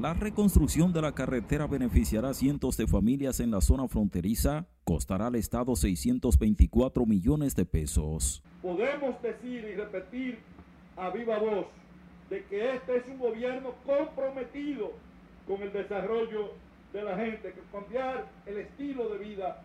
La 0.01 0.15
reconstrucción 0.15 0.91
de 0.91 1.03
la 1.03 1.13
carretera 1.13 1.67
beneficiará 1.67 2.31
a 2.31 2.35
cientos 2.35 2.79
de 2.79 2.87
familias 2.87 3.41
en 3.41 3.51
la 3.51 3.61
zona 3.61 3.89
fronteriza, 3.89 4.67
costará 4.85 5.27
al 5.27 5.35
Estado 5.35 5.77
624 5.77 7.05
millones 7.05 7.55
de 7.57 7.67
pesos. 7.67 8.43
Podemos 8.63 9.21
decir 9.21 9.67
y 9.71 9.75
repetir 9.75 10.39
a 10.97 11.11
viva 11.11 11.39
voz 11.39 11.67
de 12.31 12.45
que 12.45 12.75
este 12.75 12.97
es 12.97 13.09
un 13.09 13.19
gobierno 13.19 13.75
comprometido 13.85 14.93
con 15.47 15.63
el 15.63 15.73
desarrollo 15.73 16.53
de 16.93 17.03
la 17.03 17.17
gente, 17.17 17.53
que 17.53 17.61
cambiar 17.73 18.27
el 18.47 18.59
estilo 18.59 19.09
de 19.11 19.19
vida 19.19 19.63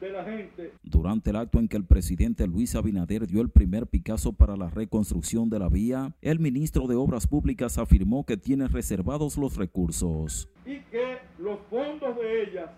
de 0.00 0.10
la 0.10 0.24
gente. 0.24 0.72
Durante 0.82 1.30
el 1.30 1.36
acto 1.36 1.58
en 1.58 1.68
que 1.68 1.76
el 1.76 1.84
presidente 1.84 2.46
Luis 2.46 2.74
Abinader 2.74 3.26
dio 3.26 3.40
el 3.40 3.48
primer 3.48 3.86
Picasso 3.86 4.32
para 4.32 4.56
la 4.56 4.68
reconstrucción 4.68 5.48
de 5.48 5.58
la 5.58 5.68
vía, 5.68 6.14
el 6.20 6.38
ministro 6.38 6.86
de 6.86 6.94
Obras 6.94 7.26
Públicas 7.26 7.78
afirmó 7.78 8.24
que 8.24 8.36
tiene 8.36 8.68
reservados 8.68 9.38
los 9.38 9.56
recursos. 9.56 10.48
Y 10.66 10.80
que 10.80 11.18
los 11.38 11.58
fondos 11.70 12.16
de 12.16 12.42
ellas 12.42 12.70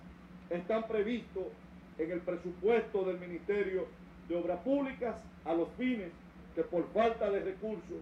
están 0.48 0.86
previstos 0.86 1.44
en 1.98 2.12
el 2.12 2.20
presupuesto 2.20 3.04
del 3.04 3.18
Ministerio 3.18 3.86
de 4.28 4.36
Obras 4.36 4.60
Públicas 4.60 5.16
a 5.44 5.54
los 5.54 5.68
fines 5.76 6.10
que 6.54 6.62
por 6.62 6.88
falta 6.92 7.30
de 7.30 7.40
recursos 7.40 7.98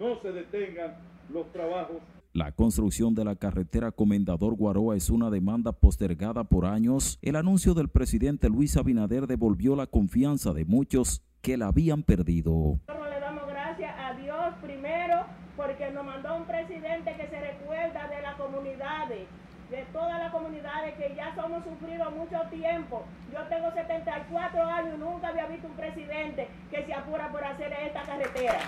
no 0.00 0.18
se 0.22 0.32
detengan 0.32 0.96
los 1.28 1.52
trabajos. 1.52 1.98
La 2.32 2.52
construcción 2.52 3.14
de 3.14 3.24
la 3.24 3.36
carretera 3.36 3.92
Comendador 3.92 4.54
Guaroa 4.54 4.96
es 4.96 5.10
una 5.10 5.30
demanda 5.30 5.72
postergada 5.72 6.44
por 6.44 6.64
años. 6.64 7.18
El 7.22 7.36
anuncio 7.36 7.74
del 7.74 7.88
presidente 7.88 8.48
Luis 8.48 8.76
Abinader 8.76 9.26
devolvió 9.26 9.76
la 9.76 9.86
confianza 9.86 10.52
de 10.52 10.64
muchos 10.64 11.22
que 11.42 11.56
la 11.56 11.66
habían 11.66 12.02
perdido. 12.02 12.78
Le 12.88 13.20
damos 13.20 13.46
gracias 13.46 13.94
a 13.98 14.14
Dios 14.14 14.54
primero 14.62 15.26
porque 15.56 15.90
nos 15.90 16.04
mandó 16.04 16.36
un 16.36 16.44
presidente 16.44 17.14
que 17.16 17.28
se 17.28 17.40
recuerda 17.40 18.08
de 18.08 18.22
las 18.22 18.36
comunidades, 18.36 19.28
de 19.70 19.84
todas 19.92 20.18
las 20.18 20.32
comunidades 20.32 20.94
que 20.96 21.14
ya 21.14 21.34
somos 21.34 21.62
sufridos 21.64 22.14
mucho 22.14 22.38
tiempo. 22.50 23.04
Yo 23.32 23.40
tengo 23.48 23.70
74 23.72 24.62
años 24.62 24.94
y 24.96 24.98
nunca 24.98 25.28
había 25.28 25.46
visto 25.46 25.66
un 25.66 25.74
presidente 25.74 26.48
que 26.70 26.86
se 26.86 26.94
apura 26.94 27.30
por 27.30 27.44
hacer 27.44 27.72
esta 27.72 28.02
carretera. 28.02 28.60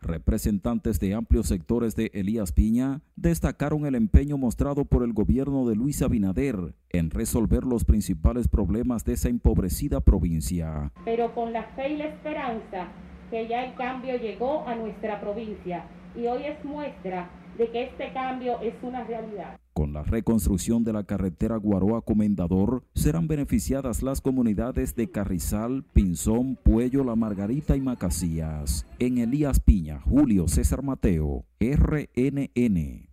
Representantes 0.00 1.00
de 1.00 1.14
amplios 1.14 1.48
sectores 1.48 1.96
de 1.96 2.10
Elías 2.14 2.52
Piña 2.52 3.00
destacaron 3.16 3.84
el 3.84 3.96
empeño 3.96 4.38
mostrado 4.38 4.84
por 4.84 5.02
el 5.02 5.12
gobierno 5.12 5.68
de 5.68 5.74
Luis 5.74 6.02
Abinader 6.02 6.74
en 6.90 7.10
resolver 7.10 7.64
los 7.64 7.84
principales 7.84 8.46
problemas 8.46 9.04
de 9.04 9.14
esa 9.14 9.28
empobrecida 9.28 10.00
provincia. 10.00 10.92
Pero 11.04 11.34
con 11.34 11.52
la 11.52 11.64
fe 11.74 11.94
y 11.94 11.96
la 11.96 12.06
esperanza 12.06 12.88
que 13.30 13.48
ya 13.48 13.64
el 13.64 13.74
cambio 13.74 14.16
llegó 14.16 14.66
a 14.68 14.76
nuestra 14.76 15.20
provincia 15.20 15.84
y 16.14 16.26
hoy 16.26 16.44
es 16.44 16.64
muestra 16.64 17.28
de 17.58 17.70
que 17.70 17.84
este 17.84 18.12
cambio 18.12 18.60
es 18.60 18.74
una 18.82 19.04
realidad. 19.04 19.58
Con 19.74 19.92
la 19.92 20.04
reconstrucción 20.04 20.84
de 20.84 20.92
la 20.92 21.04
carretera 21.04 21.56
Guaroa 21.56 22.02
Comendador, 22.02 22.84
serán 22.94 23.28
beneficiadas 23.28 24.02
las 24.02 24.20
comunidades 24.20 24.94
de 24.94 25.10
Carrizal, 25.10 25.84
Pinzón, 25.92 26.56
Puello, 26.56 27.04
La 27.04 27.16
Margarita 27.16 27.76
y 27.76 27.80
Macasías. 27.80 28.86
En 28.98 29.18
Elías 29.18 29.60
Piña, 29.60 30.00
Julio 30.00 30.48
César 30.48 30.82
Mateo, 30.82 31.44
RNN. 31.60 33.08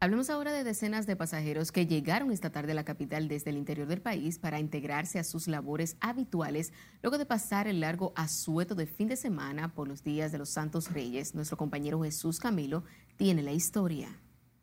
Hablemos 0.00 0.30
ahora 0.30 0.52
de 0.52 0.62
decenas 0.62 1.08
de 1.08 1.16
pasajeros 1.16 1.72
que 1.72 1.88
llegaron 1.88 2.30
esta 2.30 2.50
tarde 2.50 2.70
a 2.70 2.76
la 2.76 2.84
capital 2.84 3.26
desde 3.26 3.50
el 3.50 3.56
interior 3.56 3.88
del 3.88 4.00
país 4.00 4.38
para 4.38 4.60
integrarse 4.60 5.18
a 5.18 5.24
sus 5.24 5.48
labores 5.48 5.96
habituales 5.98 6.72
luego 7.02 7.18
de 7.18 7.26
pasar 7.26 7.66
el 7.66 7.80
largo 7.80 8.12
asueto 8.14 8.76
de 8.76 8.86
fin 8.86 9.08
de 9.08 9.16
semana 9.16 9.74
por 9.74 9.88
los 9.88 10.04
días 10.04 10.30
de 10.30 10.38
los 10.38 10.50
Santos 10.50 10.92
Reyes. 10.92 11.34
Nuestro 11.34 11.56
compañero 11.56 12.00
Jesús 12.00 12.38
Camilo 12.38 12.84
tiene 13.18 13.42
la 13.42 13.52
historia. 13.52 14.08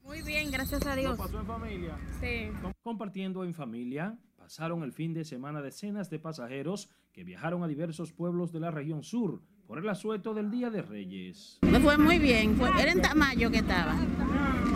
Muy 0.04 0.22
bien, 0.22 0.50
gracias 0.50 0.86
a 0.88 0.96
Dios. 0.96 1.18
pasó 1.18 1.40
en 1.40 1.46
familia? 1.46 1.98
Sí. 2.20 2.50
Compartiendo 2.82 3.44
en 3.44 3.54
familia, 3.54 4.18
pasaron 4.38 4.82
el 4.84 4.94
fin 4.94 5.14
de 5.14 5.26
semana 5.26 5.62
decenas 5.62 6.10
de 6.10 6.20
pasajeros 6.20 6.90
que 7.12 7.24
viajaron 7.24 7.64
a 7.64 7.68
diversos 7.68 8.14
pueblos 8.14 8.52
de 8.52 8.62
la 8.62 8.72
región 8.72 9.04
sur 9.04 9.42
por 9.68 9.78
el 9.78 9.90
asueto 9.90 10.34
del 10.34 10.52
Día 10.52 10.70
de 10.70 10.82
Reyes. 10.82 11.60
Me 11.62 11.80
fue 11.80 11.98
muy 11.98 12.18
bien, 12.18 12.56
fue, 12.56 12.70
era 12.82 12.92
en 12.92 13.02
Tamayo 13.02 13.52
que 13.52 13.58
estaba. 13.58 13.96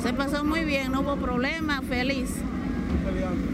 Se 0.02 0.14
pasó 0.14 0.44
muy 0.44 0.66
bien, 0.66 0.92
no 0.92 1.02
hubo 1.02 1.16
problema, 1.16 1.82
feliz. 1.82 2.42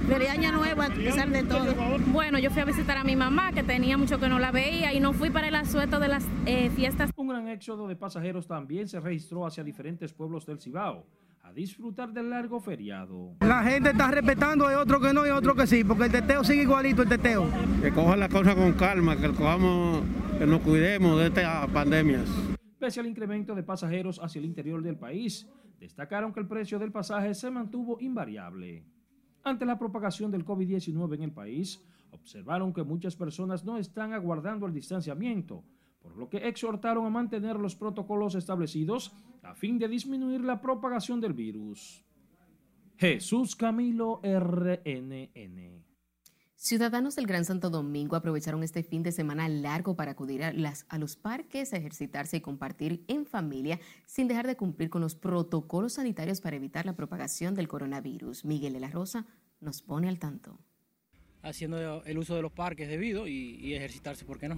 Feliz 0.07 0.29
año 0.29 0.51
nuevo 0.51 0.81
a 0.81 0.87
pesar 0.87 1.29
de 1.29 1.43
todo. 1.43 1.73
Bueno, 2.07 2.39
yo 2.39 2.51
fui 2.51 2.61
a 2.61 2.65
visitar 2.65 2.97
a 2.97 3.03
mi 3.03 3.15
mamá, 3.15 3.51
que 3.53 3.63
tenía 3.63 3.97
mucho 3.97 4.19
que 4.19 4.29
no 4.29 4.39
la 4.39 4.51
veía, 4.51 4.93
y 4.93 4.99
no 4.99 5.13
fui 5.13 5.29
para 5.29 5.47
el 5.47 5.55
asueto 5.55 5.99
de 5.99 6.07
las 6.07 6.25
eh, 6.45 6.69
fiestas. 6.69 7.11
Un 7.15 7.27
gran 7.27 7.47
éxodo 7.47 7.87
de 7.87 7.95
pasajeros 7.95 8.47
también 8.47 8.87
se 8.87 8.99
registró 8.99 9.45
hacia 9.45 9.63
diferentes 9.63 10.13
pueblos 10.13 10.45
del 10.45 10.59
Cibao 10.59 11.05
a 11.45 11.53
disfrutar 11.53 12.11
del 12.11 12.31
largo 12.31 12.59
feriado. 12.59 13.35
La 13.41 13.63
gente 13.63 13.91
está 13.91 14.09
respetando, 14.09 14.67
hay 14.67 14.75
otro 14.75 14.99
que 14.99 15.13
no 15.13 15.27
y 15.27 15.29
otro 15.29 15.53
que 15.53 15.67
sí, 15.67 15.83
porque 15.83 16.05
el 16.05 16.11
teteo 16.11 16.43
sigue 16.43 16.63
igualito 16.63 17.03
el 17.03 17.09
teteo. 17.09 17.47
Que 17.81 17.91
cojan 17.91 18.19
la 18.19 18.29
cosa 18.29 18.55
con 18.55 18.73
calma, 18.73 19.15
que 19.15 19.29
cojamos, 19.29 20.03
que 20.39 20.45
nos 20.47 20.61
cuidemos 20.61 21.19
de 21.19 21.27
estas 21.27 21.67
pandemias. 21.69 22.27
Pese 22.79 22.99
al 22.99 23.05
incremento 23.05 23.53
de 23.53 23.61
pasajeros 23.61 24.19
hacia 24.23 24.39
el 24.39 24.45
interior 24.45 24.81
del 24.81 24.97
país, 24.97 25.47
destacaron 25.79 26.33
que 26.33 26.39
el 26.39 26.47
precio 26.47 26.79
del 26.79 26.91
pasaje 26.91 27.35
se 27.35 27.51
mantuvo 27.51 27.99
invariable. 27.99 28.83
Ante 29.45 29.63
la 29.63 29.77
propagación 29.77 30.31
del 30.31 30.43
COVID-19 30.43 31.13
en 31.13 31.21
el 31.21 31.31
país, 31.31 31.79
observaron 32.09 32.73
que 32.73 32.81
muchas 32.81 33.15
personas 33.15 33.63
no 33.63 33.77
están 33.77 34.11
aguardando 34.11 34.65
el 34.65 34.73
distanciamiento, 34.73 35.63
por 36.01 36.17
lo 36.17 36.27
que 36.27 36.37
exhortaron 36.47 37.05
a 37.05 37.11
mantener 37.11 37.57
los 37.57 37.75
protocolos 37.75 38.33
establecidos 38.33 39.13
a 39.43 39.53
fin 39.53 39.77
de 39.77 39.87
disminuir 39.87 40.41
la 40.41 40.59
propagación 40.59 41.21
del 41.21 41.33
virus. 41.33 42.03
Jesús 42.97 43.55
Camilo 43.55 44.19
RNN. 44.23 45.84
Ciudadanos 46.57 47.15
del 47.15 47.27
Gran 47.27 47.43
Santo 47.43 47.69
Domingo 47.69 48.15
aprovecharon 48.15 48.63
este 48.63 48.81
fin 48.81 49.03
de 49.03 49.11
semana 49.11 49.49
largo 49.49 49.95
para 49.95 50.11
acudir 50.11 50.41
a, 50.41 50.53
las, 50.53 50.85
a, 50.89 50.97
los 50.97 51.17
parques, 51.17 51.73
a 51.73 51.77
ejercitarse 51.77 52.37
y 52.37 52.41
compartir 52.41 53.03
en 53.07 53.25
familia 53.25 53.79
sin 54.05 54.27
dejar 54.27 54.47
de 54.47 54.55
cumplir 54.55 54.89
con 54.89 55.01
los 55.01 55.15
protocolos 55.15 55.93
sanitarios 55.93 56.39
para 56.39 56.55
evitar 56.55 56.85
la 56.85 56.95
propagación 56.95 57.55
del 57.55 57.67
coronavirus. 57.67 58.45
Miguel 58.45 58.73
de 58.73 58.79
la 58.79 58.89
Rosa 58.89 59.25
nos 59.59 59.81
pone 59.81 60.07
al 60.07 60.17
tanto. 60.17 60.57
Haciendo 61.43 62.03
el 62.03 62.17
uso 62.17 62.35
de 62.35 62.41
los 62.41 62.53
parques 62.53 62.87
debido 62.87 63.27
y, 63.27 63.57
y 63.61 63.75
ejercitarse, 63.75 64.25
¿por 64.25 64.39
qué 64.39 64.47
no? 64.47 64.57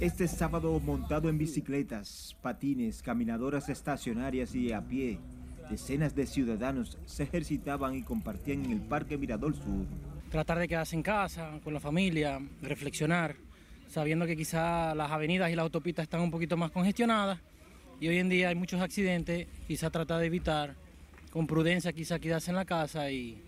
Este 0.00 0.28
sábado 0.28 0.78
montado 0.80 1.28
en 1.28 1.36
bicicletas, 1.36 2.36
patines, 2.42 3.02
caminadoras 3.02 3.68
estacionarias 3.68 4.54
y 4.54 4.72
a 4.72 4.80
pie, 4.80 5.18
decenas 5.68 6.14
de 6.14 6.26
ciudadanos 6.26 6.96
se 7.06 7.24
ejercitaban 7.24 7.96
y 7.96 8.02
compartían 8.02 8.64
en 8.64 8.70
el 8.70 8.80
Parque 8.80 9.18
Mirador 9.18 9.54
Sur. 9.54 9.86
Tratar 10.34 10.58
de 10.58 10.66
quedarse 10.66 10.96
en 10.96 11.02
casa, 11.04 11.60
con 11.62 11.72
la 11.72 11.78
familia, 11.78 12.40
reflexionar, 12.60 13.36
sabiendo 13.86 14.26
que 14.26 14.36
quizá 14.36 14.92
las 14.92 15.12
avenidas 15.12 15.48
y 15.52 15.54
las 15.54 15.62
autopistas 15.62 16.02
están 16.02 16.22
un 16.22 16.32
poquito 16.32 16.56
más 16.56 16.72
congestionadas 16.72 17.38
y 18.00 18.08
hoy 18.08 18.18
en 18.18 18.28
día 18.28 18.48
hay 18.48 18.56
muchos 18.56 18.80
accidentes, 18.80 19.46
quizá 19.68 19.90
tratar 19.90 20.18
de 20.18 20.26
evitar, 20.26 20.74
con 21.30 21.46
prudencia 21.46 21.92
quizá 21.92 22.18
quedarse 22.18 22.50
en 22.50 22.56
la 22.56 22.64
casa 22.64 23.12
y, 23.12 23.40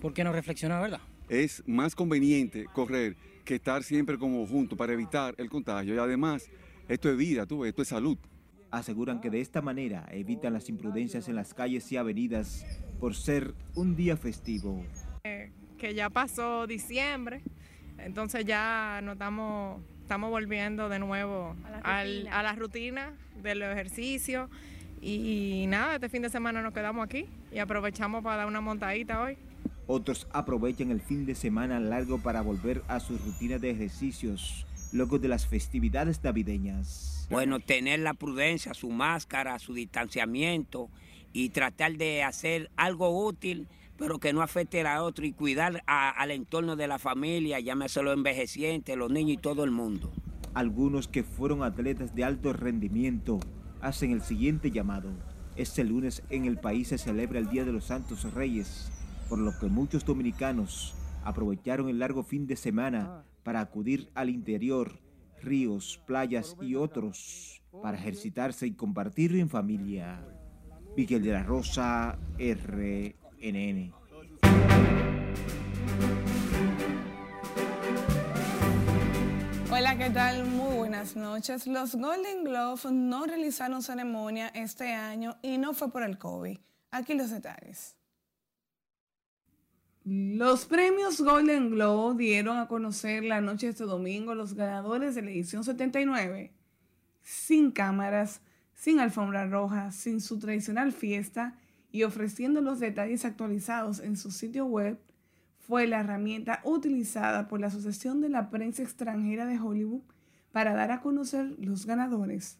¿por 0.00 0.12
qué 0.12 0.24
no 0.24 0.32
reflexionar, 0.32 0.82
verdad? 0.82 1.00
Es 1.28 1.62
más 1.64 1.94
conveniente 1.94 2.64
correr 2.72 3.14
que 3.44 3.54
estar 3.54 3.84
siempre 3.84 4.18
como 4.18 4.44
juntos 4.48 4.76
para 4.76 4.94
evitar 4.94 5.32
el 5.38 5.48
contagio. 5.48 5.94
Y 5.94 5.98
además, 5.98 6.50
esto 6.88 7.08
es 7.08 7.16
vida, 7.16 7.46
tú, 7.46 7.64
esto 7.64 7.82
es 7.82 7.88
salud. 7.88 8.18
Aseguran 8.72 9.20
que 9.20 9.30
de 9.30 9.40
esta 9.40 9.62
manera 9.62 10.04
evitan 10.10 10.54
las 10.54 10.68
imprudencias 10.70 11.28
en 11.28 11.36
las 11.36 11.54
calles 11.54 11.92
y 11.92 11.96
avenidas 11.96 12.66
por 12.98 13.14
ser 13.14 13.54
un 13.76 13.94
día 13.94 14.16
festivo. 14.16 14.82
Eh, 15.22 15.52
que 15.76 15.94
ya 15.94 16.10
pasó 16.10 16.66
diciembre, 16.66 17.42
entonces 17.98 18.44
ya 18.44 19.00
nos 19.02 19.14
estamos, 19.14 19.80
estamos 20.02 20.30
volviendo 20.30 20.88
de 20.88 20.98
nuevo 20.98 21.56
a 21.64 21.70
la, 21.70 21.78
al, 21.78 22.28
a 22.28 22.42
la 22.42 22.52
rutina 22.54 23.12
de 23.42 23.54
los 23.54 23.72
ejercicios. 23.72 24.50
Y 25.00 25.66
nada, 25.68 25.96
este 25.96 26.08
fin 26.08 26.22
de 26.22 26.30
semana 26.30 26.62
nos 26.62 26.72
quedamos 26.72 27.04
aquí 27.04 27.26
y 27.52 27.58
aprovechamos 27.58 28.24
para 28.24 28.36
dar 28.36 28.46
una 28.46 28.60
montadita 28.60 29.22
hoy. 29.22 29.36
Otros 29.86 30.26
aprovechan 30.32 30.90
el 30.90 31.00
fin 31.00 31.26
de 31.26 31.34
semana 31.34 31.78
largo 31.78 32.18
para 32.18 32.40
volver 32.40 32.82
a 32.88 32.98
su 32.98 33.16
rutina 33.18 33.58
de 33.58 33.70
ejercicios 33.70 34.66
luego 34.92 35.18
de 35.18 35.28
las 35.28 35.46
festividades 35.46 36.22
navideñas. 36.24 37.28
Bueno, 37.30 37.60
tener 37.60 38.00
la 38.00 38.14
prudencia, 38.14 38.74
su 38.74 38.90
máscara, 38.90 39.58
su 39.58 39.74
distanciamiento 39.74 40.88
y 41.32 41.50
tratar 41.50 41.96
de 41.96 42.22
hacer 42.22 42.70
algo 42.76 43.26
útil, 43.26 43.68
pero 43.98 44.18
que 44.18 44.32
no 44.32 44.42
afecte 44.42 44.86
a 44.86 45.02
otro 45.02 45.26
y 45.26 45.32
cuidar 45.32 45.82
al 45.86 46.30
entorno 46.30 46.76
de 46.76 46.86
la 46.86 46.98
familia, 46.98 47.60
llámese 47.60 48.02
los 48.02 48.14
envejecientes, 48.14 48.96
los 48.96 49.10
niños 49.10 49.38
y 49.38 49.40
todo 49.40 49.64
el 49.64 49.70
mundo. 49.70 50.12
Algunos 50.54 51.08
que 51.08 51.22
fueron 51.22 51.62
atletas 51.62 52.14
de 52.14 52.24
alto 52.24 52.52
rendimiento 52.52 53.40
hacen 53.80 54.12
el 54.12 54.22
siguiente 54.22 54.70
llamado. 54.70 55.10
Este 55.56 55.84
lunes 55.84 56.22
en 56.30 56.44
el 56.44 56.58
país 56.58 56.88
se 56.88 56.98
celebra 56.98 57.38
el 57.38 57.48
Día 57.48 57.64
de 57.64 57.72
los 57.72 57.84
Santos 57.84 58.32
Reyes 58.34 58.90
por 59.28 59.38
lo 59.38 59.58
que 59.58 59.66
muchos 59.66 60.04
dominicanos 60.04 60.94
aprovecharon 61.24 61.88
el 61.88 61.98
largo 61.98 62.22
fin 62.22 62.46
de 62.46 62.56
semana 62.56 63.24
para 63.42 63.60
acudir 63.60 64.10
al 64.14 64.30
interior, 64.30 65.00
ríos, 65.42 66.00
playas 66.06 66.56
y 66.60 66.76
otros 66.76 67.62
para 67.82 67.98
ejercitarse 67.98 68.66
y 68.66 68.72
compartir 68.72 69.34
en 69.36 69.48
familia. 69.48 70.24
Miguel 70.96 71.22
de 71.22 71.32
la 71.32 71.42
Rosa, 71.42 72.18
RNN. 73.40 73.92
Hola, 79.70 79.98
¿qué 79.98 80.10
tal? 80.10 80.46
Muy 80.46 80.76
buenas 80.76 81.16
noches. 81.16 81.66
Los 81.66 81.96
Golden 81.96 82.44
Glove 82.44 82.90
no 82.90 83.26
realizaron 83.26 83.82
ceremonia 83.82 84.48
este 84.48 84.92
año 84.92 85.36
y 85.42 85.58
no 85.58 85.74
fue 85.74 85.90
por 85.90 86.02
el 86.02 86.18
COVID. 86.18 86.58
Aquí 86.90 87.14
los 87.14 87.30
detalles. 87.30 87.96
Los 90.04 90.64
premios 90.66 91.20
Golden 91.20 91.70
Globe 91.70 92.16
dieron 92.24 92.58
a 92.58 92.68
conocer 92.68 93.24
la 93.24 93.40
noche 93.40 93.66
de 93.66 93.72
este 93.72 93.84
domingo 93.84 94.34
los 94.34 94.54
ganadores 94.54 95.14
de 95.14 95.22
la 95.22 95.30
edición 95.30 95.64
79, 95.64 96.52
sin 97.22 97.72
cámaras, 97.72 98.40
sin 98.72 99.00
alfombra 99.00 99.46
roja, 99.46 99.90
sin 99.90 100.20
su 100.20 100.38
tradicional 100.38 100.92
fiesta 100.92 101.58
y 101.96 102.04
ofreciendo 102.04 102.60
los 102.60 102.78
detalles 102.78 103.24
actualizados 103.24 104.00
en 104.00 104.18
su 104.18 104.30
sitio 104.30 104.66
web, 104.66 104.98
fue 105.58 105.86
la 105.86 106.00
herramienta 106.00 106.60
utilizada 106.62 107.48
por 107.48 107.58
la 107.58 107.68
Asociación 107.68 108.20
de 108.20 108.28
la 108.28 108.50
Prensa 108.50 108.82
Extranjera 108.82 109.46
de 109.46 109.58
Hollywood 109.58 110.02
para 110.52 110.74
dar 110.74 110.92
a 110.92 111.00
conocer 111.00 111.54
los 111.58 111.86
ganadores. 111.86 112.58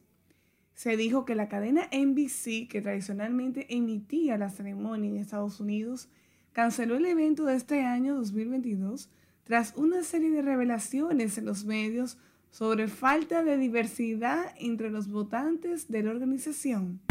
Se 0.72 0.96
dijo 0.96 1.26
que 1.26 1.34
la 1.34 1.50
cadena 1.50 1.82
NBC, 1.92 2.66
que 2.66 2.80
tradicionalmente 2.80 3.66
emitía 3.76 4.38
la 4.38 4.48
ceremonia 4.48 5.10
en 5.10 5.18
Estados 5.18 5.60
Unidos, 5.60 6.08
canceló 6.52 6.96
el 6.96 7.04
evento 7.04 7.44
de 7.44 7.56
este 7.56 7.84
año 7.84 8.14
2022 8.14 9.10
tras 9.44 9.74
una 9.76 10.02
serie 10.02 10.30
de 10.30 10.40
revelaciones 10.40 11.36
en 11.36 11.44
los 11.44 11.66
medios 11.66 12.16
sobre 12.50 12.88
falta 12.88 13.44
de 13.44 13.58
diversidad 13.58 14.46
entre 14.58 14.88
los 14.88 15.08
votantes 15.08 15.90
de 15.90 16.04
la 16.04 16.12
organización. 16.12 17.05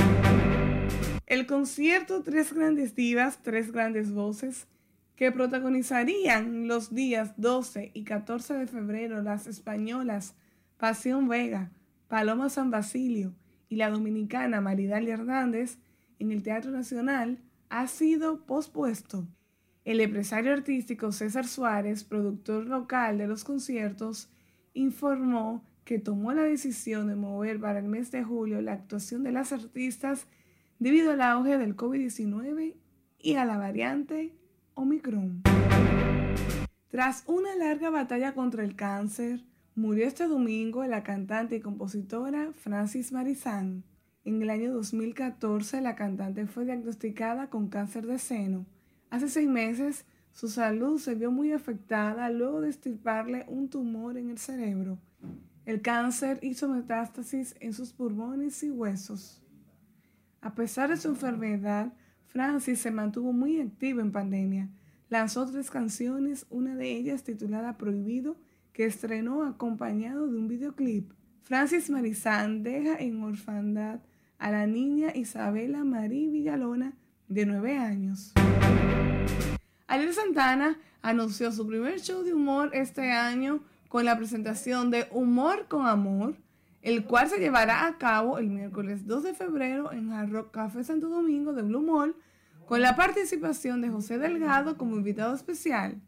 El 1.27 1.47
concierto 1.47 2.21
Tres 2.21 2.53
Grandes 2.53 2.93
Divas, 2.93 3.41
Tres 3.41 3.71
Grandes 3.71 4.11
Voces, 4.11 4.67
que 5.15 5.31
protagonizarían 5.31 6.67
los 6.67 6.93
días 6.93 7.33
12 7.37 7.89
y 7.95 8.03
14 8.03 8.53
de 8.53 8.67
febrero 8.67 9.23
las 9.23 9.47
españolas 9.47 10.35
Pasión 10.77 11.27
Vega, 11.27 11.71
Paloma 12.07 12.49
San 12.49 12.69
Basilio 12.69 13.33
y 13.69 13.77
la 13.77 13.89
dominicana 13.89 14.61
Maridalia 14.61 15.15
Hernández 15.15 15.79
en 16.19 16.31
el 16.31 16.43
Teatro 16.43 16.69
Nacional 16.69 17.39
ha 17.69 17.87
sido 17.87 18.45
pospuesto. 18.45 19.25
El 19.83 20.01
empresario 20.01 20.53
artístico 20.53 21.11
César 21.11 21.47
Suárez, 21.47 22.03
productor 22.03 22.67
local 22.67 23.17
de 23.17 23.25
los 23.25 23.43
conciertos, 23.43 24.29
informó 24.75 25.63
que 25.85 25.97
tomó 25.97 26.33
la 26.33 26.43
decisión 26.43 27.07
de 27.07 27.15
mover 27.15 27.59
para 27.59 27.79
el 27.79 27.85
mes 27.85 28.11
de 28.11 28.23
julio 28.23 28.61
la 28.61 28.73
actuación 28.73 29.23
de 29.23 29.31
las 29.31 29.51
artistas 29.53 30.27
debido 30.79 31.11
al 31.11 31.21
auge 31.21 31.57
del 31.57 31.75
COVID-19 31.75 32.75
y 33.19 33.35
a 33.35 33.45
la 33.45 33.57
variante 33.57 34.33
Omicron. 34.73 35.43
Tras 36.89 37.23
una 37.27 37.55
larga 37.55 37.89
batalla 37.89 38.33
contra 38.33 38.63
el 38.63 38.75
cáncer, 38.75 39.43
murió 39.75 40.07
este 40.07 40.27
domingo 40.27 40.85
la 40.85 41.03
cantante 41.03 41.57
y 41.57 41.59
compositora 41.61 42.51
Francis 42.53 43.11
Marizán. 43.11 43.83
En 44.23 44.41
el 44.41 44.49
año 44.49 44.73
2014, 44.73 45.81
la 45.81 45.95
cantante 45.95 46.47
fue 46.47 46.65
diagnosticada 46.65 47.49
con 47.49 47.67
cáncer 47.67 48.07
de 48.07 48.17
seno. 48.17 48.65
Hace 49.09 49.29
seis 49.29 49.47
meses, 49.47 50.05
su 50.31 50.47
salud 50.47 50.99
se 50.99 51.15
vio 51.15 51.31
muy 51.31 51.51
afectada 51.51 52.29
luego 52.29 52.61
de 52.61 52.69
estirparle 52.69 53.45
un 53.47 53.69
tumor 53.69 54.17
en 54.17 54.29
el 54.29 54.37
cerebro. 54.37 54.97
El 55.65 55.81
cáncer 55.81 56.39
hizo 56.41 56.67
metástasis 56.67 57.55
en 57.59 57.73
sus 57.73 57.93
pulmones 57.93 58.61
y 58.63 58.69
huesos. 58.69 59.41
A 60.45 60.53
pesar 60.53 60.91
de 60.91 60.97
su 60.97 61.07
enfermedad, 61.07 61.91
Francis 62.27 62.77
se 62.77 62.91
mantuvo 62.91 63.33
muy 63.33 63.59
activa 63.59 64.03
en 64.03 64.11
pandemia. 64.11 64.69
Lanzó 65.09 65.49
tres 65.49 65.71
canciones, 65.71 66.45
una 66.51 66.75
de 66.75 66.91
ellas 66.91 67.23
titulada 67.23 67.79
Prohibido, 67.79 68.37
que 68.71 68.85
estrenó 68.85 69.43
acompañado 69.43 70.27
de 70.27 70.37
un 70.37 70.47
videoclip. 70.47 71.11
Francis 71.41 71.89
Marizán 71.89 72.61
deja 72.61 72.95
en 72.97 73.23
orfandad 73.23 74.01
a 74.37 74.51
la 74.51 74.67
niña 74.67 75.15
Isabela 75.15 75.83
Marí 75.83 76.29
Villalona, 76.29 76.93
de 77.27 77.47
nueve 77.47 77.79
años. 77.79 78.33
Ariel 79.87 80.13
Santana 80.13 80.77
anunció 81.01 81.51
su 81.51 81.65
primer 81.65 81.99
show 82.01 82.21
de 82.21 82.35
humor 82.35 82.69
este 82.73 83.11
año 83.11 83.63
con 83.89 84.05
la 84.05 84.15
presentación 84.15 84.91
de 84.91 85.07
Humor 85.09 85.65
con 85.67 85.87
Amor, 85.87 86.35
el 86.85 87.03
cual 87.03 87.27
se 87.27 87.39
llevará 87.39 87.87
a 87.87 87.97
cabo 87.97 88.37
el 88.37 88.47
miércoles 88.47 89.07
2 89.07 89.23
de 89.23 89.33
febrero 89.33 89.91
en 89.91 90.13
Hard 90.13 90.29
Rock 90.29 90.51
Café 90.51 90.83
Santo 90.83 91.09
Domingo 91.09 91.51
de 91.51 91.63
Blue 91.63 91.81
Mall, 91.81 92.15
con 92.67 92.79
la 92.79 92.95
participación 92.95 93.81
de 93.81 93.89
José 93.89 94.19
Delgado 94.19 94.77
como 94.77 94.95
invitado 94.95 95.33
especial. 95.33 95.99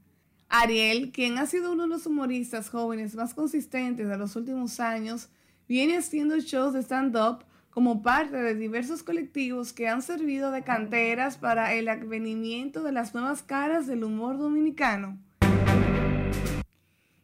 Ariel, 0.50 1.12
quien 1.12 1.40
ha 1.40 1.48
sido 1.48 1.72
uno 1.72 1.84
de 1.84 1.90
los 1.90 2.06
humoristas 2.06 2.70
jóvenes 2.70 3.16
más 3.16 3.34
consistentes 3.34 4.08
de 4.08 4.18
los 4.20 4.36
últimos 4.36 4.80
años, 4.80 5.30
viene 5.68 5.98
haciendo 5.98 6.38
shows 6.38 6.74
de 6.74 6.84
stand-up 6.84 7.44
como 7.72 8.04
parte 8.04 8.38
de 8.38 8.54
diversos 8.54 9.02
colectivos 9.02 9.74
que 9.74 9.88
han 9.88 10.04
servido 10.04 10.52
de 10.52 10.64
canteras 10.64 11.40
para 11.40 11.74
el 11.74 11.90
advenimiento 11.90 12.84
de 12.84 12.92
las 12.92 13.16
nuevas 13.16 13.42
caras 13.42 13.88
del 13.88 14.04
humor 14.04 14.38
dominicano. 14.38 15.18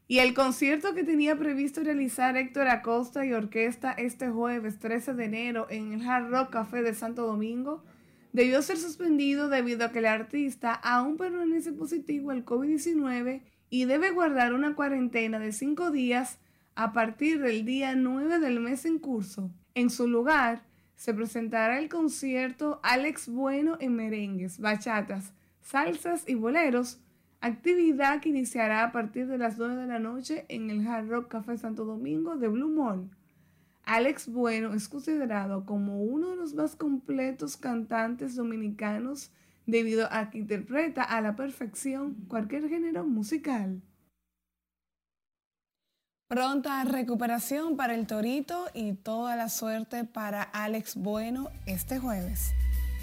Y 0.07 0.19
el 0.19 0.33
concierto 0.33 0.93
que 0.93 1.03
tenía 1.03 1.37
previsto 1.37 1.81
realizar 1.81 2.35
Héctor 2.35 2.67
Acosta 2.67 3.25
y 3.25 3.33
Orquesta 3.33 3.93
este 3.93 4.29
jueves 4.29 4.79
13 4.79 5.13
de 5.13 5.25
enero 5.25 5.67
en 5.69 5.93
el 5.93 6.07
Hard 6.07 6.29
Rock 6.29 6.49
Café 6.51 6.81
de 6.81 6.93
Santo 6.93 7.25
Domingo 7.25 7.83
debió 8.33 8.61
ser 8.61 8.77
suspendido 8.77 9.47
debido 9.47 9.85
a 9.85 9.91
que 9.91 9.99
el 9.99 10.07
artista 10.07 10.73
aún 10.73 11.15
permanece 11.15 11.71
positivo 11.71 12.31
al 12.31 12.43
COVID-19 12.43 13.43
y 13.69 13.85
debe 13.85 14.11
guardar 14.11 14.53
una 14.53 14.75
cuarentena 14.75 15.39
de 15.39 15.51
cinco 15.51 15.89
días 15.89 16.39
a 16.75 16.91
partir 16.91 17.39
del 17.39 17.63
día 17.63 17.95
9 17.95 18.39
del 18.39 18.59
mes 18.59 18.85
en 18.85 18.99
curso. 18.99 19.51
En 19.73 19.89
su 19.89 20.07
lugar, 20.07 20.63
se 20.95 21.13
presentará 21.13 21.79
el 21.79 21.89
concierto 21.89 22.79
Alex 22.83 23.29
Bueno 23.29 23.77
en 23.79 23.95
merengues, 23.95 24.59
bachatas, 24.59 25.33
salsas 25.61 26.27
y 26.27 26.35
boleros 26.35 26.99
actividad 27.43 28.21
que 28.21 28.29
iniciará 28.29 28.85
a 28.85 28.91
partir 28.93 29.27
de 29.27 29.37
las 29.37 29.57
9 29.57 29.75
de 29.75 29.87
la 29.87 29.99
noche 29.99 30.45
en 30.47 30.69
el 30.69 30.87
Hard 30.87 31.09
Rock 31.09 31.27
Café 31.27 31.57
Santo 31.57 31.83
Domingo 31.83 32.37
de 32.37 32.47
Blue 32.47 32.69
Mall. 32.69 33.09
Alex 33.83 34.29
Bueno 34.29 34.73
es 34.73 34.87
considerado 34.87 35.65
como 35.65 36.01
uno 36.01 36.29
de 36.29 36.35
los 36.37 36.53
más 36.53 36.77
completos 36.77 37.57
cantantes 37.57 38.37
dominicanos 38.37 39.29
debido 39.65 40.07
a 40.11 40.29
que 40.29 40.37
interpreta 40.37 41.03
a 41.03 41.19
la 41.19 41.35
perfección 41.35 42.15
cualquier 42.29 42.69
género 42.69 43.03
musical. 43.03 43.81
Pronta 46.29 46.83
recuperación 46.85 47.75
para 47.75 47.93
el 47.93 48.07
Torito 48.07 48.67
y 48.73 48.93
toda 48.93 49.35
la 49.35 49.49
suerte 49.49 50.05
para 50.05 50.41
Alex 50.41 50.95
Bueno 50.95 51.49
este 51.65 51.99
jueves. 51.99 52.53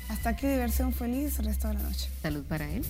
Hasta 0.08 0.30
aquí 0.30 0.46
diversión 0.46 0.94
feliz, 0.94 1.44
resto 1.44 1.68
de 1.68 1.74
la 1.74 1.82
noche. 1.82 2.08
Salud 2.22 2.44
para 2.46 2.68
él. 2.70 2.82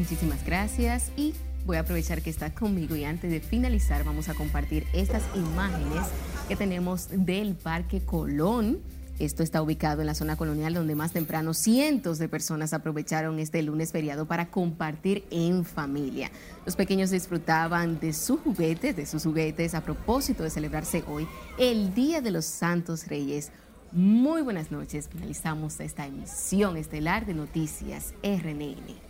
Muchísimas 0.00 0.42
gracias 0.46 1.12
y 1.14 1.34
voy 1.66 1.76
a 1.76 1.80
aprovechar 1.80 2.22
que 2.22 2.30
está 2.30 2.54
conmigo 2.54 2.96
y 2.96 3.04
antes 3.04 3.30
de 3.30 3.40
finalizar 3.40 4.02
vamos 4.02 4.30
a 4.30 4.34
compartir 4.34 4.86
estas 4.94 5.22
imágenes 5.34 6.06
que 6.48 6.56
tenemos 6.56 7.08
del 7.10 7.54
Parque 7.54 8.00
Colón. 8.00 8.78
Esto 9.18 9.42
está 9.42 9.60
ubicado 9.60 10.00
en 10.00 10.06
la 10.06 10.14
zona 10.14 10.36
colonial 10.36 10.72
donde 10.72 10.94
más 10.94 11.12
temprano 11.12 11.52
cientos 11.52 12.18
de 12.18 12.30
personas 12.30 12.72
aprovecharon 12.72 13.38
este 13.40 13.62
lunes 13.62 13.92
feriado 13.92 14.24
para 14.24 14.50
compartir 14.50 15.26
en 15.30 15.66
familia. 15.66 16.30
Los 16.64 16.76
pequeños 16.76 17.10
disfrutaban 17.10 18.00
de 18.00 18.14
sus 18.14 18.40
juguetes, 18.40 18.96
de 18.96 19.04
sus 19.04 19.24
juguetes 19.24 19.74
a 19.74 19.82
propósito 19.82 20.44
de 20.44 20.48
celebrarse 20.48 21.04
hoy 21.08 21.28
el 21.58 21.92
Día 21.92 22.22
de 22.22 22.30
los 22.30 22.46
Santos 22.46 23.06
Reyes. 23.06 23.52
Muy 23.92 24.40
buenas 24.40 24.70
noches. 24.70 25.10
Finalizamos 25.10 25.78
esta 25.78 26.06
emisión 26.06 26.78
estelar 26.78 27.26
de 27.26 27.34
Noticias 27.34 28.14
RNN. 28.22 29.09